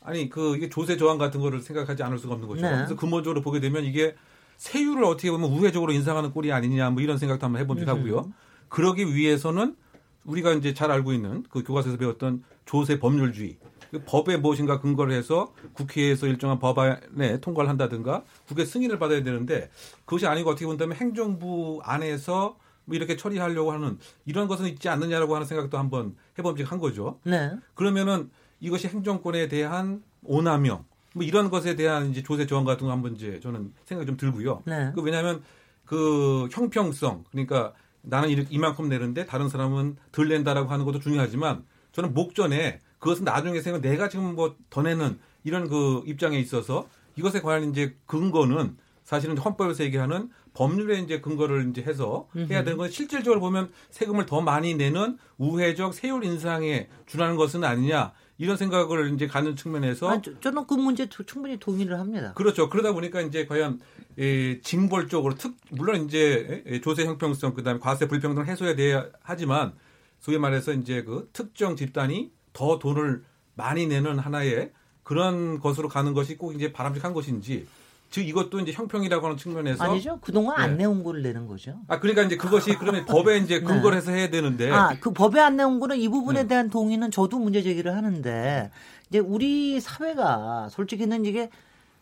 아니 0.00 0.28
그 0.28 0.56
이게 0.56 0.68
조세 0.68 0.96
저항 0.96 1.18
같은 1.18 1.40
거를 1.40 1.60
생각하지 1.60 2.02
않을 2.02 2.18
수가 2.18 2.34
없는 2.34 2.48
거죠. 2.48 2.62
네. 2.62 2.70
그래서 2.70 2.96
근본적으로 2.96 3.40
보게 3.40 3.60
되면 3.60 3.84
이게 3.84 4.14
세율을 4.56 5.04
어떻게 5.04 5.30
보면 5.30 5.50
우회적으로 5.50 5.92
인상하는 5.92 6.30
꼴이 6.32 6.52
아니냐 6.52 6.90
뭐 6.90 7.02
이런 7.02 7.18
생각도 7.18 7.46
한번 7.46 7.60
해보기도 7.62 7.90
하고요. 7.90 8.32
그러기 8.72 9.14
위해서는 9.14 9.76
우리가 10.24 10.52
이제 10.54 10.72
잘 10.72 10.90
알고 10.90 11.12
있는 11.12 11.44
그 11.50 11.62
교과서에서 11.62 11.98
배웠던 11.98 12.42
조세 12.64 12.98
법률주의 12.98 13.58
그 13.90 14.02
법에 14.06 14.38
무엇인가 14.38 14.80
근거를 14.80 15.14
해서 15.14 15.52
국회에서 15.74 16.26
일정한 16.26 16.58
법안에 16.58 17.40
통과를 17.40 17.68
한다든가 17.68 18.24
국회 18.46 18.64
승인을 18.64 18.98
받아야 18.98 19.22
되는데 19.22 19.70
그것이 20.06 20.26
아니고 20.26 20.50
어떻게 20.50 20.64
본다면 20.64 20.96
행정부 20.96 21.80
안에서 21.84 22.56
뭐 22.86 22.96
이렇게 22.96 23.16
처리하려고 23.16 23.72
하는 23.72 23.98
이런 24.24 24.48
것은 24.48 24.66
있지 24.66 24.88
않느냐라고 24.88 25.34
하는 25.34 25.46
생각도 25.46 25.76
한번 25.76 26.16
해봄직한 26.38 26.78
거죠. 26.78 27.20
네. 27.24 27.52
그러면은 27.74 28.30
이것이 28.60 28.88
행정권에 28.88 29.48
대한 29.48 30.02
오남용 30.24 30.84
뭐 31.14 31.24
이런 31.24 31.50
것에 31.50 31.76
대한 31.76 32.10
이제 32.10 32.22
조세 32.22 32.46
저항 32.46 32.64
같은 32.64 32.86
거 32.86 32.92
한번 32.92 33.14
이제 33.16 33.38
저는 33.40 33.74
생각이 33.84 34.06
좀 34.06 34.16
들고요. 34.16 34.62
네. 34.64 34.92
그 34.94 35.02
왜냐하면 35.02 35.42
그 35.84 36.48
형평성 36.50 37.24
그러니까 37.30 37.74
나는 38.02 38.46
이만큼 38.50 38.88
내는데 38.88 39.26
다른 39.26 39.48
사람은 39.48 39.96
덜 40.12 40.28
낸다라고 40.28 40.70
하는 40.70 40.84
것도 40.84 40.98
중요하지만 41.00 41.64
저는 41.92 42.14
목전에 42.14 42.80
그것은 42.98 43.24
나중에 43.24 43.60
생각 43.60 43.80
내가 43.80 44.08
지금 44.08 44.34
뭐 44.34 44.56
더 44.70 44.82
내는 44.82 45.18
이런 45.44 45.68
그 45.68 46.02
입장에 46.06 46.38
있어서 46.38 46.88
이것에 47.16 47.40
관한 47.40 47.70
이제 47.70 47.96
근거는 48.06 48.76
사실은 49.04 49.36
헌법에서 49.36 49.84
얘기하는 49.84 50.30
법률에 50.54 51.00
이제 51.00 51.20
근거를 51.20 51.68
이제 51.70 51.82
해서 51.82 52.28
해야 52.50 52.62
되는 52.62 52.76
건 52.78 52.90
실질적으로 52.90 53.40
보면 53.40 53.70
세금을 53.90 54.26
더 54.26 54.40
많이 54.40 54.74
내는 54.74 55.18
우회적 55.38 55.92
세율 55.94 56.24
인상에 56.24 56.88
준하는 57.06 57.36
것은 57.36 57.64
아니냐 57.64 58.12
이런 58.38 58.56
생각을 58.56 59.12
이제 59.14 59.26
가는 59.26 59.54
측면에서 59.54 60.10
아, 60.10 60.20
저, 60.20 60.38
저는 60.40 60.66
그 60.66 60.74
문제 60.74 61.08
충분히 61.08 61.58
동의를 61.58 61.98
합니다. 61.98 62.32
그렇죠. 62.34 62.68
그러다 62.68 62.92
보니까 62.92 63.20
이제 63.20 63.46
과연 63.46 63.80
에, 64.18 64.60
징벌적으로 64.60 65.34
특 65.34 65.54
물론 65.70 66.04
이제 66.04 66.80
조세 66.82 67.04
형평성 67.04 67.54
그다음에 67.54 67.78
과세 67.78 68.08
불평등 68.08 68.44
해소해야 68.46 68.74
돼야 68.74 69.06
하지만 69.22 69.72
소위 70.20 70.38
말해서 70.38 70.72
이제 70.72 71.02
그 71.02 71.28
특정 71.32 71.76
집단이 71.76 72.32
더 72.52 72.78
돈을 72.78 73.22
많이 73.54 73.86
내는 73.86 74.18
하나의 74.18 74.72
그런 75.02 75.60
것으로 75.60 75.88
가는 75.88 76.14
것이 76.14 76.36
꼭 76.36 76.54
이제 76.54 76.72
바람직한 76.72 77.12
것인지 77.12 77.66
즉 78.12 78.28
이것도 78.28 78.60
이제 78.60 78.72
형평이라고 78.72 79.24
하는 79.24 79.38
측면에서 79.38 79.82
아니죠. 79.84 80.18
그동안 80.20 80.58
네. 80.58 80.62
안 80.62 80.76
내온 80.76 81.02
거를 81.02 81.22
내는 81.22 81.46
거죠. 81.46 81.80
아 81.88 81.98
그러니까 81.98 82.22
이제 82.22 82.36
그것이 82.36 82.76
그러면 82.78 83.06
법에 83.06 83.38
이제 83.38 83.58
네. 83.58 83.64
근거를 83.64 83.96
해서 83.96 84.12
해야 84.12 84.28
되는데 84.28 84.70
아, 84.70 84.94
그 85.00 85.12
법에 85.12 85.40
안 85.40 85.56
내온 85.56 85.80
거는 85.80 85.96
이 85.96 86.08
부분에 86.08 86.42
네. 86.42 86.48
대한 86.48 86.68
동의는 86.68 87.10
저도 87.10 87.38
문제 87.38 87.62
제기를 87.62 87.96
하는데 87.96 88.70
이제 89.08 89.18
우리 89.18 89.80
사회가 89.80 90.68
솔직히는 90.70 91.24
이게 91.24 91.48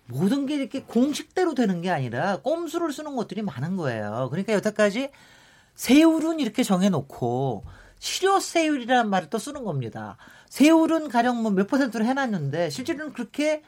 모든 0.09 0.47
게 0.47 0.57
이렇게 0.57 0.83
공식대로 0.83 1.55
되는 1.55 1.81
게 1.81 1.91
아니라 1.91 2.39
꼼수를 2.39 2.93
쓰는 2.93 3.15
것들이 3.15 3.43
많은 3.43 3.77
거예요. 3.77 4.27
그러니까 4.31 4.53
여태까지 4.55 5.11
세율은 5.77 6.41
이렇게 6.41 6.65
정해놓고 6.65 7.63
실효세율이라는 8.01 9.09
말을 9.09 9.31
또 9.31 9.39
쓰는 9.39 9.63
겁니다. 9.63 10.17
세율은 10.49 11.09
가령 11.09 11.43
뭐 11.43 11.53
몇 11.53 11.69
퍼센트로 11.69 12.05
해놨는데 12.05 12.71
실제로는 12.71 13.13
그렇게 13.13 13.63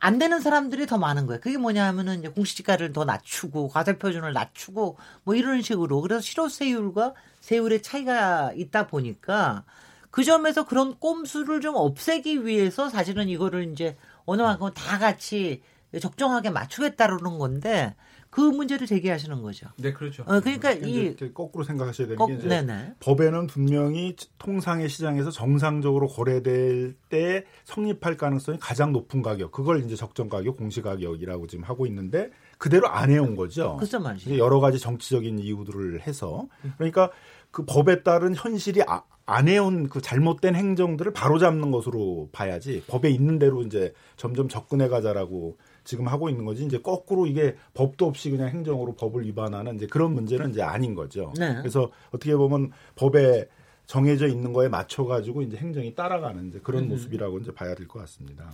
안 0.00 0.18
되는 0.18 0.40
사람들이 0.40 0.86
더 0.86 0.98
많은 0.98 1.26
거예요. 1.26 1.40
그게 1.40 1.56
뭐냐 1.56 1.86
하면은 1.86 2.18
이제 2.18 2.28
공시지가를 2.28 2.92
더 2.92 3.04
낮추고 3.04 3.68
과세 3.68 3.98
표준을 3.98 4.32
낮추고 4.32 4.98
뭐 5.24 5.34
이런 5.34 5.62
식으로 5.62 6.00
그래서 6.00 6.20
실효세율과 6.20 7.14
세율의 7.40 7.82
차이가 7.82 8.52
있다 8.54 8.86
보니까 8.86 9.64
그 10.10 10.22
점에서 10.22 10.64
그런 10.64 10.98
꼼수를 10.98 11.60
좀 11.60 11.74
없애기 11.76 12.46
위해서 12.46 12.88
사실은 12.88 13.28
이거를 13.28 13.72
이제 13.72 13.96
어느 14.26 14.42
만큼 14.42 14.70
다 14.72 14.98
같이 14.98 15.62
적정하게 16.00 16.50
맞추겠다는 16.50 17.38
건데 17.38 17.94
그 18.34 18.40
문제를 18.40 18.88
제기하시는 18.88 19.42
거죠. 19.42 19.68
네, 19.76 19.92
그렇죠. 19.92 20.24
어, 20.24 20.40
그러니까 20.40 20.72
이 20.72 21.14
거꾸로 21.32 21.62
생각하셔야 21.62 22.08
되는 22.08 22.18
거, 22.18 22.26
게 22.26 22.34
이제 22.34 22.48
네네. 22.48 22.94
법에는 22.98 23.46
분명히 23.46 24.16
통상의 24.38 24.88
시장에서 24.88 25.30
정상적으로 25.30 26.08
거래될 26.08 26.96
때 27.08 27.44
성립할 27.62 28.16
가능성이 28.16 28.58
가장 28.58 28.92
높은 28.92 29.22
가격, 29.22 29.52
그걸 29.52 29.84
이제 29.84 29.94
적정 29.94 30.28
가격, 30.28 30.56
공시 30.56 30.82
가격이라고 30.82 31.46
지금 31.46 31.64
하고 31.64 31.86
있는데 31.86 32.30
그대로 32.58 32.88
안 32.88 33.10
해온 33.10 33.36
거죠. 33.36 33.76
그죠 33.76 34.00
말이죠. 34.00 34.36
여러 34.36 34.58
가지 34.58 34.80
정치적인 34.80 35.38
이유들을 35.38 36.00
해서 36.04 36.48
그러니까 36.76 37.10
그 37.52 37.64
법에 37.64 38.02
따른 38.02 38.34
현실이 38.34 38.82
아, 38.88 39.04
안 39.26 39.46
해온 39.46 39.88
그 39.88 40.00
잘못된 40.00 40.56
행정들을 40.56 41.12
바로잡는 41.12 41.70
것으로 41.70 42.28
봐야지 42.32 42.82
법에 42.88 43.10
있는 43.10 43.38
대로 43.38 43.62
이제 43.62 43.94
점점 44.16 44.48
접근해 44.48 44.88
가자라고 44.88 45.56
지금 45.84 46.08
하고 46.08 46.28
있는 46.28 46.44
거지 46.44 46.64
이제 46.64 46.78
거꾸로 46.78 47.26
이게 47.26 47.56
법도 47.74 48.06
없이 48.06 48.30
그냥 48.30 48.48
행정으로 48.48 48.94
법을 48.94 49.24
위반하는 49.26 49.76
이제 49.76 49.86
그런 49.86 50.14
문제는 50.14 50.50
이제 50.50 50.62
아닌 50.62 50.94
거죠. 50.94 51.32
네. 51.38 51.54
그래서 51.56 51.90
어떻게 52.08 52.34
보면 52.34 52.72
법에 52.96 53.48
정해져 53.86 54.26
있는 54.26 54.52
거에 54.52 54.68
맞춰 54.68 55.04
가지고 55.04 55.42
이제 55.42 55.56
행정이 55.56 55.94
따라가는 55.94 56.48
이제 56.48 56.60
그런 56.62 56.84
음. 56.84 56.88
모습이라고 56.88 57.38
이제 57.38 57.52
봐야 57.52 57.74
될 57.74 57.86
것 57.86 57.98
같습니다. 58.00 58.50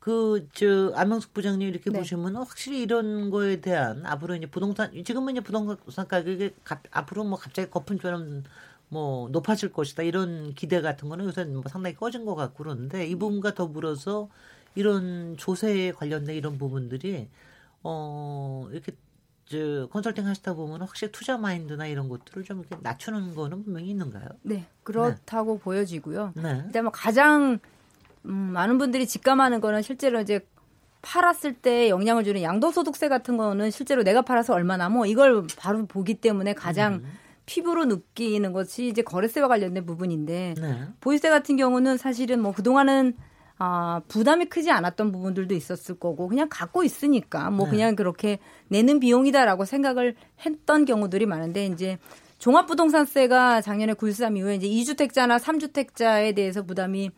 그, 0.00 0.48
저, 0.52 0.92
안명숙 0.94 1.32
부장님 1.32 1.66
이렇게 1.66 1.90
네. 1.90 1.98
보시면 1.98 2.36
확실히 2.36 2.82
이런 2.82 3.30
거에 3.30 3.62
대한 3.62 4.04
앞으로 4.04 4.34
이제 4.34 4.46
부동산, 4.46 4.92
지금은 5.02 5.32
이제 5.32 5.40
부동산 5.40 6.06
가격이 6.06 6.50
가, 6.62 6.78
앞으로 6.90 7.24
뭐 7.24 7.38
갑자기 7.38 7.70
거품처럼 7.70 8.42
뭐 8.90 9.30
높아질 9.30 9.72
것이다 9.72 10.02
이런 10.02 10.52
기대 10.54 10.82
같은 10.82 11.08
거는 11.08 11.24
요새 11.24 11.44
뭐 11.44 11.62
상당히 11.68 11.96
꺼진 11.96 12.26
것 12.26 12.34
같고 12.34 12.64
그런데 12.64 13.06
이 13.06 13.14
부분과 13.14 13.54
더불어서 13.54 14.28
이런 14.74 15.36
조세에 15.36 15.92
관련된 15.92 16.34
이런 16.36 16.58
부분들이 16.58 17.28
어 17.82 18.68
이렇게 18.72 18.92
저 19.46 19.86
컨설팅 19.92 20.26
하시다 20.26 20.54
보면 20.54 20.80
확실히 20.80 21.12
투자 21.12 21.36
마인드나 21.36 21.86
이런 21.86 22.08
것들을 22.08 22.44
좀 22.44 22.60
이렇게 22.60 22.76
낮추는 22.82 23.34
거는 23.34 23.62
분명히 23.64 23.88
있는가요? 23.90 24.26
네, 24.42 24.66
그렇다고 24.82 25.56
네. 25.56 25.60
보여지고요. 25.62 26.32
네. 26.36 26.80
뭐 26.80 26.90
가장 26.90 27.58
음, 28.24 28.32
많은 28.32 28.78
분들이 28.78 29.06
직감하는 29.06 29.60
거는 29.60 29.82
실제로 29.82 30.20
이제 30.20 30.46
팔았을 31.02 31.52
때 31.52 31.90
영향을 31.90 32.24
주는 32.24 32.40
양도소득세 32.42 33.08
같은 33.10 33.36
거는 33.36 33.70
실제로 33.70 34.02
내가 34.02 34.22
팔아서 34.22 34.54
얼마 34.54 34.78
나 34.78 34.88
뭐 34.88 35.04
이걸 35.04 35.46
바로 35.58 35.84
보기 35.86 36.14
때문에 36.14 36.54
가장 36.54 36.94
음. 36.94 37.12
피부로 37.44 37.84
느끼는 37.84 38.54
것이 38.54 38.88
이제 38.88 39.02
거래세와 39.02 39.48
관련된 39.48 39.84
부분인데 39.84 40.54
네. 40.58 40.88
보유세 41.00 41.28
같은 41.28 41.58
경우는 41.58 41.98
사실은 41.98 42.40
뭐 42.40 42.52
그동안은 42.52 43.14
아, 43.58 44.00
부담이 44.08 44.46
크지 44.46 44.70
않았던 44.70 45.12
부분들도 45.12 45.54
있었을 45.54 45.98
거고 45.98 46.28
그냥 46.28 46.48
갖고 46.50 46.82
있으니까 46.82 47.50
뭐 47.50 47.66
네. 47.66 47.72
그냥 47.72 47.96
그렇게 47.96 48.38
내는 48.68 48.98
비용이다라고 48.98 49.64
생각을 49.64 50.16
했던 50.44 50.84
경우들이 50.84 51.26
많은데 51.26 51.66
이제 51.66 51.98
종합부동산세가 52.38 53.60
작년에 53.60 53.94
9.13 53.94 54.36
이후에 54.36 54.56
이제 54.56 54.66
2주택자나 54.68 55.38
3주택자에 55.38 56.34
대해서 56.34 56.62
부담이 56.62 57.10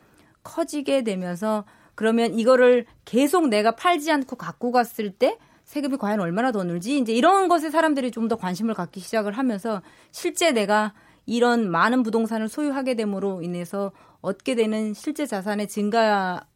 커지게 0.42 1.02
되면서 1.04 1.64
그러면 1.94 2.38
이거를 2.38 2.84
계속 3.06 3.48
내가 3.48 3.74
팔지 3.74 4.12
않고 4.12 4.36
갖고 4.36 4.70
갔을 4.70 5.10
때 5.10 5.38
세금이 5.64 5.96
과연 5.96 6.20
얼마나 6.20 6.52
더 6.52 6.62
늘지 6.62 6.98
이제 6.98 7.12
이런 7.12 7.48
것에 7.48 7.70
사람들이 7.70 8.10
좀 8.12 8.28
더 8.28 8.36
관심을 8.36 8.74
갖기 8.74 9.00
시작을 9.00 9.32
하면서 9.32 9.82
실제 10.12 10.52
내가 10.52 10.92
이런 11.24 11.70
많은 11.70 12.02
부동산을 12.04 12.48
소유하게 12.48 12.94
됨으로 12.94 13.42
인해서 13.42 13.90
얻게 14.20 14.54
되는 14.54 14.94
실제 14.94 15.26
자산의 15.26 15.68
증가가 15.68 16.46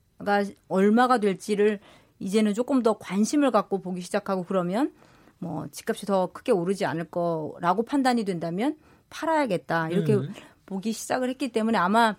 얼마가 0.69 1.19
될지를 1.19 1.81
이제는 2.19 2.55
조금 2.55 2.83
더 2.83 2.99
관심을 2.99 3.51
갖고 3.51 3.81
보기 3.81 4.01
시작하고 4.03 4.45
그러면 4.45 4.93
뭐 5.39 5.67
집값이 5.71 6.07
더 6.07 6.31
크게 6.33 6.53
오르지 6.53 6.85
않을 6.85 7.07
거라고 7.07 7.85
판단이 7.85 8.25
된다면 8.25 8.77
팔아야겠다 9.09 9.89
이렇게 9.89 10.15
음. 10.15 10.33
보기 10.67 10.93
시작을 10.93 11.29
했기 11.31 11.49
때문에 11.51 11.79
아마 11.79 12.15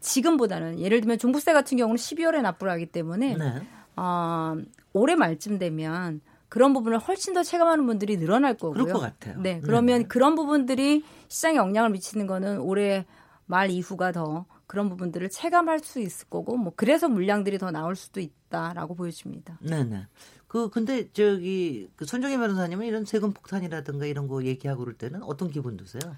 지금보다는 0.00 0.80
예를 0.80 1.00
들면 1.00 1.18
종부세 1.18 1.52
같은 1.52 1.78
경우는 1.78 1.96
12월에 1.96 2.42
납부를 2.42 2.72
하기 2.74 2.86
때문에 2.86 3.36
네. 3.36 3.62
어, 3.96 4.56
올해 4.92 5.14
말쯤 5.14 5.58
되면 5.58 6.20
그런 6.48 6.72
부분을 6.72 6.98
훨씬 6.98 7.32
더 7.32 7.42
체감하는 7.42 7.86
분들이 7.86 8.16
늘어날 8.16 8.54
거고요. 8.54 8.84
그럴 8.84 8.92
것 8.92 9.00
같아요. 9.00 9.40
네, 9.40 9.60
그러면 9.60 10.02
네. 10.02 10.06
그런 10.06 10.34
부분들이 10.34 11.02
시장에 11.28 11.56
영향을 11.56 11.90
미치는 11.90 12.26
거는 12.26 12.60
올해 12.60 13.06
말 13.46 13.70
이후가 13.70 14.12
더 14.12 14.44
그런 14.66 14.88
부분들을 14.88 15.28
체감할 15.30 15.80
수 15.80 16.00
있을 16.00 16.28
거고 16.28 16.56
뭐 16.56 16.72
그래서 16.76 17.08
물량들이 17.08 17.58
더 17.58 17.70
나올 17.70 17.96
수도 17.96 18.20
있다라고 18.20 18.94
보여집니다. 18.94 19.58
네, 19.60 19.84
네. 19.84 20.06
그 20.46 20.70
근데 20.70 21.10
저기 21.12 21.88
그 21.96 22.04
손정혜 22.04 22.36
변호사님은 22.38 22.86
이런 22.86 23.04
세금 23.04 23.32
폭탄이라든가 23.32 24.06
이런 24.06 24.28
거 24.28 24.44
얘기하고 24.44 24.80
그럴 24.80 24.94
때는 24.96 25.22
어떤 25.22 25.50
기분 25.50 25.76
드세요? 25.76 26.16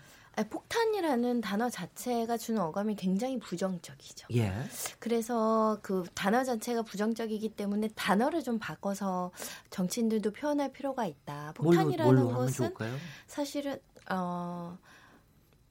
폭탄이라는 0.51 1.40
단어 1.40 1.70
자체가 1.70 2.36
주는 2.36 2.61
어감이 2.61 2.94
굉장히 2.97 3.38
부정적이죠. 3.38 4.28
예. 4.34 4.53
그래서 4.99 5.78
그 5.80 6.05
단어 6.12 6.44
자체가 6.44 6.82
부정적이기 6.82 7.49
때문에 7.51 7.88
단어를 7.94 8.42
좀 8.42 8.59
바꿔서 8.59 9.30
정치인들도 9.70 10.32
표현할 10.32 10.72
필요가 10.72 11.07
있다. 11.07 11.53
폭탄이라는 11.55 12.05
뭘로, 12.05 12.30
뭘로 12.30 12.47
것은 12.47 12.70
사실은 13.26 13.78
어 14.11 14.76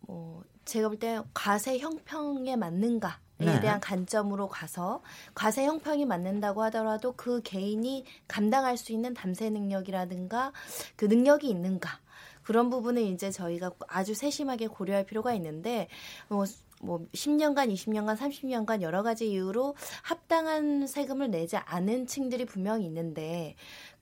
뭐 0.08 0.44
제가 0.66 0.90
볼 0.90 1.00
때 1.00 1.22
과세 1.34 1.78
형평에 1.78 2.56
맞는가 2.56 3.20
에 3.42 3.46
네. 3.46 3.60
대한 3.60 3.82
관점으로 3.82 4.48
가서 4.48 5.02
과세 5.34 5.66
형평이 5.66 6.06
맞는다고 6.06 6.64
하더라도 6.64 7.12
그 7.18 7.42
개인이 7.42 8.06
감당할 8.30 8.78
수 8.78 8.94
있는 8.94 9.14
담세 9.14 9.50
능력이라든가 9.50 10.54
그 10.96 11.04
능력이 11.06 11.50
있는가 11.50 12.00
그런 12.44 12.70
부분을 12.70 13.02
이제 13.02 13.32
저희가 13.32 13.72
아주 13.88 14.14
세심하게 14.14 14.68
고려할 14.68 15.06
필요가 15.06 15.34
있는데 15.34 15.90
뭐, 16.30 16.46
뭐 16.80 17.06
10년간, 17.12 17.74
20년간, 17.74 18.16
30년간 18.16 18.82
여러 18.82 19.04
가지 19.04 19.30
이유로 19.30 19.76
합당한 20.04 20.88
세금을 20.88 21.30
내지 21.30 21.58
않은 21.58 22.08
층들이 22.08 22.46
분명히 22.46 22.86
있는데 22.86 23.56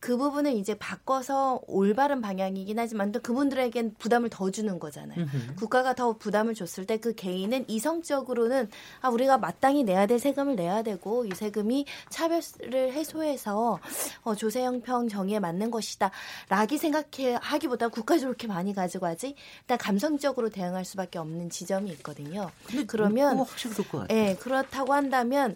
그 0.03 0.17
부분은 0.17 0.57
이제 0.57 0.73
바꿔서 0.73 1.61
올바른 1.65 2.19
방향이긴 2.19 2.77
하지만 2.77 3.13
또 3.13 3.21
그분들에겐 3.21 3.95
부담을 3.97 4.29
더 4.29 4.51
주는 4.51 4.77
거잖아요. 4.77 5.17
으흠. 5.21 5.55
국가가 5.55 5.95
더 5.95 6.13
부담을 6.17 6.55
줬을 6.55 6.85
때 6.85 6.97
그 6.97 7.13
개인은 7.15 7.65
이성적으로는 7.67 8.69
아 9.01 9.09
우리가 9.09 9.37
마땅히 9.37 9.83
내야 9.83 10.05
될 10.05 10.19
세금을 10.19 10.55
내야 10.55 10.83
되고 10.83 11.25
이 11.25 11.31
세금이 11.33 11.85
차별을 12.09 12.93
해소해서 12.93 13.79
어, 14.23 14.35
조세 14.35 14.63
형평 14.63 15.09
정의에 15.09 15.39
맞는 15.39 15.71
것이다. 15.71 16.11
라기 16.49 16.77
생각해 16.77 17.37
하기보다 17.41 17.89
국가적으로 17.89 18.31
이렇게 18.31 18.47
많이 18.47 18.73
가지고 18.73 19.05
하지 19.07 19.35
일단 19.61 19.77
감성적으로 19.77 20.49
대응할 20.49 20.85
수밖에 20.85 21.19
없는 21.19 21.49
지점이 21.49 21.91
있거든요. 21.91 22.51
그러면 22.87 23.37
확실히 23.39 23.75
것 23.75 23.99
같아요. 23.99 24.17
예, 24.17 24.35
그렇다고 24.35 24.93
한다면 24.93 25.55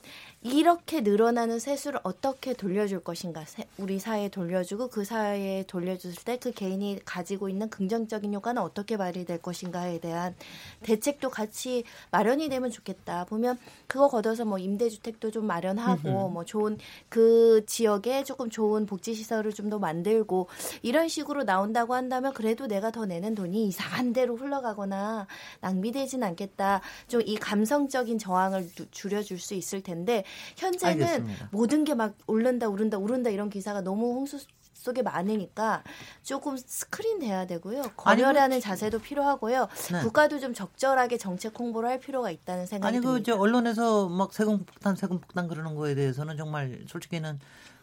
이렇게 0.51 1.01
늘어나는 1.01 1.59
세수를 1.59 1.99
어떻게 2.03 2.53
돌려줄 2.53 3.01
것인가? 3.03 3.43
우리 3.77 3.99
사회에 3.99 4.29
돌려주고 4.29 4.87
그 4.89 5.03
사회에 5.03 5.63
돌려줬을 5.67 6.23
때 6.23 6.37
그 6.37 6.51
개인이 6.51 6.99
가지고 7.03 7.49
있는 7.49 7.69
긍정적인 7.69 8.33
효과는 8.33 8.61
어떻게 8.61 8.95
발휘될 8.97 9.41
것인가에 9.41 9.99
대한 9.99 10.35
대책도 10.83 11.29
같이 11.29 11.83
마련이 12.11 12.47
되면 12.49 12.69
좋겠다. 12.71 13.25
보면 13.25 13.57
그거 13.87 14.07
걷어서 14.07 14.45
뭐 14.45 14.57
임대주택도 14.59 15.31
좀 15.31 15.45
마련하고 15.47 16.29
뭐 16.29 16.45
좋은 16.45 16.77
그 17.09 17.65
지역에 17.65 18.23
조금 18.23 18.49
좋은 18.49 18.85
복지시설을 18.85 19.53
좀 19.53 19.67
더 19.67 19.79
만들고 19.79 20.47
이런 20.81 21.09
식으로 21.09 21.43
나온다고 21.43 21.93
한다면 21.93 22.33
그래도 22.33 22.67
내가 22.67 22.89
더 22.89 23.05
내는 23.05 23.35
돈이 23.35 23.67
이상한 23.67 24.13
데로 24.13 24.37
흘러가거나 24.37 25.27
낭비되진 25.59 26.23
않겠다. 26.23 26.79
좀 27.09 27.21
이 27.25 27.35
감성적인 27.35 28.17
저항을 28.19 28.69
줄여줄 28.91 29.39
수 29.39 29.53
있을 29.55 29.81
텐데 29.83 30.23
현재는 30.57 31.03
알겠습니다. 31.03 31.49
모든 31.51 31.83
게 31.83 31.93
막 31.93 32.15
오른다 32.27 32.67
오른다 32.69 32.97
오른다 32.97 33.29
이런 33.29 33.49
기사가 33.49 33.81
너무 33.81 34.13
홍수 34.13 34.39
속에 34.73 35.01
많으니까 35.01 35.83
조금 36.23 36.55
스크린 36.55 37.19
돼야 37.19 37.45
되고요. 37.47 37.81
뭐 37.81 38.59
자세도 38.61 38.99
필요하고요. 38.99 39.67
네. 39.91 40.01
국가도 40.03 40.39
좀 40.39 40.53
적절하게 40.53 41.17
정책 41.17 41.59
홍보를 41.59 41.89
할 41.89 41.99
필요가 41.99 42.29
있다는 42.31 42.65
생각이 42.67 42.87
아니 42.95 43.03
그 43.03 43.11
듭니다. 43.23 43.35
언론에서 43.41 44.07
막 44.09 44.31
세금 44.33 44.59
폭탄 44.65 44.95
세금 44.95 45.19
폭탄 45.19 45.47
그러는 45.47 45.75
거에 45.75 45.95
대해서는 45.95 46.37
정말 46.37 46.83
솔직히는 46.87 47.39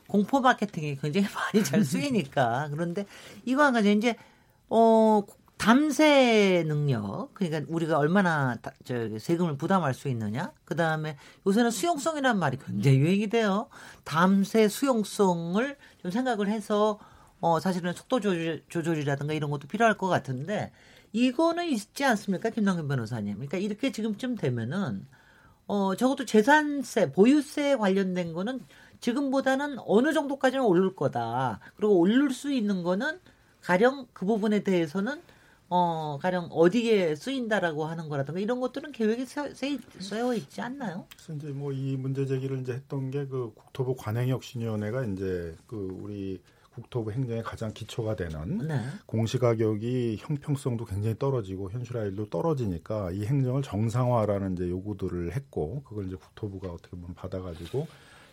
공포 0.09 0.41
마케팅이 0.41 0.97
굉장히 0.97 1.27
많이 1.35 1.65
잘 1.65 1.85
쓰이니까 1.85 2.69
그런데 2.71 3.07
이거 3.45 3.65
한 3.65 3.73
가지 3.73 3.93
이제 3.93 4.17
어 4.69 5.23
담세 5.57 6.65
능력, 6.67 7.31
그러니까 7.35 7.73
우리가 7.73 7.99
얼마나 7.99 8.57
저 8.85 9.19
세금을 9.19 9.57
부담할 9.57 9.95
수 9.95 10.09
있느냐. 10.09 10.53
그 10.65 10.77
다음에 10.77 11.17
요새는 11.47 11.71
수용성이라는 11.71 12.39
말이 12.39 12.59
굉장히 12.59 12.99
유행이 12.99 13.29
돼요. 13.29 13.69
담세 14.05 14.69
수용성을 14.69 15.77
좀 16.03 16.11
생각을 16.11 16.49
해서 16.49 16.99
어 17.41 17.61
사실은 17.61 17.93
속도 17.93 18.21
조절, 18.21 18.63
조절이라든가 18.69 19.33
이런 19.33 19.51
것도 19.51 19.69
필요할 19.69 19.97
것 19.97 20.09
같은데 20.09 20.73
이거는 21.13 21.67
있지 21.67 22.05
않습니까, 22.05 22.51
김남근 22.51 22.89
변호사님? 22.89 23.35
그러니까 23.35 23.59
이렇게 23.59 23.93
지금쯤 23.93 24.37
되면은 24.37 25.07
어 25.67 25.95
적어도 25.97 26.27
재산세, 26.27 27.13
보유세 27.13 27.77
관련된 27.77 28.33
거는 28.35 28.61
지금보다는 29.01 29.79
어느 29.87 30.13
정도까지는 30.13 30.65
오를 30.65 30.95
거다. 30.95 31.61
그리고 31.77 31.99
오를 31.99 32.31
수 32.31 32.53
있는 32.53 32.83
거는 32.83 33.21
가령 33.61 34.07
그 34.13 34.27
부분에 34.27 34.63
대해서는 34.65 35.23
어, 35.77 36.19
가령 36.23 36.51
어디에 36.53 37.17
쓰인다라고 37.17 37.85
하는 37.85 38.09
거라든가 38.09 38.39
이런 38.39 38.61
것들은 38.61 38.93
계획에 38.93 39.25
쓰여 39.27 40.35
있지 40.35 40.61
않나요? 40.61 41.07
그래서 41.17 41.33
이제 41.33 41.49
뭐 41.49 41.73
이 41.73 41.97
문제 41.97 42.25
제기를 42.27 42.61
이제 42.61 42.75
했던 42.75 43.11
게 43.11 43.27
그 43.27 43.53
국토부 43.57 43.97
관행혁신위원회가 43.97 45.05
이제 45.07 45.57
그 45.67 45.89
우리 46.01 46.41
국토부 46.75 47.11
행정의 47.11 47.43
가장 47.43 47.73
기초가 47.73 48.15
되는 48.17 48.59
네. 48.69 48.81
공시가격이 49.07 50.19
형평성도 50.21 50.85
굉장히 50.85 51.19
떨어지고 51.19 51.71
현실화율도 51.71 52.31
떨어지니까 52.31 53.11
이 53.13 53.25
행정을 53.25 53.63
정상화라는 53.63 54.53
이제 54.53 54.69
요구들을 54.69 55.33
했고 55.33 55.83
그걸 55.85 56.07
이제 56.07 56.17
국토부가 56.17 56.69
어떻게 56.69 56.91
보면 56.97 57.15
받아가지고 57.15 57.87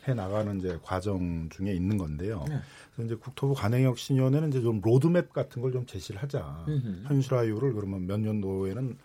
해 0.08 0.14
나가는 0.14 0.58
이제 0.60 0.80
과정 0.84 1.50
중에 1.50 1.74
있는 1.74 1.98
건데요. 1.98 2.44
네. 2.48 2.60
그래서 2.96 3.06
이제 3.06 3.16
국토부 3.16 3.54
관행혁신위원회는 3.54 4.50
이제 4.50 4.62
좀 4.62 4.82
로드맵 4.82 5.32
같은 5.34 5.62
걸 5.62 5.72
좀 5.72 5.86
제시를 5.86 6.22
하자. 6.22 6.66
음흠. 6.68 7.04
현실화율을 7.08 7.74
그러면 7.74 8.08
몇 8.08 8.20
년도에는 8.20 8.98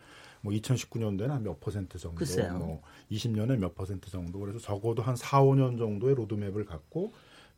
뭐 0.43 0.53
2019년도에는 0.53 1.29
한 1.29 1.43
몇 1.43 1.61
퍼센트 1.61 1.99
정도, 1.99 2.17
글쎄요. 2.17 2.57
뭐 2.59 2.83
20년에 3.11 3.57
몇 3.59 3.75
퍼센트 3.75 4.11
정도. 4.11 4.39
그래서 4.41 4.59
적어도 4.59 5.03
한 5.03 5.17
4, 5.17 5.43
5년 5.43 5.79
정도의 5.79 6.15
로드맵을 6.15 6.65
갖고 6.65 7.13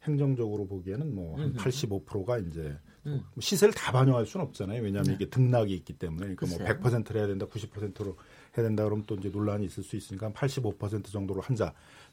행정적으로 0.05 0.67
보기에는 0.67 1.15
뭐 1.15 1.39
한 1.39 1.55
85%가 1.55 2.39
이제 2.39 2.77
음. 3.07 3.23
시세를 3.39 3.73
다 3.75 3.93
반영할 3.93 4.27
수는 4.27 4.45
없잖아요. 4.47 4.83
왜냐하면 4.83 5.05
네. 5.11 5.15
이게 5.15 5.29
등락이 5.31 5.73
있기 5.75 5.95
때문에 5.95 6.21
그러니까 6.35 6.47
뭐 6.47 6.59
글쎄요. 6.59 6.79
뭐 6.81 6.91
100%를 6.91 7.17
해야 7.21 7.27
된다, 7.27 7.47
90%로 7.47 8.17
해야 8.57 8.67
된다 8.67 8.85
그러면 8.85 9.05
또 9.07 9.15
이제 9.15 9.29
논란이 9.29 9.65
있을 9.67 9.83
수 9.83 9.97
있으니까 9.97 10.31
85% 10.33 11.05
정도로 11.11 11.41
한자. 11.41 11.73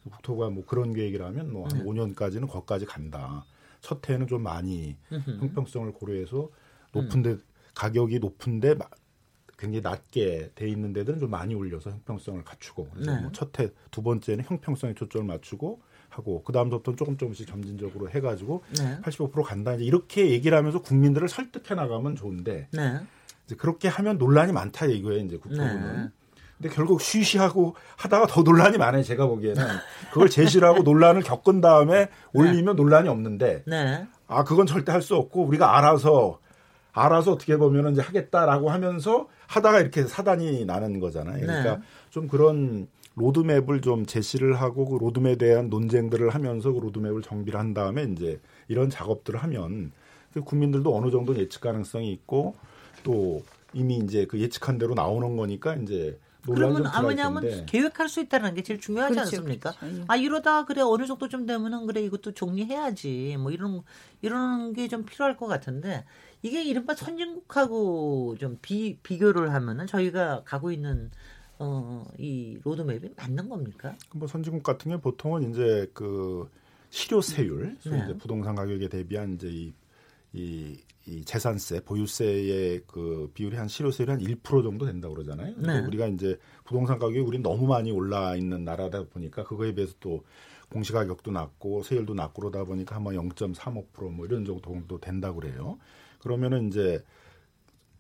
국토가 0.10 0.50
뭐 0.50 0.66
그런 0.66 0.94
계획이라 0.94 1.32
면 1.32 1.52
뭐한 1.52 1.82
음. 1.82 1.86
5년까지는 1.86 2.48
거기까지 2.50 2.86
간다. 2.86 3.46
첫 3.82 4.08
해는 4.10 4.28
좀 4.28 4.42
많이 4.44 4.96
형평성을 5.40 5.92
고려해서 5.94 6.50
높은데 6.92 7.32
음. 7.32 7.44
가격이 7.76 8.20
높은데 8.20 8.76
굉장히 9.58 9.82
낮게 9.82 10.52
돼 10.56 10.68
있는 10.68 10.92
데들은 10.94 11.20
좀 11.20 11.30
많이 11.30 11.54
올려서 11.56 11.92
형평성을 11.92 12.44
갖추고 12.44 12.90
그래서 12.94 13.16
네. 13.16 13.22
뭐 13.22 13.32
첫 13.32 13.58
해, 13.60 13.70
두 13.92 14.02
번째는 14.02 14.44
형평성에 14.46 14.94
초점을 14.96 15.26
맞추고 15.28 15.82
하고 16.10 16.44
그 16.44 16.52
다음부터는 16.54 16.98
조금 16.98 17.18
조금씩 17.18 17.48
점진적으로 17.48 18.10
해가지고 18.10 18.64
네. 18.78 19.00
85% 19.02 19.44
간다 19.44 19.74
이제 19.76 19.84
이렇게 19.84 20.30
얘기를 20.32 20.58
하면서 20.58 20.82
국민들을 20.82 21.28
설득해 21.30 21.76
나가면 21.76 22.16
좋은데 22.16 22.68
네. 22.72 23.00
이제 23.46 23.56
그렇게 23.56 23.88
하면 23.88 24.18
논란이 24.18 24.52
많다 24.52 24.86
이거예요 24.88 25.24
이제 25.24 25.38
국토부는. 25.38 26.12
네. 26.58 26.70
근데 26.70 26.76
결국 26.76 27.02
쉬쉬하고 27.02 27.76
하다가 27.98 28.28
더 28.28 28.42
논란이 28.44 28.78
많아요. 28.78 29.04
제가 29.04 29.28
보기에는 29.28 29.64
그걸 30.12 30.30
제시를 30.30 30.68
하고 30.68 30.84
논란을 30.84 31.22
겪은 31.24 31.62
다음에 31.62 32.10
올리면 32.34 32.76
네. 32.76 32.82
논란이 32.82 33.10
없는데 33.10 33.64
네. 33.66 34.08
아 34.28 34.44
그건 34.44 34.66
절대 34.66 34.92
할 34.92 35.02
수 35.02 35.16
없고 35.16 35.44
우리가 35.44 35.78
알아서 35.78 36.40
알아서 36.94 37.34
어떻게 37.34 37.58
보면 37.58 37.92
이제 37.92 38.02
하겠다라고 38.02 38.72
하면서 38.72 39.28
하다가 39.48 39.82
이렇게 39.82 40.04
사단이 40.04 40.66
나는 40.66 41.00
거잖아요. 41.00 41.42
그러니까 41.42 41.76
네. 41.76 41.82
좀 42.10 42.28
그런 42.28 42.88
로드맵을 43.16 43.82
좀 43.82 44.06
제시를 44.06 44.60
하고 44.60 44.86
그 44.86 44.98
로드맵에 44.98 45.36
대한 45.36 45.70
논쟁들을 45.70 46.30
하면서 46.30 46.72
그 46.72 46.80
로드맵을 46.80 47.22
정비를 47.22 47.60
한 47.60 47.74
다음에 47.74 48.04
이제 48.04 48.40
이런 48.68 48.90
작업들을 48.90 49.42
하면 49.44 49.92
그 50.34 50.42
국민들도 50.42 50.96
어느 50.96 51.12
정도 51.12 51.36
예측 51.38 51.62
가능성이 51.62 52.12
있고 52.12 52.56
또 53.04 53.44
이미 53.74 53.98
이제 53.98 54.26
그 54.26 54.40
예측한 54.40 54.78
대로 54.78 54.94
나오는 54.94 55.36
거니까 55.38 55.76
이제 55.76 56.18
그러면 56.54 56.86
아무냐면 56.88 57.66
계획할 57.66 58.10
수 58.10 58.20
있다는 58.22 58.54
게 58.54 58.64
제일 58.64 58.80
중요하지 58.80 59.14
그렇죠, 59.16 59.38
않습니까? 59.38 59.72
그렇죠. 59.74 59.98
예. 59.98 60.04
아 60.08 60.16
이러다 60.16 60.66
그래 60.66 60.82
어느 60.82 61.06
정도 61.06 61.28
좀 61.28 61.46
되면은 61.46 61.86
그래 61.88 62.02
이것도 62.02 62.34
정리해야지 62.34 63.38
뭐 63.40 63.52
이런 63.52 63.82
이런 64.22 64.74
게 64.74 64.88
좀 64.88 65.04
필요할 65.06 65.36
것 65.38 65.48
같은데 65.48 66.06
이게 66.42 66.64
이른바 66.64 66.94
선진국하고 66.94 68.36
좀 68.40 68.58
비, 68.62 68.98
비교를 69.02 69.54
하면은 69.54 69.88
저희가 69.88 70.44
가고 70.46 70.72
있는 70.72 71.10
어, 71.58 72.06
이 72.18 72.60
로드맵이 72.64 73.12
맞는 73.16 73.50
겁니까? 73.50 73.96
뭐 74.14 74.28
선진국 74.28 74.62
같은 74.64 74.90
경우 74.90 75.02
보통은 75.02 75.50
이제 75.52 75.90
그 75.94 76.50
실효세율, 76.90 77.78
네. 77.86 78.04
이제 78.06 78.18
부동산 78.18 78.56
가격에 78.56 78.90
대비한 78.90 79.36
이제 79.36 79.48
이, 79.50 79.74
이, 80.34 80.78
이 81.08 81.24
재산세, 81.24 81.82
보유세의 81.82 82.82
그 82.88 83.30
비율이 83.34 83.56
한 83.58 83.68
실효세율이 83.68 84.12
한 84.12 84.20
1% 84.20 84.64
정도 84.64 84.86
된다고 84.86 85.14
그러잖아요. 85.14 85.56
네. 85.58 85.80
우리가 85.86 86.08
이제 86.08 86.38
부동산 86.64 86.98
가격이 86.98 87.20
우리 87.20 87.40
너무 87.40 87.68
많이 87.68 87.92
올라 87.92 88.36
있는 88.36 88.64
나라다 88.64 89.04
보니까 89.10 89.44
그거에 89.44 89.76
비해서 89.76 89.94
또 90.00 90.24
공시가격도 90.70 91.32
낮고 91.32 91.84
세율도 91.84 92.16
낮고 92.16 92.42
그러다 92.42 92.64
보니까 92.64 92.96
한번 92.96 93.16
0.35%뭐 93.16 94.26
이런 94.26 94.46
정도 94.46 95.00
된다고 95.00 95.40
그래요. 95.40 95.78
그러면은 96.20 96.70
이제 96.70 97.04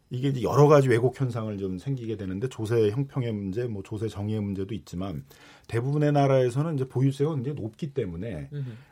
이게 0.10 0.30
이제 0.30 0.41
여러 0.41 0.68
가지 0.68 0.88
왜곡 0.88 1.20
현상을 1.20 1.56
좀 1.58 1.78
생기게 1.78 2.18
되는데 2.18 2.47
조세 2.47 2.89
형평의 2.89 3.32
문제, 3.34 3.66
뭐 3.66 3.84
조세 3.84 4.08
정의의 4.08 4.41
문제도 4.41 4.74
있지만 4.74 5.26
대부분의 5.68 6.12
나라에서는 6.12 6.76
이제 6.76 6.88
보유세가 6.88 7.36
굉장히 7.36 7.60
높기 7.62 7.93
때문에 7.93 8.49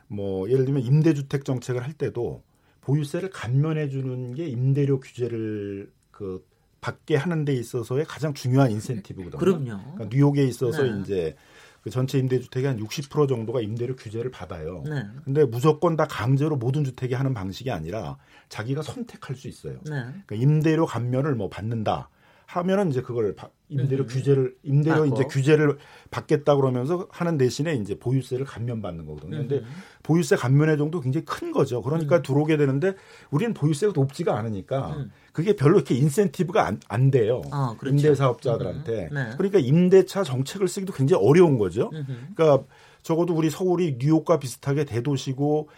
뭐 0.07 0.49
예를 0.49 0.65
들면 0.65 0.83
임대주택 0.83 1.45
정책을 1.45 1.83
할 1.83 1.93
때도 1.93 2.43
보유세를 2.85 3.29
감면해 3.29 3.89
주는 3.89 4.33
게 4.33 4.47
임대료 4.47 4.99
규제를 4.99 5.91
그 6.11 6.45
받게 6.81 7.15
하는 7.15 7.45
데 7.45 7.53
있어서의 7.53 8.05
가장 8.05 8.33
중요한 8.33 8.71
인센티브거든요. 8.71 9.39
그럼요. 9.39 9.81
그러니까 9.93 10.05
뉴욕에 10.11 10.43
있어서 10.43 10.83
네. 10.83 10.99
이제 10.99 11.35
그 11.81 11.89
전체 11.89 12.17
임대주택의 12.17 12.67
한 12.67 12.79
60% 12.79 13.27
정도가 13.27 13.61
임대료 13.61 13.95
규제를 13.95 14.31
받아요. 14.31 14.83
네. 14.85 15.05
근데 15.23 15.45
무조건 15.45 15.95
다 15.95 16.05
강제로 16.05 16.57
모든 16.57 16.83
주택이 16.83 17.13
하는 17.13 17.33
방식이 17.33 17.71
아니라 17.71 18.17
자기가 18.49 18.81
선택할 18.81 19.35
수 19.35 19.47
있어요. 19.47 19.79
네. 19.85 20.03
그러니까 20.25 20.35
임대료 20.35 20.85
감면을 20.85 21.35
뭐 21.35 21.49
받는다. 21.49 22.09
하면은 22.53 22.91
이제 22.91 23.01
그걸 23.01 23.35
임대료 23.67 24.03
음. 24.03 24.07
규제를 24.07 24.55
임대료 24.61 25.01
받고. 25.01 25.15
이제 25.15 25.23
규제를 25.25 25.77
받겠다 26.11 26.55
그러면서 26.55 27.07
하는 27.09 27.37
대신에 27.37 27.73
이제 27.75 27.97
보유세를 27.97 28.45
감면받는 28.45 29.07
거거든요. 29.07 29.37
근데 29.37 29.55
음. 29.57 29.65
보유세 30.03 30.35
감면의 30.35 30.77
정도 30.77 30.99
굉장히 30.99 31.25
큰 31.25 31.51
거죠. 31.51 31.81
그러니까 31.81 32.17
음. 32.17 32.21
들어오게 32.21 32.57
되는데 32.57 32.93
우리는 33.31 33.55
보유세가 33.55 33.93
높지가 33.95 34.37
않으니까 34.37 34.95
음. 34.97 35.11
그게 35.31 35.55
별로 35.55 35.77
이렇게 35.77 35.95
인센티브가 35.95 36.67
안, 36.67 36.79
안 36.87 37.09
돼요. 37.09 37.41
아, 37.51 37.75
그렇죠. 37.79 37.95
임대 37.95 38.13
사업자들한테. 38.13 39.09
음. 39.11 39.15
네. 39.15 39.29
그러니까 39.37 39.57
임대차 39.57 40.23
정책을 40.23 40.67
쓰기도 40.67 40.93
굉장히 40.93 41.25
어려운 41.25 41.57
거죠. 41.57 41.89
그러니까 42.35 42.65
적어도 43.01 43.33
우리 43.33 43.49
서울이 43.49 43.97
뉴욕과 43.99 44.37
비슷하게 44.37 44.85
대도시고 44.85 45.69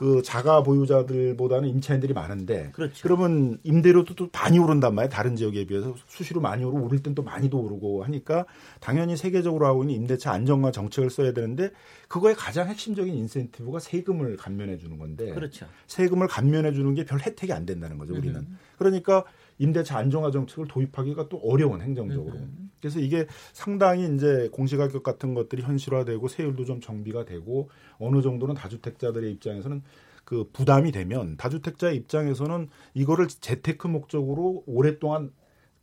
그 0.00 0.22
자가 0.22 0.62
보유자들보다는 0.62 1.68
임차인들이 1.68 2.14
많은데 2.14 2.70
그렇죠. 2.72 3.02
그러면 3.02 3.58
임대료도 3.64 4.14
또 4.14 4.30
많이 4.32 4.58
오른단 4.58 4.94
말이에요. 4.94 5.10
다른 5.10 5.36
지역에 5.36 5.66
비해서 5.66 5.94
수시로 6.06 6.40
많이 6.40 6.64
오르고 6.64 6.86
오를 6.86 7.02
땐 7.02 7.14
또 7.14 7.22
많이도 7.22 7.60
오르고 7.60 8.02
하니까 8.04 8.46
당연히 8.80 9.18
세계적으로 9.18 9.66
하고 9.66 9.82
있는 9.82 9.96
임대차 9.96 10.32
안정화 10.32 10.70
정책을 10.70 11.10
써야 11.10 11.34
되는데 11.34 11.70
그거의 12.08 12.34
가장 12.34 12.68
핵심적인 12.68 13.14
인센티브가 13.14 13.78
세금을 13.78 14.38
감면해 14.38 14.78
주는 14.78 14.96
건데 14.96 15.34
그렇죠. 15.34 15.66
세금을 15.86 16.28
감면해 16.28 16.72
주는 16.72 16.94
게 16.94 17.04
별 17.04 17.20
혜택이 17.20 17.52
안 17.52 17.66
된다는 17.66 17.98
거죠, 17.98 18.14
우리는. 18.14 18.36
음. 18.36 18.58
그러니까 18.78 19.24
임대차 19.60 19.98
안정화 19.98 20.30
정책을 20.30 20.66
도입하기가 20.66 21.28
또 21.28 21.38
어려운 21.44 21.82
행정적으로. 21.82 22.34
음. 22.36 22.70
그래서 22.80 22.98
이게 22.98 23.26
상당히 23.52 24.12
이제 24.14 24.48
공시가격 24.52 25.02
같은 25.02 25.34
것들이 25.34 25.62
현실화되고 25.62 26.26
세율도 26.28 26.64
좀 26.64 26.80
정비가 26.80 27.26
되고 27.26 27.68
어느 27.98 28.22
정도는 28.22 28.54
다주택자들의 28.54 29.30
입장에서는 29.32 29.82
그 30.24 30.48
부담이 30.52 30.92
되면 30.92 31.36
다주택자의 31.36 31.96
입장에서는 31.96 32.68
이거를 32.94 33.28
재테크 33.28 33.86
목적으로 33.86 34.64
오랫동안 34.66 35.30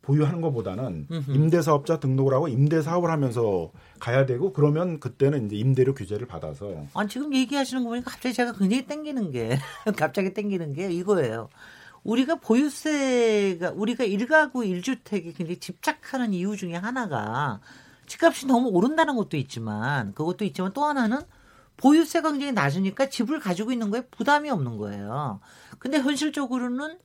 보유하는 0.02 0.40
것보다는 0.40 1.06
임대사업자 1.28 2.00
등록을 2.00 2.32
하고 2.32 2.48
임대사업을 2.48 3.10
하면서 3.10 3.70
가야 4.00 4.24
되고 4.24 4.54
그러면 4.54 5.00
그때는 5.00 5.46
이제 5.46 5.56
임대료 5.56 5.94
규제를 5.94 6.26
받아서. 6.26 6.86
아 6.94 7.06
지금 7.06 7.34
얘기하시는 7.34 7.84
거 7.84 7.90
보니까 7.90 8.12
갑자기 8.12 8.34
제가 8.34 8.54
굉장히 8.54 8.86
땡기는 8.86 9.30
게 9.30 9.58
갑자기 9.96 10.32
땡기는 10.32 10.72
게 10.72 10.90
이거예요. 10.90 11.50
우리가 12.04 12.36
보유세가 12.36 13.72
우리가 13.74 14.04
일가구 14.04 14.64
일주택에 14.64 15.32
굉장히 15.32 15.58
집착하는 15.58 16.32
이유 16.32 16.56
중에 16.56 16.74
하나가 16.74 17.60
집값이 18.06 18.46
너무 18.46 18.68
오른다는 18.70 19.16
것도 19.16 19.36
있지만 19.36 20.14
그것도 20.14 20.44
있지만 20.46 20.72
또 20.72 20.84
하나는 20.84 21.20
보유세가 21.76 22.32
굉장히 22.32 22.52
낮으니까 22.52 23.08
집을 23.08 23.40
가지고 23.40 23.72
있는 23.72 23.90
거에 23.90 24.02
부담이 24.02 24.50
없는 24.50 24.78
거예요. 24.78 25.40
근데 25.78 25.98
현실적으로는 25.98 26.98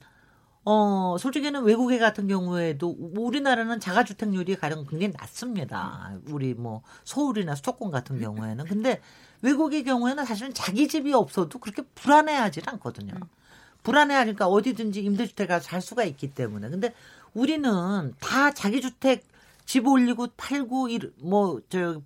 어, 0.66 1.18
솔직히는 1.20 1.64
외국에 1.64 2.00
같은 2.00 2.28
경우에도 2.28 2.96
우리나라는 3.18 3.80
자가주택률이 3.82 4.56
가령 4.56 4.86
굉장히 4.88 5.14
낮습니다. 5.18 6.18
우리 6.30 6.54
뭐 6.54 6.82
서울이나 7.04 7.54
수도권 7.56 7.92
같은 7.92 8.20
경우에는. 8.20 8.66
근데 8.66 9.02
외국의 9.42 9.84
경우에는 9.84 10.26
사실은 10.26 10.54
자기 10.54 10.88
집이 10.88 11.14
없어도 11.14 11.60
그렇게 11.60 11.82
불안해하지 11.96 12.62
않거든요. 12.66 13.14
불안해하니까 13.84 14.48
어디든지 14.48 15.02
임대주택 15.02 15.50
가서 15.50 15.66
살 15.66 15.82
수가 15.82 16.04
있기 16.06 16.34
때문에. 16.34 16.70
근데 16.70 16.94
우리는 17.34 18.14
다 18.20 18.52
자기 18.52 18.82
주택 18.82 19.26
집 19.66 19.88
올리고 19.88 20.28
팔고 20.38 20.90
뭐저 21.20 22.02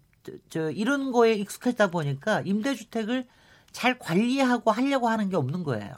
저 0.49 0.71
이런 0.71 1.11
거에 1.11 1.33
익숙하다 1.33 1.91
보니까 1.91 2.41
임대주택을 2.41 3.27
잘 3.71 3.97
관리하고 3.99 4.71
하려고 4.71 5.07
하는 5.07 5.29
게 5.29 5.35
없는 5.35 5.63
거예요. 5.63 5.93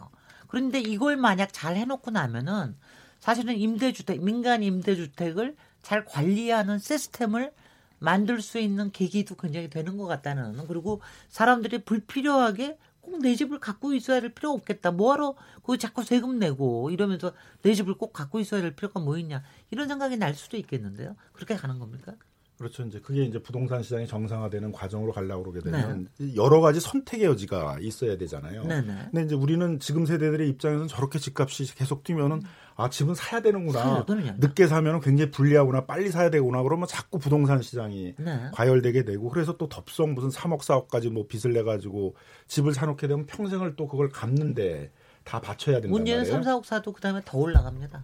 그런데 0.48 0.80
이걸 0.80 1.16
만약 1.18 1.54
잘 1.54 1.76
해놓고 1.76 2.12
나면은 2.12 2.76
사실은 3.20 3.58
임대주택 3.58 4.24
민간 4.24 4.64
임대주택을 4.64 5.56
잘 5.82 6.06
관리하는 6.06 6.80
시스템을 6.80 7.52
만들 8.00 8.42
수 8.42 8.60
있는 8.60 8.92
계기도 8.92 9.36
굉장히 9.36 9.70
되는 9.70 9.98
것 9.98 10.06
같다는 10.06 10.68
그리고 10.68 11.02
사람들이 11.30 11.84
불필요하게 11.84 12.78
꼭 13.02 13.20
내 13.20 13.36
집을 13.36 13.60
갖고 13.60 13.94
있어야 13.94 14.22
될 14.22 14.34
필요 14.34 14.52
없겠다. 14.52 14.92
뭐하러 14.92 15.36
그 15.64 15.78
자꾸 15.78 16.04
세금 16.04 16.40
내고 16.40 16.90
이러면서 16.90 17.34
내 17.62 17.74
집을 17.74 17.96
꼭 17.96 18.14
갖고 18.14 18.40
있어야 18.40 18.62
될 18.62 18.76
필요가 18.76 19.00
뭐 19.00 19.18
있냐 19.18 19.44
이런 19.72 19.88
생각이 19.88 20.18
날 20.18 20.34
수도 20.36 20.58
있겠는데요. 20.58 21.16
그렇게 21.34 21.56
가는 21.56 21.80
겁니까? 21.80 22.16
그렇죠. 22.60 22.84
이제 22.84 23.00
그게 23.00 23.24
이제 23.24 23.42
부동산 23.42 23.82
시장이 23.82 24.06
정상화되는 24.06 24.74
과정으로 24.74 25.14
가려고 25.14 25.44
그러게 25.44 25.62
되면 25.62 26.10
네. 26.18 26.36
여러 26.36 26.60
가지 26.60 26.82
선택의 26.82 27.26
여지가 27.26 27.78
있어야 27.80 28.18
되잖아요. 28.18 28.66
네, 28.66 28.82
네. 28.82 28.96
근데 29.06 29.24
이제 29.24 29.34
우리는 29.34 29.80
지금 29.80 30.06
세대들의 30.06 30.50
입장에서는 30.50 30.90
저렇게 30.90 31.20
집값이 31.20 31.74
계속 31.76 32.04
뛰면은 32.04 32.42
아 32.76 32.90
집은 32.90 33.16
사야 33.16 33.42
되는구나. 33.42 34.06
늦게 34.40 34.68
사면은 34.68 35.00
굉장히 35.00 35.32
불리하구나. 35.32 35.86
빨리 35.86 36.12
사야 36.12 36.30
되구나. 36.30 36.62
그러면 36.62 36.86
자꾸 36.86 37.18
부동산 37.18 37.62
시장이 37.62 38.16
네. 38.18 38.52
과열되게 38.54 39.06
되고 39.06 39.30
그래서 39.30 39.56
또 39.56 39.70
덥석 39.70 40.10
무슨 40.10 40.30
3억 40.30 40.60
4억까지 40.60 41.10
뭐 41.10 41.28
빚을 41.28 41.54
내 41.54 41.64
가지고 41.64 42.16
집을 42.48 42.74
사놓게 42.74 43.08
되면 43.08 43.26
평생을 43.26 43.78
또 43.78 43.88
그걸 43.88 44.10
갚는데 44.10 44.92
다 45.24 45.40
바쳐야 45.40 45.76
된다 45.76 45.90
문제는 45.90 46.24
말이에요. 46.24 46.44
3, 46.44 46.60
4억 46.60 46.66
사도 46.66 46.92
그다음에 46.92 47.22
더 47.24 47.38
올라갑니다. 47.38 48.04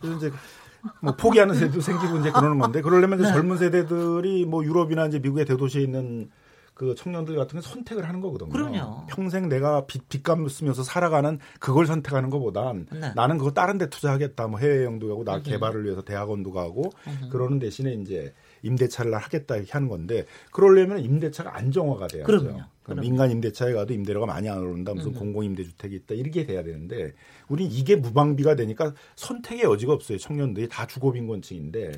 그래서 0.00 0.16
이제 0.16 0.30
뭐 1.00 1.14
포기하는 1.16 1.54
세대도 1.54 1.80
생기고 1.80 2.18
이제 2.18 2.30
그러는 2.30 2.58
건데 2.58 2.80
그러려면 2.80 3.20
네. 3.20 3.28
젊은 3.28 3.56
세대들이 3.58 4.46
뭐 4.46 4.64
유럽이나 4.64 5.06
이제 5.06 5.18
미국의 5.18 5.44
대도시에 5.44 5.82
있는 5.82 6.30
그 6.76 6.94
청년들 6.94 7.36
같은 7.36 7.58
게 7.58 7.66
선택을 7.66 8.06
하는 8.06 8.20
거거든요. 8.20 8.50
그럼요. 8.50 9.06
평생 9.06 9.48
내가 9.48 9.86
빚, 9.86 10.10
빚감 10.10 10.46
쓰면서 10.48 10.82
살아가는 10.82 11.38
그걸 11.58 11.86
선택하는 11.86 12.28
것보단 12.28 12.86
네. 12.92 13.12
나는 13.14 13.38
그거 13.38 13.50
다른 13.50 13.78
데 13.78 13.88
투자하겠다. 13.88 14.46
뭐 14.48 14.58
해외여행도 14.60 15.08
가고 15.08 15.24
나 15.24 15.36
음. 15.36 15.42
개발을 15.42 15.84
위해서 15.84 16.02
대학원도 16.02 16.52
가고 16.52 16.90
음. 17.06 17.30
그러는 17.30 17.58
대신에 17.58 17.94
이제 17.94 18.34
임대차를 18.66 19.14
하겠다 19.14 19.56
이렇게 19.56 19.72
하는 19.72 19.88
건데 19.88 20.26
그러려면 20.52 21.00
임대차가 21.00 21.56
안정화가 21.56 22.08
돼야죠. 22.08 22.26
그럼요. 22.26 22.60
그럼 22.82 23.00
민간 23.00 23.30
임대차에 23.32 23.72
가도 23.72 23.92
임대료가 23.94 24.26
많이 24.26 24.48
안 24.48 24.58
오른다. 24.58 24.94
무슨 24.94 25.10
음. 25.10 25.18
공공 25.18 25.44
임대 25.44 25.64
주택이 25.64 25.96
있다. 25.96 26.14
이렇게 26.14 26.46
돼야 26.46 26.62
되는데 26.62 27.14
우린 27.48 27.68
이게 27.70 27.96
무방비가 27.96 28.54
되니까 28.54 28.94
선택의 29.16 29.64
여지가 29.64 29.92
없어요. 29.92 30.18
청년들이 30.18 30.68
다 30.68 30.86
주거빈곤층인데. 30.86 31.92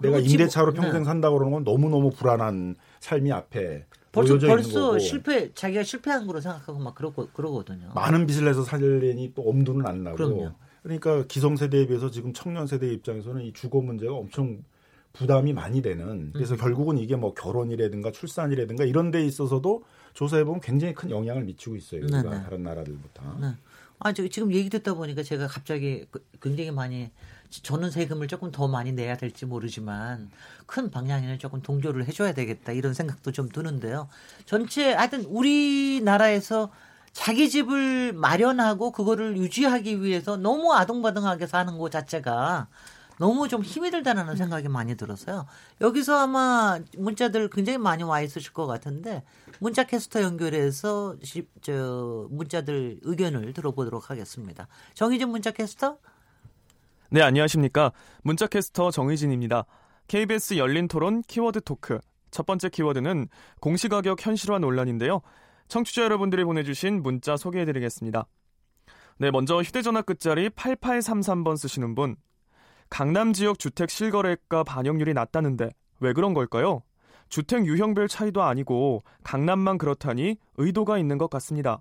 내가 0.00 0.18
임대차로 0.18 0.72
집, 0.72 0.80
평생 0.80 1.02
네. 1.02 1.04
산다 1.04 1.30
그러는 1.30 1.52
건 1.52 1.64
너무 1.64 1.88
너무 1.88 2.10
불안한 2.10 2.74
삶이 2.98 3.30
앞에 3.30 3.86
벌써 4.10 4.38
벌써 4.38 4.98
실패 4.98 5.52
자기가 5.54 5.84
실패한 5.84 6.26
거로 6.26 6.40
생각하고 6.40 6.78
막 6.78 6.94
그러고 6.94 7.28
그러거든요. 7.32 7.92
많은 7.94 8.26
빚을 8.26 8.44
내서 8.44 8.62
살려니 8.62 9.32
또 9.34 9.42
엄두는 9.42 9.86
안 9.86 10.02
나고. 10.02 10.16
그럼요. 10.16 10.52
그러니까 10.82 11.24
기성세대에 11.26 11.86
비해서 11.86 12.10
지금 12.10 12.32
청년 12.32 12.66
세대 12.66 12.88
입장에서는 12.88 13.42
이 13.42 13.52
주거 13.52 13.80
문제가 13.80 14.14
엄청 14.14 14.64
부담이 15.12 15.52
많이 15.52 15.82
되는 15.82 16.32
그래서 16.32 16.54
음. 16.54 16.58
결국은 16.58 16.98
이게 16.98 17.16
뭐 17.16 17.34
결혼이라든가 17.34 18.12
출산이라든가 18.12 18.84
이런 18.84 19.10
데 19.10 19.24
있어서도 19.24 19.84
조사해 20.14 20.44
보면 20.44 20.60
굉장히 20.60 20.94
큰 20.94 21.10
영향을 21.10 21.44
미치고 21.44 21.76
있어요. 21.76 22.02
우리가 22.02 22.22
네 22.22 22.30
네. 22.30 22.42
다른 22.42 22.62
나라들보다. 22.62 23.36
네. 23.40 23.54
아, 23.98 24.12
저 24.12 24.26
지금 24.26 24.52
얘기 24.52 24.68
듣다 24.68 24.94
보니까 24.94 25.22
제가 25.22 25.46
갑자기 25.46 26.06
그 26.10 26.24
굉장히 26.40 26.70
많이 26.72 27.10
저는 27.50 27.90
세금을 27.90 28.26
조금 28.28 28.50
더 28.50 28.66
많이 28.66 28.92
내야 28.92 29.16
될지 29.16 29.46
모르지만 29.46 30.30
큰 30.66 30.90
방향에는 30.90 31.38
조금 31.38 31.60
동조를 31.60 32.06
해줘야 32.06 32.32
되겠다 32.32 32.72
이런 32.72 32.94
생각도 32.94 33.30
좀 33.30 33.48
드는데요. 33.48 34.08
전체 34.46 34.92
하여튼 34.92 35.24
우리나라에서 35.26 36.72
자기 37.12 37.50
집을 37.50 38.14
마련하고 38.14 38.90
그거를 38.90 39.36
유지하기 39.36 40.02
위해서 40.02 40.36
너무 40.36 40.72
아동바동하게 40.72 41.46
사는 41.46 41.76
것 41.76 41.90
자체가 41.90 42.68
너무 43.18 43.48
좀 43.48 43.62
힘이 43.62 43.90
들다는 43.90 44.36
생각이 44.36 44.68
많이 44.68 44.96
들었어요. 44.96 45.46
여기서 45.80 46.18
아마 46.18 46.78
문자들 46.96 47.50
굉장히 47.50 47.78
많이 47.78 48.02
와 48.02 48.20
있으실 48.20 48.52
것 48.52 48.66
같은데 48.66 49.22
문자 49.60 49.84
캐스터 49.84 50.22
연결해서 50.22 51.16
저 51.60 52.26
문자들 52.30 53.00
의견을 53.02 53.52
들어보도록 53.52 54.10
하겠습니다. 54.10 54.66
정희진 54.94 55.28
문자 55.28 55.50
캐스터? 55.50 55.98
네, 57.10 57.22
안녕하십니까. 57.22 57.92
문자 58.22 58.46
캐스터 58.46 58.90
정희진입니다. 58.90 59.66
KBS 60.08 60.56
열린 60.56 60.88
토론 60.88 61.22
키워드 61.22 61.60
토크. 61.62 61.98
첫 62.30 62.46
번째 62.46 62.70
키워드는 62.70 63.28
공시가격 63.60 64.24
현실화 64.24 64.58
논란인데요. 64.58 65.20
청취자 65.68 66.02
여러분들이 66.02 66.44
보내주신 66.44 67.02
문자 67.02 67.36
소개해드리겠습니다. 67.36 68.26
네, 69.18 69.30
먼저 69.30 69.60
휴대전화 69.60 70.02
끝자리 70.02 70.48
8833번 70.48 71.56
쓰시는 71.56 71.94
분. 71.94 72.16
강남 72.92 73.32
지역 73.32 73.58
주택 73.58 73.88
실거래가 73.88 74.64
반영률이 74.64 75.14
낮다는데 75.14 75.70
왜 76.00 76.12
그런 76.12 76.34
걸까요? 76.34 76.82
주택 77.30 77.64
유형별 77.64 78.06
차이도 78.06 78.42
아니고 78.42 79.02
강남만 79.24 79.78
그렇다니 79.78 80.36
의도가 80.58 80.98
있는 80.98 81.16
것 81.16 81.30
같습니다. 81.30 81.80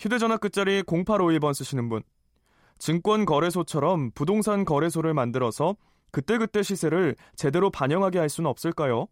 휴대전화 0.00 0.38
끝자리 0.38 0.82
0851번 0.82 1.54
쓰시는 1.54 1.88
분. 1.88 2.02
증권거래소처럼 2.78 4.10
부동산 4.10 4.64
거래소를 4.64 5.14
만들어서 5.14 5.76
그때그때 6.10 6.64
시세를 6.64 7.14
제대로 7.36 7.70
반영하게 7.70 8.18
할 8.18 8.28
수는 8.28 8.50
없을까요? 8.50 9.06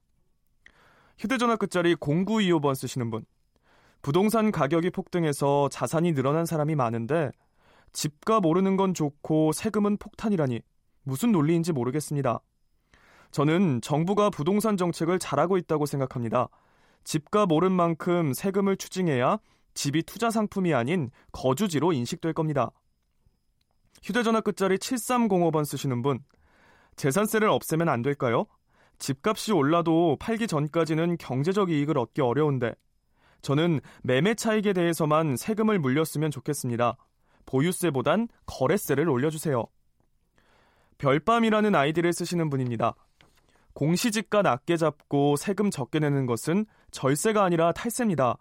휴대전화 1.19 1.55
끝자리 1.55 1.95
0925번 1.95 2.75
쓰시는 2.75 3.11
분. 3.11 3.25
부동산 4.03 4.51
가격이 4.51 4.91
폭등해서 4.91 5.69
자산이 5.71 6.15
늘어난 6.15 6.47
사람이 6.47 6.75
많은데 6.75 7.31
집값 7.93 8.45
오르는 8.45 8.77
건 8.77 8.93
좋고 8.93 9.53
세금은 9.53 9.97
폭탄이라니 9.97 10.63
무슨 11.03 11.33
논리인지 11.33 11.73
모르겠습니다. 11.73 12.41
저는 13.31 13.81
정부가 13.81 14.31
부동산 14.31 14.77
정책을 14.77 15.19
잘하고 15.19 15.57
있다고 15.57 15.87
생각합니다. 15.87 16.49
집값 17.05 17.51
오른 17.53 17.73
만큼 17.73 18.33
세금을 18.33 18.77
추징해야 18.77 19.39
집이 19.75 20.03
투자 20.03 20.31
상품이 20.31 20.75
아닌 20.75 21.11
거주지로 21.33 21.93
인식될 21.93 22.33
겁니다. 22.33 22.71
휴대전화 24.03 24.41
끝자리 24.41 24.79
7305번 24.79 25.65
쓰시는 25.65 26.03
분, 26.03 26.21
재산세를 26.97 27.49
없애면 27.49 27.89
안 27.89 28.03
될까요? 28.03 28.47
집값이 28.99 29.53
올라도 29.53 30.17
팔기 30.21 30.47
전까지는 30.47 31.17
경제적 31.19 31.71
이익을 31.71 31.99
얻기 31.99 32.21
어려운데, 32.21 32.75
저는 33.43 33.81
매매 34.03 34.35
차익에 34.35 34.73
대해서만 34.73 35.37
세금을 35.37 35.79
물렸으면 35.79 36.31
좋겠습니다. 36.31 36.97
보유세보단 37.47 38.29
거래세를 38.47 39.09
올려주세요. 39.09 39.65
별밤이라는 41.01 41.75
아이디를 41.75 42.13
쓰시는 42.13 42.51
분입니다. 42.51 42.95
공시지가 43.73 44.43
낮게 44.43 44.77
잡고 44.77 45.37
세금 45.37 45.71
적게 45.71 45.99
내는 45.99 46.27
것은 46.27 46.67
절세가 46.91 47.43
아니라 47.43 47.73
탈세입니다. 47.73 48.37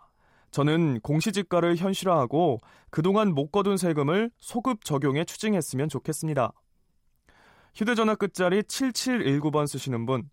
저는 0.52 1.00
공시지가를 1.00 1.78
현실화하고 1.78 2.60
그동안 2.90 3.34
못 3.34 3.52
거둔 3.52 3.78
세금을 3.78 4.32
소급 4.40 4.84
적용해 4.84 5.24
추징했으면 5.24 5.88
좋겠습니다. 5.88 6.52
휴대전화 7.76 8.16
끝자리 8.16 8.62
7719번 8.64 9.66
쓰시는 9.66 10.06
분. 10.06 10.30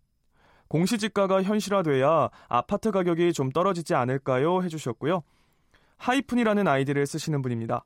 공시지가가 0.67 1.43
현실화돼야 1.43 2.29
아파트 2.49 2.91
가격이 2.91 3.31
좀 3.31 3.51
떨어지지 3.51 3.95
않을까요? 3.95 4.63
해주셨고요. 4.63 5.23
하이픈이라는 5.97 6.67
아이디를 6.67 7.05
쓰시는 7.05 7.41
분입니다. 7.41 7.85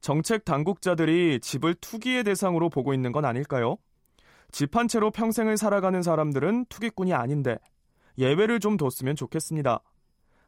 정책 0.00 0.44
당국자들이 0.44 1.40
집을 1.40 1.74
투기의 1.74 2.24
대상으로 2.24 2.68
보고 2.70 2.94
있는 2.94 3.12
건 3.12 3.24
아닐까요? 3.24 3.76
집 4.52 4.76
한 4.76 4.88
채로 4.88 5.10
평생을 5.10 5.56
살아가는 5.56 6.02
사람들은 6.02 6.66
투기꾼이 6.68 7.12
아닌데 7.12 7.58
예외를 8.18 8.60
좀 8.60 8.76
뒀으면 8.76 9.16
좋겠습니다. 9.16 9.80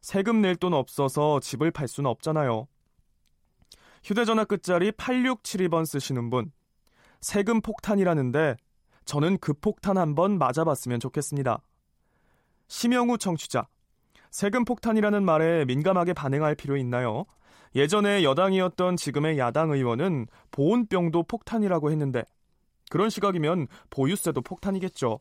세금 0.01 0.41
낼 0.41 0.57
돈 0.57 0.73
없어서 0.75 1.41
집을 1.41 1.71
팔 1.71 1.89
수는 1.89 2.09
없잖아요. 2.09 2.69
휴대전화 4.05 4.45
끝자리 4.45 4.93
8672번 4.93 5.85
쓰시는 5.85 6.31
분. 6.31 6.53
세금 7.21 7.61
폭탄이라는데 7.61 8.57
저는 9.05 9.39
그 9.39 9.53
폭탄 9.55 9.99
한번 9.99 10.39
맞아봤으면 10.39 11.01
좋겠습니다. 11.01 11.61
심영우 12.69 13.19
청취자. 13.19 13.67
세금 14.31 14.65
폭탄이라는 14.65 15.25
말에 15.25 15.65
민감하게 15.65 16.13
반응할 16.13 16.55
필요 16.55 16.77
있나요? 16.77 17.25
예전에 17.75 18.25
여당이었던 18.25 18.97
지금의 18.97 19.39
야당 19.39 19.71
의원은 19.71 20.27
보온병도 20.51 21.25
폭탄이라고 21.25 21.91
했는데 21.91 22.25
그런 22.91 23.11
시각이면 23.11 23.69
보유세도 23.91 24.41
폭탄이겠죠. 24.43 25.21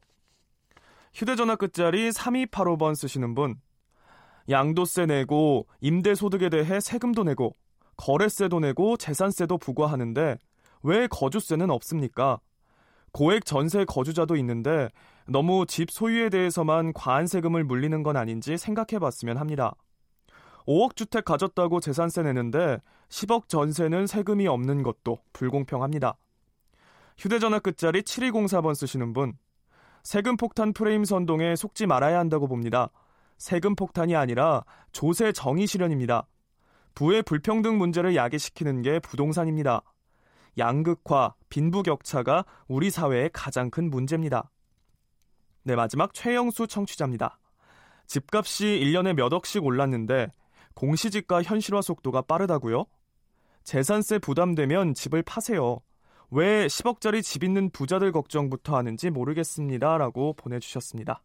휴대전화 1.13 1.55
끝자리 1.55 2.09
3285번 2.09 2.95
쓰시는 2.95 3.35
분. 3.35 3.55
양도세 4.49 5.07
내고 5.07 5.67
임대소득에 5.81 6.49
대해 6.49 6.79
세금도 6.79 7.23
내고 7.23 7.55
거래세도 7.97 8.59
내고 8.59 8.95
재산세도 8.95 9.57
부과하는데 9.57 10.37
왜 10.83 11.07
거주세는 11.07 11.69
없습니까? 11.69 12.39
고액 13.11 13.45
전세 13.45 13.83
거주자도 13.83 14.35
있는데 14.37 14.89
너무 15.27 15.65
집 15.65 15.91
소유에 15.91 16.29
대해서만 16.29 16.93
과한 16.93 17.27
세금을 17.27 17.63
물리는 17.63 18.03
건 18.03 18.15
아닌지 18.15 18.57
생각해 18.57 18.99
봤으면 18.99 19.37
합니다. 19.37 19.75
5억 20.67 20.95
주택 20.95 21.23
가졌다고 21.25 21.79
재산세 21.79 22.23
내는데 22.23 22.79
10억 23.09 23.47
전세는 23.47 24.05
세금이 24.05 24.47
없는 24.47 24.83
것도 24.83 25.19
불공평합니다. 25.31 26.17
휴대전화 27.17 27.59
끝자리 27.59 28.01
7204번 28.01 28.75
쓰시는 28.75 29.13
분. 29.13 29.37
세금 30.03 30.37
폭탄 30.37 30.73
프레임 30.73 31.05
선동에 31.05 31.55
속지 31.55 31.87
말아야 31.87 32.19
한다고 32.19 32.47
봅니다. 32.47 32.89
세금 33.37 33.75
폭탄이 33.75 34.15
아니라 34.15 34.63
조세 34.91 35.31
정의 35.31 35.67
실현입니다. 35.67 36.27
부의 36.95 37.23
불평등 37.23 37.77
문제를 37.77 38.15
야기시키는 38.15 38.81
게 38.81 38.99
부동산입니다. 38.99 39.81
양극화, 40.57 41.35
빈부격차가 41.49 42.45
우리 42.67 42.89
사회의 42.89 43.29
가장 43.31 43.69
큰 43.69 43.89
문제입니다. 43.89 44.49
네, 45.63 45.75
마지막 45.75 46.13
최영수 46.13 46.67
청취자입니다. 46.67 47.39
집값이 48.07 48.65
1년에 48.65 49.13
몇 49.13 49.31
억씩 49.31 49.63
올랐는데 49.63 50.31
공시지가 50.77 51.41
현실화 51.41 51.81
속도가 51.81 52.21
빠르다고요? 52.21 52.85
재산세 53.63 54.19
부담되면 54.19 54.93
집을 54.93 55.23
파세요. 55.23 55.79
왜 56.29 56.67
10억짜리 56.67 57.23
집 57.23 57.43
있는 57.43 57.71
부자들 57.71 58.11
걱정부터 58.11 58.77
하는지 58.77 59.09
모르겠습니다. 59.09 59.97
라고 59.97 60.33
보내주셨습니다. 60.33 61.23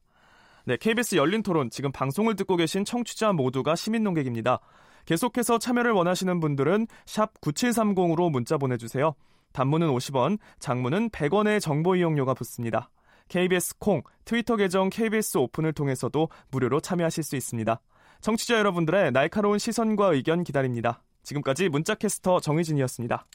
네, 0.64 0.76
KBS 0.78 1.16
열린 1.16 1.42
토론, 1.42 1.68
지금 1.70 1.92
방송을 1.92 2.34
듣고 2.36 2.56
계신 2.56 2.84
청취자 2.84 3.32
모두가 3.32 3.76
시민 3.76 4.04
농객입니다. 4.04 4.60
계속해서 5.04 5.58
참여를 5.58 5.92
원하시는 5.92 6.40
분들은 6.40 6.86
샵 7.04 7.38
9730으로 7.40 8.30
문자 8.30 8.56
보내주세요. 8.56 9.14
단문은 9.52 9.88
50원, 9.88 10.38
장문은 10.60 11.10
100원의 11.10 11.60
정보 11.60 11.94
이용료가 11.94 12.32
붙습니다. 12.34 12.88
KBS 13.28 13.76
콩, 13.78 14.02
트위터 14.24 14.56
계정 14.56 14.88
KBS 14.88 15.36
오픈을 15.38 15.72
통해서도 15.74 16.28
무료로 16.50 16.80
참여하실 16.80 17.24
수 17.24 17.36
있습니다. 17.36 17.80
청취자 18.22 18.56
여러분들의 18.56 19.10
날카로운 19.10 19.58
시선과 19.58 20.12
의견 20.14 20.44
기다립니다. 20.44 21.02
지금까지 21.24 21.68
문자캐스터 21.68 22.38
정희진이었습니다. 22.38 23.26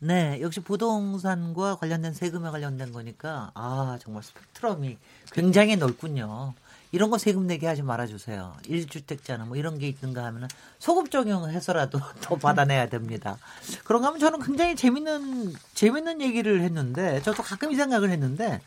네, 0.00 0.38
역시 0.42 0.60
부동산과 0.60 1.76
관련된 1.76 2.12
세금에 2.12 2.50
관련된 2.50 2.92
거니까 2.92 3.50
아 3.54 3.98
정말 4.00 4.22
스펙트럼이 4.22 4.98
굉장히 5.32 5.76
넓군요. 5.76 6.52
이런 6.92 7.08
거 7.10 7.16
세금 7.16 7.46
내게 7.46 7.66
하지 7.66 7.82
말아주세요. 7.82 8.54
1주택자나 8.64 9.46
뭐 9.46 9.56
이런 9.56 9.78
게 9.78 9.88
있는가 9.88 10.24
하면은 10.26 10.48
소급 10.78 11.10
적용해서라도 11.10 11.98
더 12.20 12.36
받아내야 12.36 12.90
됩니다. 12.90 13.38
그런가 13.84 14.08
하면 14.08 14.20
저는 14.20 14.40
굉장히 14.40 14.76
재밌는 14.76 15.54
재밌는 15.72 16.20
얘기를 16.20 16.60
했는데 16.60 17.22
저도 17.22 17.42
가끔 17.42 17.72
이 17.72 17.76
생각을 17.76 18.10
했는데 18.10 18.60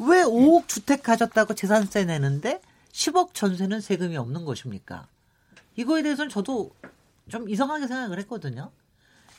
왜 0.00 0.22
5억 0.22 0.68
주택 0.68 1.02
가졌다고 1.02 1.52
재산세 1.52 2.06
내는데 2.06 2.62
10억 2.92 3.34
전세는 3.34 3.80
세금이 3.80 4.16
없는 4.16 4.44
것입니까? 4.44 5.08
이거에 5.76 6.02
대해서는 6.02 6.28
저도 6.28 6.70
좀 7.28 7.48
이상하게 7.48 7.86
생각을 7.86 8.18
했거든요. 8.20 8.70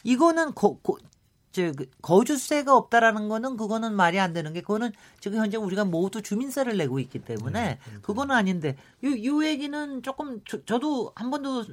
이거는 0.03 0.53
고, 0.53 0.79
고, 0.79 0.97
저그 1.51 1.85
거주세가 2.01 2.75
없다라는 2.75 3.29
거는 3.29 3.57
그거는 3.57 3.93
말이 3.95 4.19
안 4.19 4.33
되는 4.33 4.53
게 4.53 4.61
그거는 4.61 4.91
지금 5.19 5.37
현재 5.37 5.57
우리가 5.57 5.85
모두 5.85 6.23
주민세를 6.23 6.77
내고 6.77 6.99
있기 6.99 7.19
때문에 7.19 7.79
음, 7.89 7.99
그거는 8.01 8.35
아닌데 8.35 8.75
이, 9.03 9.09
이 9.09 9.45
얘기는 9.45 10.01
조금 10.01 10.41
저, 10.45 10.79
도 10.79 11.13
한 11.15 11.29
번도 11.29 11.65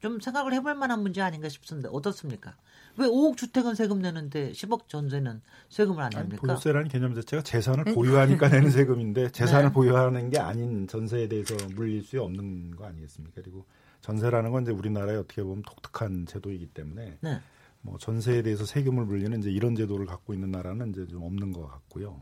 좀 0.00 0.20
생각을 0.20 0.54
해볼 0.54 0.74
만한 0.74 1.02
문제 1.02 1.20
아닌가 1.20 1.50
싶습니다. 1.50 1.90
어떻습니까? 1.90 2.56
왜 2.96 3.06
5억 3.06 3.36
주택은 3.36 3.74
세금 3.74 4.00
내는데 4.00 4.52
10억 4.52 4.88
전세는 4.88 5.40
세금을 5.68 6.02
안 6.02 6.10
냅니까? 6.10 6.46
보유세라는 6.46 6.88
개념 6.88 7.14
자체가 7.14 7.42
재산을 7.42 7.84
보유하니까 7.84 8.48
내는 8.48 8.70
세금인데 8.70 9.30
재산을 9.30 9.66
네. 9.68 9.72
보유하는 9.72 10.30
게 10.30 10.38
아닌 10.38 10.86
전세에 10.86 11.28
대해서 11.28 11.54
물릴 11.74 12.02
수 12.02 12.20
없는 12.22 12.76
거 12.76 12.86
아니겠습니까? 12.86 13.40
그리고 13.40 13.64
전세라는 14.00 14.50
건 14.50 14.62
이제 14.62 14.72
우리나라에 14.72 15.16
어떻게 15.16 15.42
보면 15.42 15.62
독특한 15.62 16.26
제도이기 16.26 16.66
때문에 16.68 17.18
네. 17.20 17.40
뭐 17.82 17.96
전세에 17.98 18.42
대해서 18.42 18.66
세금을 18.66 19.04
물리는 19.04 19.38
이제 19.38 19.50
이런 19.50 19.74
제도를 19.74 20.06
갖고 20.06 20.34
있는 20.34 20.50
나라는 20.50 20.90
이제 20.90 21.06
좀 21.06 21.22
없는 21.22 21.52
것 21.52 21.66
같고요. 21.66 22.20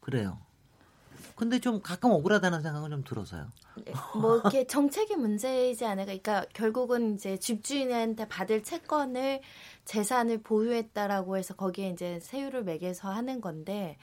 그래요. 0.00 0.38
근데 1.34 1.58
좀 1.58 1.82
가끔 1.82 2.10
억울하다는 2.12 2.62
생각은 2.62 2.90
좀 2.90 3.04
들어서요. 3.04 3.48
네, 3.84 3.92
뭐 4.14 4.38
이렇게 4.38 4.66
정책의 4.66 5.16
문제이지 5.18 5.84
않을까. 5.84 6.04
그러니까 6.06 6.46
결국은 6.54 7.14
이제 7.14 7.36
집주인한테 7.38 8.28
받을 8.28 8.62
채권을 8.62 9.40
재산을 9.86 10.42
보유했다라고 10.42 11.38
해서 11.38 11.54
거기에 11.54 11.90
이제 11.90 12.18
세율을 12.20 12.64
매겨서 12.64 13.08
하는 13.08 13.40
건데 13.40 13.96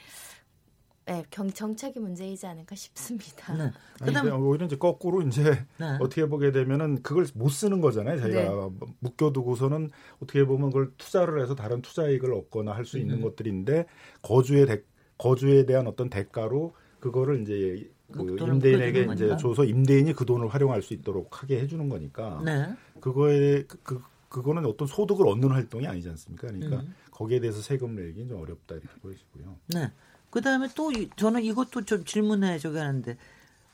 네, 1.05 1.21
경, 1.29 1.49
정책의 1.49 2.01
문제이지 2.01 2.47
않을까 2.47 2.75
싶습니다. 2.75 3.53
네. 3.53 3.71
그다음 4.01 4.41
오히려 4.47 4.65
이제 4.65 4.77
거꾸로 4.77 5.21
이제 5.21 5.43
네. 5.77 5.97
어떻게 5.99 6.25
보게 6.25 6.53
되면은 6.53 7.03
그걸 7.03 7.25
못 7.35 7.49
쓰는 7.49 7.81
거잖아요. 7.81 8.17
자기가 8.19 8.41
네. 8.41 8.69
묶여두고서는 8.99 9.91
어떻게 10.21 10.45
보면 10.45 10.69
그걸 10.69 10.93
투자를 10.97 11.41
해서 11.41 11.55
다른 11.55 11.81
투자 11.81 12.07
이익을 12.07 12.33
얻거나 12.33 12.71
할 12.71 12.85
수 12.85 12.97
있는 12.97 13.17
음. 13.17 13.21
것들인데 13.21 13.85
거주에 14.21 14.65
대, 14.65 14.81
거주에 15.17 15.65
대한 15.65 15.87
어떤 15.87 16.09
대가로 16.09 16.73
그거를 17.01 17.41
이제 17.41 17.89
그 18.11 18.37
임대인에게 18.39 19.07
이제 19.13 19.35
줘서 19.37 19.65
임대인이 19.65 20.13
그 20.13 20.25
돈을 20.25 20.47
활용할 20.47 20.81
수 20.81 20.93
있도록 20.93 21.41
하게 21.41 21.59
해주는 21.59 21.89
거니까 21.89 22.41
네. 22.45 22.73
그거에 23.01 23.63
그, 23.63 23.77
그 23.83 24.01
그거는 24.33 24.65
어떤 24.65 24.87
소득을 24.87 25.27
얻는 25.27 25.51
활동이 25.51 25.85
아니지 25.87 26.09
않습니까? 26.09 26.47
그러니까 26.47 26.77
음. 26.77 26.95
거기에 27.11 27.39
대해서 27.39 27.61
세금을 27.61 28.03
내기 28.07 28.27
좀 28.27 28.41
어렵다 28.41 28.73
이렇게 28.73 28.89
보여지고요. 28.99 29.57
네. 29.67 29.91
그 30.31 30.41
다음에 30.41 30.67
또 30.73 30.91
저는 31.15 31.43
이것도 31.43 31.85
좀 31.85 32.03
질문해 32.03 32.57
저기 32.57 32.79
하는데, 32.79 33.15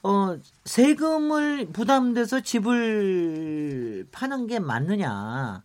어, 0.03 0.38
세금을 0.66 1.68
부담돼서 1.68 2.41
집을 2.41 4.07
파는 4.12 4.47
게 4.47 4.60
맞느냐. 4.60 5.64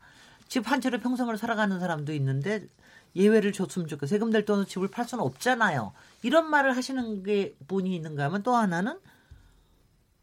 집 0.48 0.70
한 0.70 0.80
채로 0.80 1.00
평생을 1.00 1.36
살아가는 1.38 1.80
사람도 1.80 2.12
있는데 2.14 2.64
예외를 3.16 3.52
줬으면 3.52 3.88
좋겠고 3.88 4.06
세금 4.06 4.30
낼 4.30 4.44
돈으로 4.44 4.64
집을 4.66 4.86
팔 4.88 5.04
수는 5.08 5.24
없잖아요. 5.24 5.92
이런 6.22 6.48
말을 6.48 6.76
하시는 6.76 7.24
게 7.24 7.56
분이 7.66 7.96
있는가 7.96 8.24
하면 8.26 8.44
또 8.44 8.54
하나는 8.54 9.00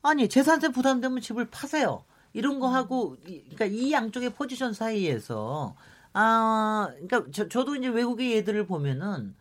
아니 0.01 0.29
재산세 0.29 0.69
부담되면 0.71 1.19
집을 1.19 1.49
파세요. 1.49 2.05
이런 2.33 2.59
거 2.59 2.67
하고 2.67 3.17
그러니까 3.23 3.65
이 3.65 3.91
양쪽의 3.91 4.31
포지션 4.31 4.73
사이에서 4.73 5.75
아 6.13 6.89
그러니까 6.91 7.25
저, 7.31 7.47
저도 7.47 7.75
이제 7.75 7.87
외국의 7.87 8.31
예들을 8.33 8.65
보면은 8.67 9.35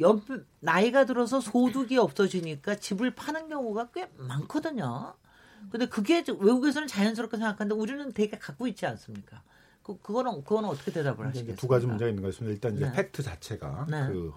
연 0.00 0.22
나이가 0.60 1.04
들어서 1.04 1.40
소득이 1.40 1.98
없어지니까 1.98 2.76
집을 2.76 3.14
파는 3.14 3.48
경우가 3.48 3.90
꽤 3.94 4.10
많거든요. 4.16 5.14
근데 5.70 5.86
그게 5.86 6.24
외국에서는 6.26 6.88
자연스럽게 6.88 7.36
생각하는데 7.36 7.80
우리는 7.80 8.12
되게 8.12 8.38
갖고 8.38 8.66
있지 8.66 8.84
않습니까? 8.86 9.42
그 9.82 9.98
그거는 10.00 10.44
그거는 10.44 10.68
어떻게 10.68 10.92
대답을 10.92 11.26
하시겠습니까? 11.26 11.60
두 11.60 11.68
가지 11.68 11.86
문제가 11.86 12.08
있는 12.08 12.22
것 12.22 12.32
같습니다. 12.32 12.52
일단 12.52 12.74
이제 12.74 12.86
네. 12.86 12.92
팩트 12.92 13.22
자체가 13.22 13.86
네. 13.88 14.06
그 14.06 14.32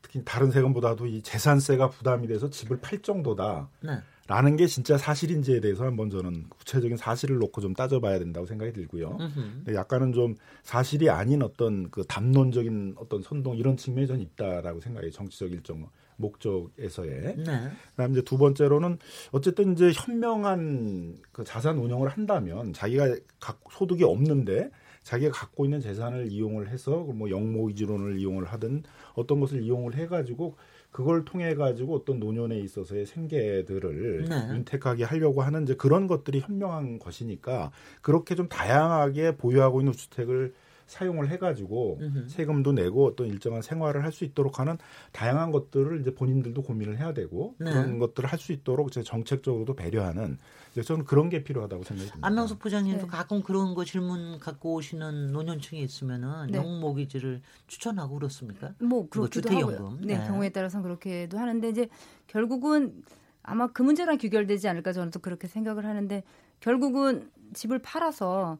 특히 0.00 0.24
다른 0.24 0.50
세금보다도 0.50 1.06
이 1.06 1.22
재산세가 1.22 1.90
부담이 1.90 2.26
돼서 2.28 2.48
집을 2.50 2.80
팔 2.80 3.02
정도다. 3.02 3.68
네. 3.80 4.00
라는 4.28 4.56
게 4.56 4.66
진짜 4.66 4.98
사실인지에 4.98 5.60
대해서 5.60 5.84
한번 5.84 6.10
저는 6.10 6.44
구체적인 6.50 6.98
사실을 6.98 7.38
놓고 7.38 7.62
좀 7.62 7.72
따져봐야 7.72 8.18
된다고 8.18 8.46
생각이 8.46 8.74
들고요. 8.74 9.16
근데 9.64 9.74
약간은 9.74 10.12
좀 10.12 10.36
사실이 10.62 11.08
아닌 11.08 11.42
어떤 11.42 11.90
그 11.90 12.04
담론적인 12.04 12.96
어떤 12.98 13.22
선동 13.22 13.56
이런 13.56 13.78
측면이 13.78 14.06
전 14.06 14.20
있다라고 14.20 14.80
생각해요. 14.80 15.10
정치적 15.10 15.50
일정 15.50 15.88
목적에서의. 16.16 17.36
네. 17.38 17.70
그다음 17.92 18.12
이제 18.12 18.22
두 18.22 18.36
번째로는 18.36 18.98
어쨌든 19.32 19.72
이제 19.72 19.92
현명한 19.94 21.18
그 21.32 21.44
자산 21.44 21.78
운영을 21.78 22.08
한다면 22.10 22.74
자기가 22.74 23.16
각 23.40 23.60
소득이 23.70 24.04
없는데 24.04 24.70
자기가 25.04 25.30
갖고 25.32 25.64
있는 25.64 25.80
재산을 25.80 26.30
이용을 26.30 26.68
해서 26.68 26.98
뭐 26.98 27.30
영모 27.30 27.70
이지론을 27.70 28.18
이용을 28.18 28.44
하든 28.44 28.82
어떤 29.14 29.40
것을 29.40 29.62
이용을 29.62 29.94
해가지고 29.94 30.56
그걸 30.90 31.24
통해 31.24 31.54
가지고 31.54 31.96
어떤 31.96 32.18
노년에 32.18 32.58
있어서의 32.58 33.06
생계들을 33.06 34.24
네. 34.28 34.48
윤택하게 34.54 35.04
하려고 35.04 35.42
하는 35.42 35.62
이제 35.62 35.74
그런 35.74 36.06
것들이 36.06 36.40
현명한 36.40 36.98
것이니까 36.98 37.70
그렇게 38.00 38.34
좀 38.34 38.48
다양하게 38.48 39.36
보유하고 39.36 39.80
있는 39.80 39.92
주택을 39.92 40.54
사용을 40.88 41.28
해가지고. 41.28 42.00
세금도 42.26 42.72
내고 42.72 43.14
또 43.14 43.24
일정한 43.24 43.62
생활을 43.62 44.02
할 44.02 44.08
수 44.08 44.24
있도록 44.24 44.58
하는 44.58 44.78
다양한 45.12 45.52
것들을 45.52 46.00
이제 46.00 46.14
본인들도 46.14 46.62
고민을 46.62 46.98
해야 46.98 47.12
되고 47.12 47.54
네. 47.58 47.70
그런 47.70 47.98
것들을 47.98 48.28
할 48.28 48.38
수 48.38 48.52
있도록 48.52 48.88
이제 48.88 49.02
정책적으로도 49.02 49.74
배려하는 49.74 50.38
저는 50.82 51.04
그런 51.04 51.28
게 51.28 51.44
필요하다고 51.44 51.82
생각이 51.84 52.08
듭니다. 52.10 52.26
안명숙 52.26 52.58
부장님도 52.58 53.02
네. 53.02 53.06
가끔 53.06 53.42
그런 53.42 53.74
거 53.74 53.84
질문 53.84 54.38
갖고 54.38 54.74
오시는 54.74 55.32
노년층이 55.32 55.82
있으면은 55.82 56.48
네. 56.50 56.58
영모기지를 56.58 57.42
추천하고 57.66 58.14
그렇습니까? 58.14 58.72
뭐 58.80 59.08
그렇기도 59.08 59.50
하고요. 59.50 59.98
네, 60.00 60.16
네, 60.18 60.26
경우에 60.26 60.48
따라서는 60.48 60.82
그렇게도 60.82 61.38
하는데 61.38 61.68
이제 61.68 61.88
결국은 62.26 63.02
아마 63.42 63.66
그 63.68 63.82
문제랑 63.82 64.18
귀결되지 64.18 64.68
않을까 64.68 64.92
저는 64.92 65.10
또 65.10 65.18
그렇게 65.20 65.48
생각을 65.48 65.84
하는데 65.84 66.22
결국은 66.60 67.30
집을 67.54 67.78
팔아서 67.80 68.58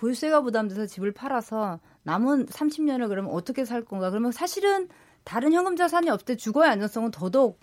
보유세가 0.00 0.40
부담돼서 0.40 0.86
집을 0.86 1.12
팔아서 1.12 1.78
남은 2.04 2.46
30년을 2.46 3.08
그러면 3.08 3.32
어떻게 3.32 3.66
살 3.66 3.84
건가? 3.84 4.08
그러면 4.08 4.32
사실은 4.32 4.88
다른 5.24 5.52
현금 5.52 5.76
자산이 5.76 6.08
없을 6.08 6.24
때 6.24 6.36
주거의 6.36 6.70
안정성은 6.70 7.10
더더욱 7.10 7.60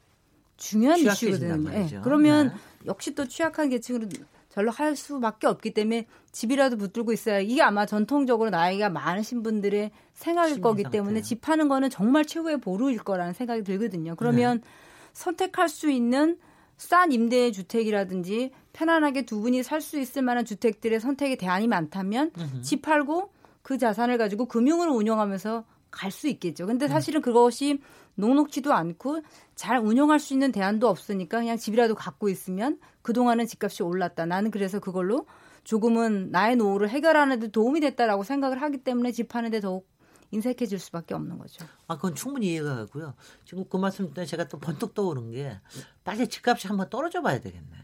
중요한 0.55 0.99
이슈거든요. 0.99 1.69
네. 1.69 1.99
그러면 2.03 2.49
네. 2.49 2.53
역시 2.85 3.15
또 3.15 3.27
취약한 3.27 3.69
계층으로 3.69 4.07
절로 4.49 4.69
할 4.69 4.95
수밖에 4.95 5.47
없기 5.47 5.73
때문에 5.73 6.05
집이라도 6.31 6.77
붙들고 6.77 7.11
있어야 7.11 7.39
이게 7.39 7.63
아마 7.63 7.87
전통적으로 7.87 8.51
나이가 8.51 8.89
많으신 8.89 9.41
분들의 9.41 9.89
생활일 10.13 10.61
거기 10.61 10.83
상태. 10.83 10.99
때문에 10.99 11.21
집 11.21 11.41
파는 11.41 11.67
거는 11.69 11.89
정말 11.89 12.25
최고의 12.25 12.57
보루일 12.59 12.99
거라는 12.99 13.33
생각이 13.33 13.63
들거든요. 13.63 14.15
그러면 14.15 14.61
네. 14.61 14.67
선택할 15.13 15.69
수 15.69 15.89
있는 15.89 16.37
싼 16.77 17.11
임대 17.11 17.51
주택이라든지 17.51 18.51
편안하게 18.73 19.25
두 19.25 19.41
분이 19.41 19.63
살 19.63 19.81
수 19.81 19.99
있을 19.99 20.21
만한 20.21 20.45
주택들의 20.45 20.99
선택의 20.99 21.37
대안이 21.37 21.67
많다면 21.67 22.31
으흠. 22.37 22.61
집 22.61 22.81
팔고 22.83 23.31
그 23.63 23.77
자산을 23.77 24.17
가지고 24.17 24.45
금융을 24.45 24.87
운영하면서 24.89 25.65
갈 25.91 26.11
수 26.11 26.27
있겠죠. 26.27 26.67
근데 26.67 26.85
음. 26.85 26.89
사실은 26.89 27.21
그것이 27.21 27.81
녹록지도 28.15 28.73
않고 28.73 29.21
잘 29.55 29.79
운영할 29.79 30.19
수 30.19 30.33
있는 30.33 30.51
대안도 30.51 30.87
없으니까 30.87 31.39
그냥 31.39 31.57
집이라도 31.57 31.95
갖고 31.95 32.29
있으면 32.29 32.77
그동안은 33.01 33.47
집값이 33.47 33.83
올랐다. 33.83 34.25
나는 34.25 34.51
그래서 34.51 34.79
그걸로 34.79 35.25
조금은 35.63 36.29
나의 36.31 36.55
노후를 36.55 36.89
해결하는 36.89 37.39
데 37.39 37.47
도움이 37.47 37.79
됐다라고 37.79 38.23
생각을 38.23 38.61
하기 38.61 38.79
때문에 38.79 39.11
집 39.11 39.27
파는데 39.29 39.59
더욱 39.59 39.87
인색해질 40.31 40.79
수밖에 40.79 41.13
없는 41.13 41.37
거죠. 41.37 41.65
아, 41.87 41.95
그건 41.95 42.15
충분히 42.15 42.47
이해가 42.47 42.75
가고요. 42.75 43.13
지금 43.45 43.65
그 43.69 43.77
말씀 43.77 44.05
때문에 44.13 44.25
제가 44.25 44.47
또 44.47 44.59
번뜩 44.59 44.93
떠오른 44.93 45.31
게 45.31 45.59
빨리 46.03 46.27
집값이 46.27 46.67
한번 46.67 46.89
떨어져 46.89 47.21
봐야 47.21 47.39
되겠네. 47.39 47.77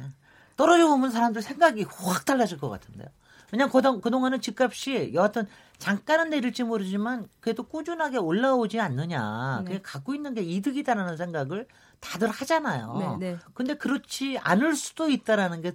떨어져 0.55 0.87
보면 0.87 1.11
사람들 1.11 1.41
생각이 1.41 1.85
확 1.89 2.25
달라질 2.25 2.57
것 2.57 2.69
같은데요. 2.69 3.07
왜냐면 3.51 3.71
그동, 3.71 4.01
그동안은 4.01 4.41
집값이 4.41 5.11
여하튼 5.13 5.47
잠깐은 5.77 6.31
내릴지 6.31 6.63
모르지만 6.63 7.27
그래도 7.39 7.63
꾸준하게 7.63 8.17
올라오지 8.17 8.79
않느냐. 8.79 9.59
네. 9.59 9.65
그게 9.65 9.81
갖고 9.81 10.15
있는 10.15 10.33
게 10.33 10.41
이득이다라는 10.41 11.17
생각을 11.17 11.67
다들 11.99 12.29
하잖아요. 12.29 13.17
네, 13.19 13.33
네. 13.33 13.39
근데 13.53 13.75
그렇지 13.75 14.39
않을 14.39 14.75
수도 14.75 15.09
있다라는 15.09 15.61
게 15.61 15.73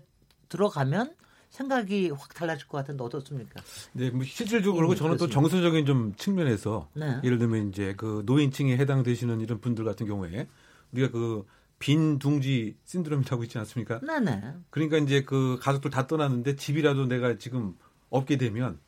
들어가면 0.49 1.15
생각이 1.51 2.11
확 2.11 2.35
달라질 2.35 2.69
것 2.69 2.79
같은데 2.79 3.03
어떻습니까? 3.03 3.61
네, 3.93 4.11
뭐 4.11 4.25
실질적으로 4.25 4.95
저는 4.95 5.17
또 5.17 5.29
정서적인 5.29 5.87
좀 5.87 6.15
측면에서 6.17 6.89
네. 6.95 7.21
예를 7.25 7.39
들면 7.39 7.71
이제 7.71 7.95
그 7.97 8.23
노인층에 8.27 8.77
해당되시는 8.77 9.41
이런 9.41 9.61
분들 9.61 9.85
같은 9.85 10.07
경우에 10.07 10.49
우리가 10.93 11.11
그 11.11 11.45
빈 11.79 12.19
둥지 12.19 12.77
신드롬이라고 12.85 13.45
있지 13.45 13.59
않습니까? 13.59 14.01
네네. 14.01 14.55
그러니까 14.71 14.99
이제 14.99 15.23
그 15.23 15.59
가족들 15.61 15.91
다 15.91 16.07
떠났는데 16.07 16.57
집이라도 16.57 17.07
내가 17.07 17.39
지금 17.39 17.77
없게 18.11 18.37
되면 18.37 18.79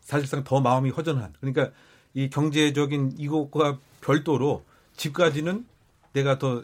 사실상 0.00 0.44
더 0.44 0.60
마음이 0.60 0.90
허전한. 0.90 1.32
그러니까 1.40 1.70
이 2.14 2.28
경제적인 2.28 3.14
이것과 3.18 3.78
별도로 4.00 4.64
집까지는 4.96 5.66
내가 6.12 6.38
더 6.38 6.62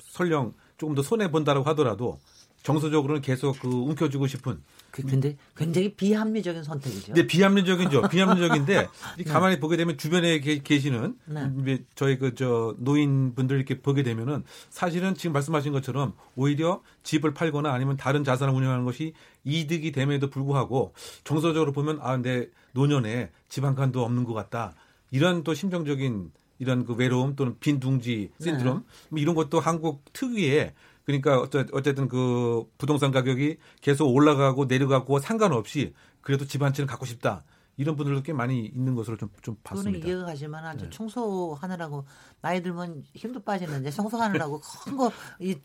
설령 0.00 0.54
조금 0.78 0.94
더 0.94 1.02
손해 1.02 1.30
본다라고 1.30 1.68
하더라도 1.70 2.18
정서적으로는 2.64 3.20
계속 3.20 3.58
그 3.60 3.68
움켜쥐고 3.68 4.26
싶은. 4.26 4.60
그 4.90 5.02
근데 5.02 5.36
굉장히 5.56 5.92
비합리적인 5.94 6.62
선택이죠. 6.64 7.12
네, 7.12 7.26
비합리적이죠. 7.26 8.02
비합리적인데 8.08 8.88
네. 9.18 9.24
가만히 9.24 9.60
보게 9.60 9.76
되면 9.76 9.98
주변에 9.98 10.38
계시는 10.40 11.16
네. 11.26 11.78
저희 11.94 12.18
그 12.18 12.34
저 12.34 12.74
노인분들 12.78 13.56
이렇게 13.56 13.80
보게 13.80 14.02
되면은 14.02 14.44
사실은 14.70 15.14
지금 15.14 15.32
말씀하신 15.34 15.72
것처럼 15.72 16.14
오히려 16.36 16.82
집을 17.04 17.34
팔거나 17.34 17.72
아니면 17.72 17.96
다른 17.96 18.24
자산을 18.24 18.52
운영하는 18.54 18.84
것이 18.84 19.12
이득이 19.44 19.92
됨에도 19.92 20.30
불구하고 20.30 20.94
정서적으로 21.22 21.70
보면 21.72 21.98
아, 22.00 22.16
내 22.16 22.48
노년에 22.72 23.30
집 23.48 23.64
한 23.64 23.74
칸도 23.74 24.02
없는 24.02 24.24
것 24.24 24.32
같다. 24.32 24.74
이런 25.10 25.44
또 25.44 25.54
심정적인 25.54 26.32
이런 26.58 26.84
그 26.86 26.94
외로움 26.94 27.36
또는 27.36 27.56
빈둥지 27.60 28.30
신드롬 28.40 28.78
네. 28.78 28.84
뭐 29.10 29.20
이런 29.20 29.34
것도 29.34 29.60
한국 29.60 30.02
특유의 30.12 30.72
그러니까 31.04 31.38
어쨌든 31.72 32.08
그 32.08 32.64
부동산 32.78 33.10
가격이 33.12 33.58
계속 33.82 34.06
올라가고 34.08 34.64
내려가고 34.66 35.18
상관없이 35.20 35.94
그래도 36.22 36.46
집 36.46 36.62
한 36.62 36.72
채를 36.72 36.86
갖고 36.86 37.04
싶다. 37.06 37.44
이런 37.76 37.96
분들도 37.96 38.22
꽤 38.22 38.32
많이 38.32 38.66
있는 38.66 38.94
것으로 38.94 39.16
좀, 39.16 39.30
좀 39.42 39.56
봤습니다. 39.64 39.98
그거는 39.98 40.06
이해가 40.08 40.26
가지만 40.30 40.64
아주 40.64 40.84
네. 40.84 40.90
청소하느라고 40.90 42.04
나이 42.40 42.62
들면 42.62 43.04
힘도 43.14 43.40
빠지는데 43.42 43.90
청소하느라고 43.90 44.60
큰 44.84 44.96
거 44.96 45.10
이 45.40 45.56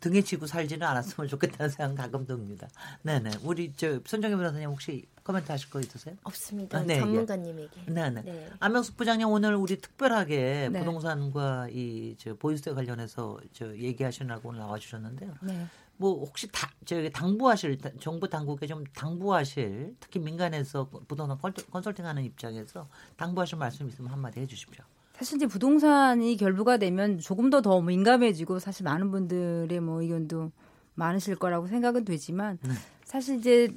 등에 0.00 0.22
지고 0.22 0.46
살지는 0.46 0.86
않았으면 0.86 1.28
좋겠다는 1.28 1.70
생각 1.70 2.02
가끔 2.10 2.26
듭니다. 2.26 2.68
네네. 3.02 3.30
우리 3.44 3.72
저 3.76 4.00
손정혜 4.04 4.34
변호사님 4.36 4.68
혹시 4.70 5.06
코멘트 5.24 5.52
하실 5.52 5.70
거 5.70 5.78
있으세요? 5.78 6.16
없습니다. 6.24 6.78
아, 6.78 6.82
네, 6.82 6.98
전문가님에게. 6.98 7.84
네네. 7.86 8.22
네. 8.22 8.50
안명숙 8.58 8.96
부장님 8.96 9.28
오늘 9.28 9.54
우리 9.54 9.78
특별하게 9.80 10.68
네. 10.72 10.78
부동산과 10.80 11.68
이 11.70 12.16
저 12.18 12.34
보유세 12.34 12.72
관련해서 12.72 13.38
저 13.52 13.74
얘기하시느라고 13.76 14.48
오늘 14.50 14.60
나와주셨는데요. 14.60 15.32
네. 15.42 15.66
뭐 15.96 16.24
혹시 16.24 16.48
다 16.50 16.70
저기 16.84 17.10
당부하실 17.10 17.78
정부 18.00 18.28
당국에 18.28 18.66
좀 18.66 18.84
당부하실 18.94 19.96
특히 20.00 20.18
민간에서 20.20 20.88
부동산 21.06 21.38
컨설팅하는 21.70 22.24
입장에서 22.24 22.88
당부하실 23.16 23.58
말씀 23.58 23.88
있으면 23.88 24.10
한마디 24.10 24.40
해주십시오. 24.40 24.84
사실 25.14 25.36
이제 25.36 25.46
부동산이 25.46 26.36
결부가 26.36 26.78
되면 26.78 27.18
조금 27.20 27.50
더 27.50 27.60
더 27.60 27.80
민감해지고 27.80 28.58
사실 28.58 28.84
많은 28.84 29.10
분들의 29.10 29.78
뭐 29.80 30.02
의견도 30.02 30.50
많으실 30.94 31.36
거라고 31.36 31.68
생각은 31.68 32.04
되지만 32.04 32.58
네. 32.62 32.72
사실 33.04 33.38
이제 33.38 33.68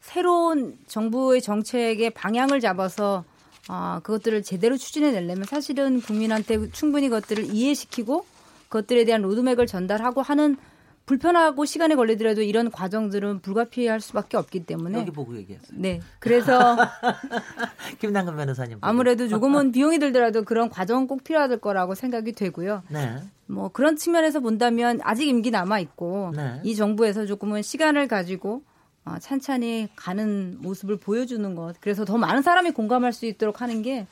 새로운 0.00 0.78
정부의 0.86 1.40
정책의 1.40 2.10
방향을 2.10 2.60
잡아서 2.60 3.24
아, 3.68 4.00
그것들을 4.02 4.42
제대로 4.42 4.76
추진해 4.76 5.10
내려면 5.12 5.44
사실은 5.44 6.02
국민한테 6.02 6.70
충분히 6.72 7.08
그것들을 7.08 7.54
이해시키고 7.54 8.26
그것들에 8.68 9.06
대한 9.06 9.22
로드맵을 9.22 9.66
전달하고 9.66 10.20
하는 10.20 10.58
불편하고 11.06 11.64
시간이 11.64 11.96
걸리더라도 11.96 12.42
이런 12.42 12.70
과정들은 12.70 13.40
불가피할 13.40 14.00
수밖에 14.00 14.36
없기 14.36 14.64
때문에 14.64 14.98
여기 14.98 15.10
보고 15.10 15.36
얘기했어요. 15.36 15.76
네, 15.78 16.00
그래서 16.18 16.76
김남근 18.00 18.36
변호사님 18.36 18.80
보고. 18.80 18.86
아무래도 18.86 19.28
조금은 19.28 19.72
비용이 19.72 19.98
들더라도 19.98 20.44
그런 20.44 20.70
과정은 20.70 21.06
꼭 21.06 21.24
필요할 21.24 21.58
거라고 21.58 21.94
생각이 21.94 22.32
되고요. 22.32 22.82
네. 22.88 23.16
뭐 23.46 23.68
그런 23.68 23.96
측면에서 23.96 24.40
본다면 24.40 25.00
아직 25.02 25.28
임기 25.28 25.50
남아 25.50 25.78
있고 25.80 26.32
네. 26.34 26.60
이 26.64 26.74
정부에서 26.74 27.26
조금은 27.26 27.62
시간을 27.62 28.08
가지고 28.08 28.62
어, 29.04 29.18
찬찬히 29.18 29.88
가는 29.96 30.56
모습을 30.60 30.96
보여주는 30.98 31.54
것. 31.54 31.76
그래서 31.80 32.06
더 32.06 32.16
많은 32.16 32.40
사람이 32.40 32.70
공감할 32.70 33.12
수 33.12 33.26
있도록 33.26 33.60
하는 33.60 33.82
게 33.82 34.06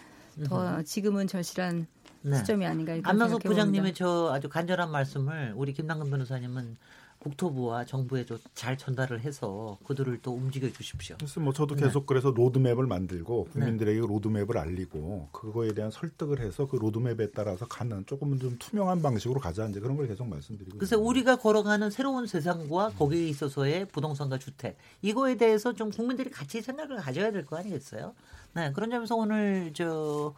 더 0.45 0.83
지금은 0.83 1.27
절실한 1.27 1.87
네. 2.23 2.37
시점이 2.39 2.65
아닌가 2.67 2.95
이렇게 2.95 3.09
안명석 3.09 3.43
부장님의 3.43 3.95
저 3.95 4.31
아주 4.33 4.49
간절한 4.49 4.91
말씀을 4.91 5.53
우리 5.57 5.73
김남근 5.73 6.11
변호사님은 6.11 6.77
국토부와 7.23 7.85
정부에 7.85 8.27
잘 8.53 8.77
전달을 8.77 9.21
해서 9.21 9.79
그들을 9.87 10.19
또 10.23 10.33
움직여 10.35 10.69
주십시오. 10.73 11.15
그래서 11.19 11.39
뭐 11.39 11.53
저도 11.53 11.77
네. 11.77 11.85
계속 11.85 12.01
네. 12.01 12.07
그래서 12.09 12.31
로드맵을 12.31 12.87
만들고 12.89 13.45
국민들에게 13.53 14.01
네. 14.01 14.07
로드맵을 14.07 14.59
알리고 14.59 15.29
그거에 15.31 15.73
대한 15.73 15.93
설득을 15.93 16.41
해서 16.41 16.67
그 16.67 16.75
로드맵에 16.77 17.31
따라서 17.31 17.65
가는 17.69 18.05
조금은 18.07 18.41
좀 18.41 18.57
투명한 18.59 19.03
방식으로 19.03 19.39
가자 19.39 19.67
이제 19.67 19.79
그런 19.79 19.97
걸 19.97 20.09
계속 20.09 20.27
말씀드리고. 20.27 20.79
그래서 20.79 20.99
우리가 20.99 21.37
걸어가는 21.37 21.91
새로운 21.91 22.27
세상과 22.27 22.91
거기에 22.99 23.29
있어서의 23.29 23.87
부동산과 23.87 24.39
주택 24.39 24.77
이거에 25.01 25.37
대해서 25.37 25.73
좀 25.75 25.91
국민들이 25.93 26.29
같이 26.29 26.61
생각을 26.61 26.97
가져야 26.97 27.31
될 27.31 27.47
거 27.47 27.57
아니겠어요? 27.57 28.15
네 28.55 28.73
그런 28.73 28.91
점에서 28.91 29.15
오늘 29.15 29.71
저 29.75 30.35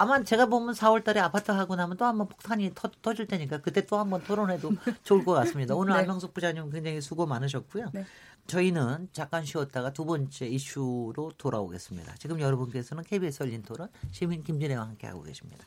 아마 0.00 0.22
제가 0.22 0.46
보면 0.46 0.74
4월 0.74 1.04
달에 1.04 1.20
아파트 1.20 1.50
하고 1.50 1.76
나면 1.76 1.98
또 1.98 2.06
한번 2.06 2.26
폭탄이 2.26 2.72
터, 2.74 2.90
터질 3.02 3.26
테니까 3.26 3.58
그때 3.60 3.84
또 3.84 3.98
한번 3.98 4.22
토론해도 4.24 4.70
좋을 5.04 5.24
것 5.24 5.32
같습니다. 5.32 5.74
오늘 5.74 5.92
네. 5.92 6.00
안명숙 6.00 6.32
부장님 6.32 6.70
굉장히 6.70 7.02
수고 7.02 7.26
많으셨고요. 7.26 7.90
네. 7.92 8.06
저희는 8.46 9.10
잠깐 9.12 9.44
쉬었다가 9.44 9.92
두 9.92 10.06
번째 10.06 10.46
이슈로 10.46 11.32
돌아오겠습니다. 11.36 12.14
지금 12.18 12.40
여러분께서는 12.40 13.04
KBS 13.04 13.42
열린 13.42 13.62
토론 13.62 13.88
시민 14.10 14.42
김진애와 14.42 14.82
함께하고 14.82 15.22
계십니다. 15.22 15.66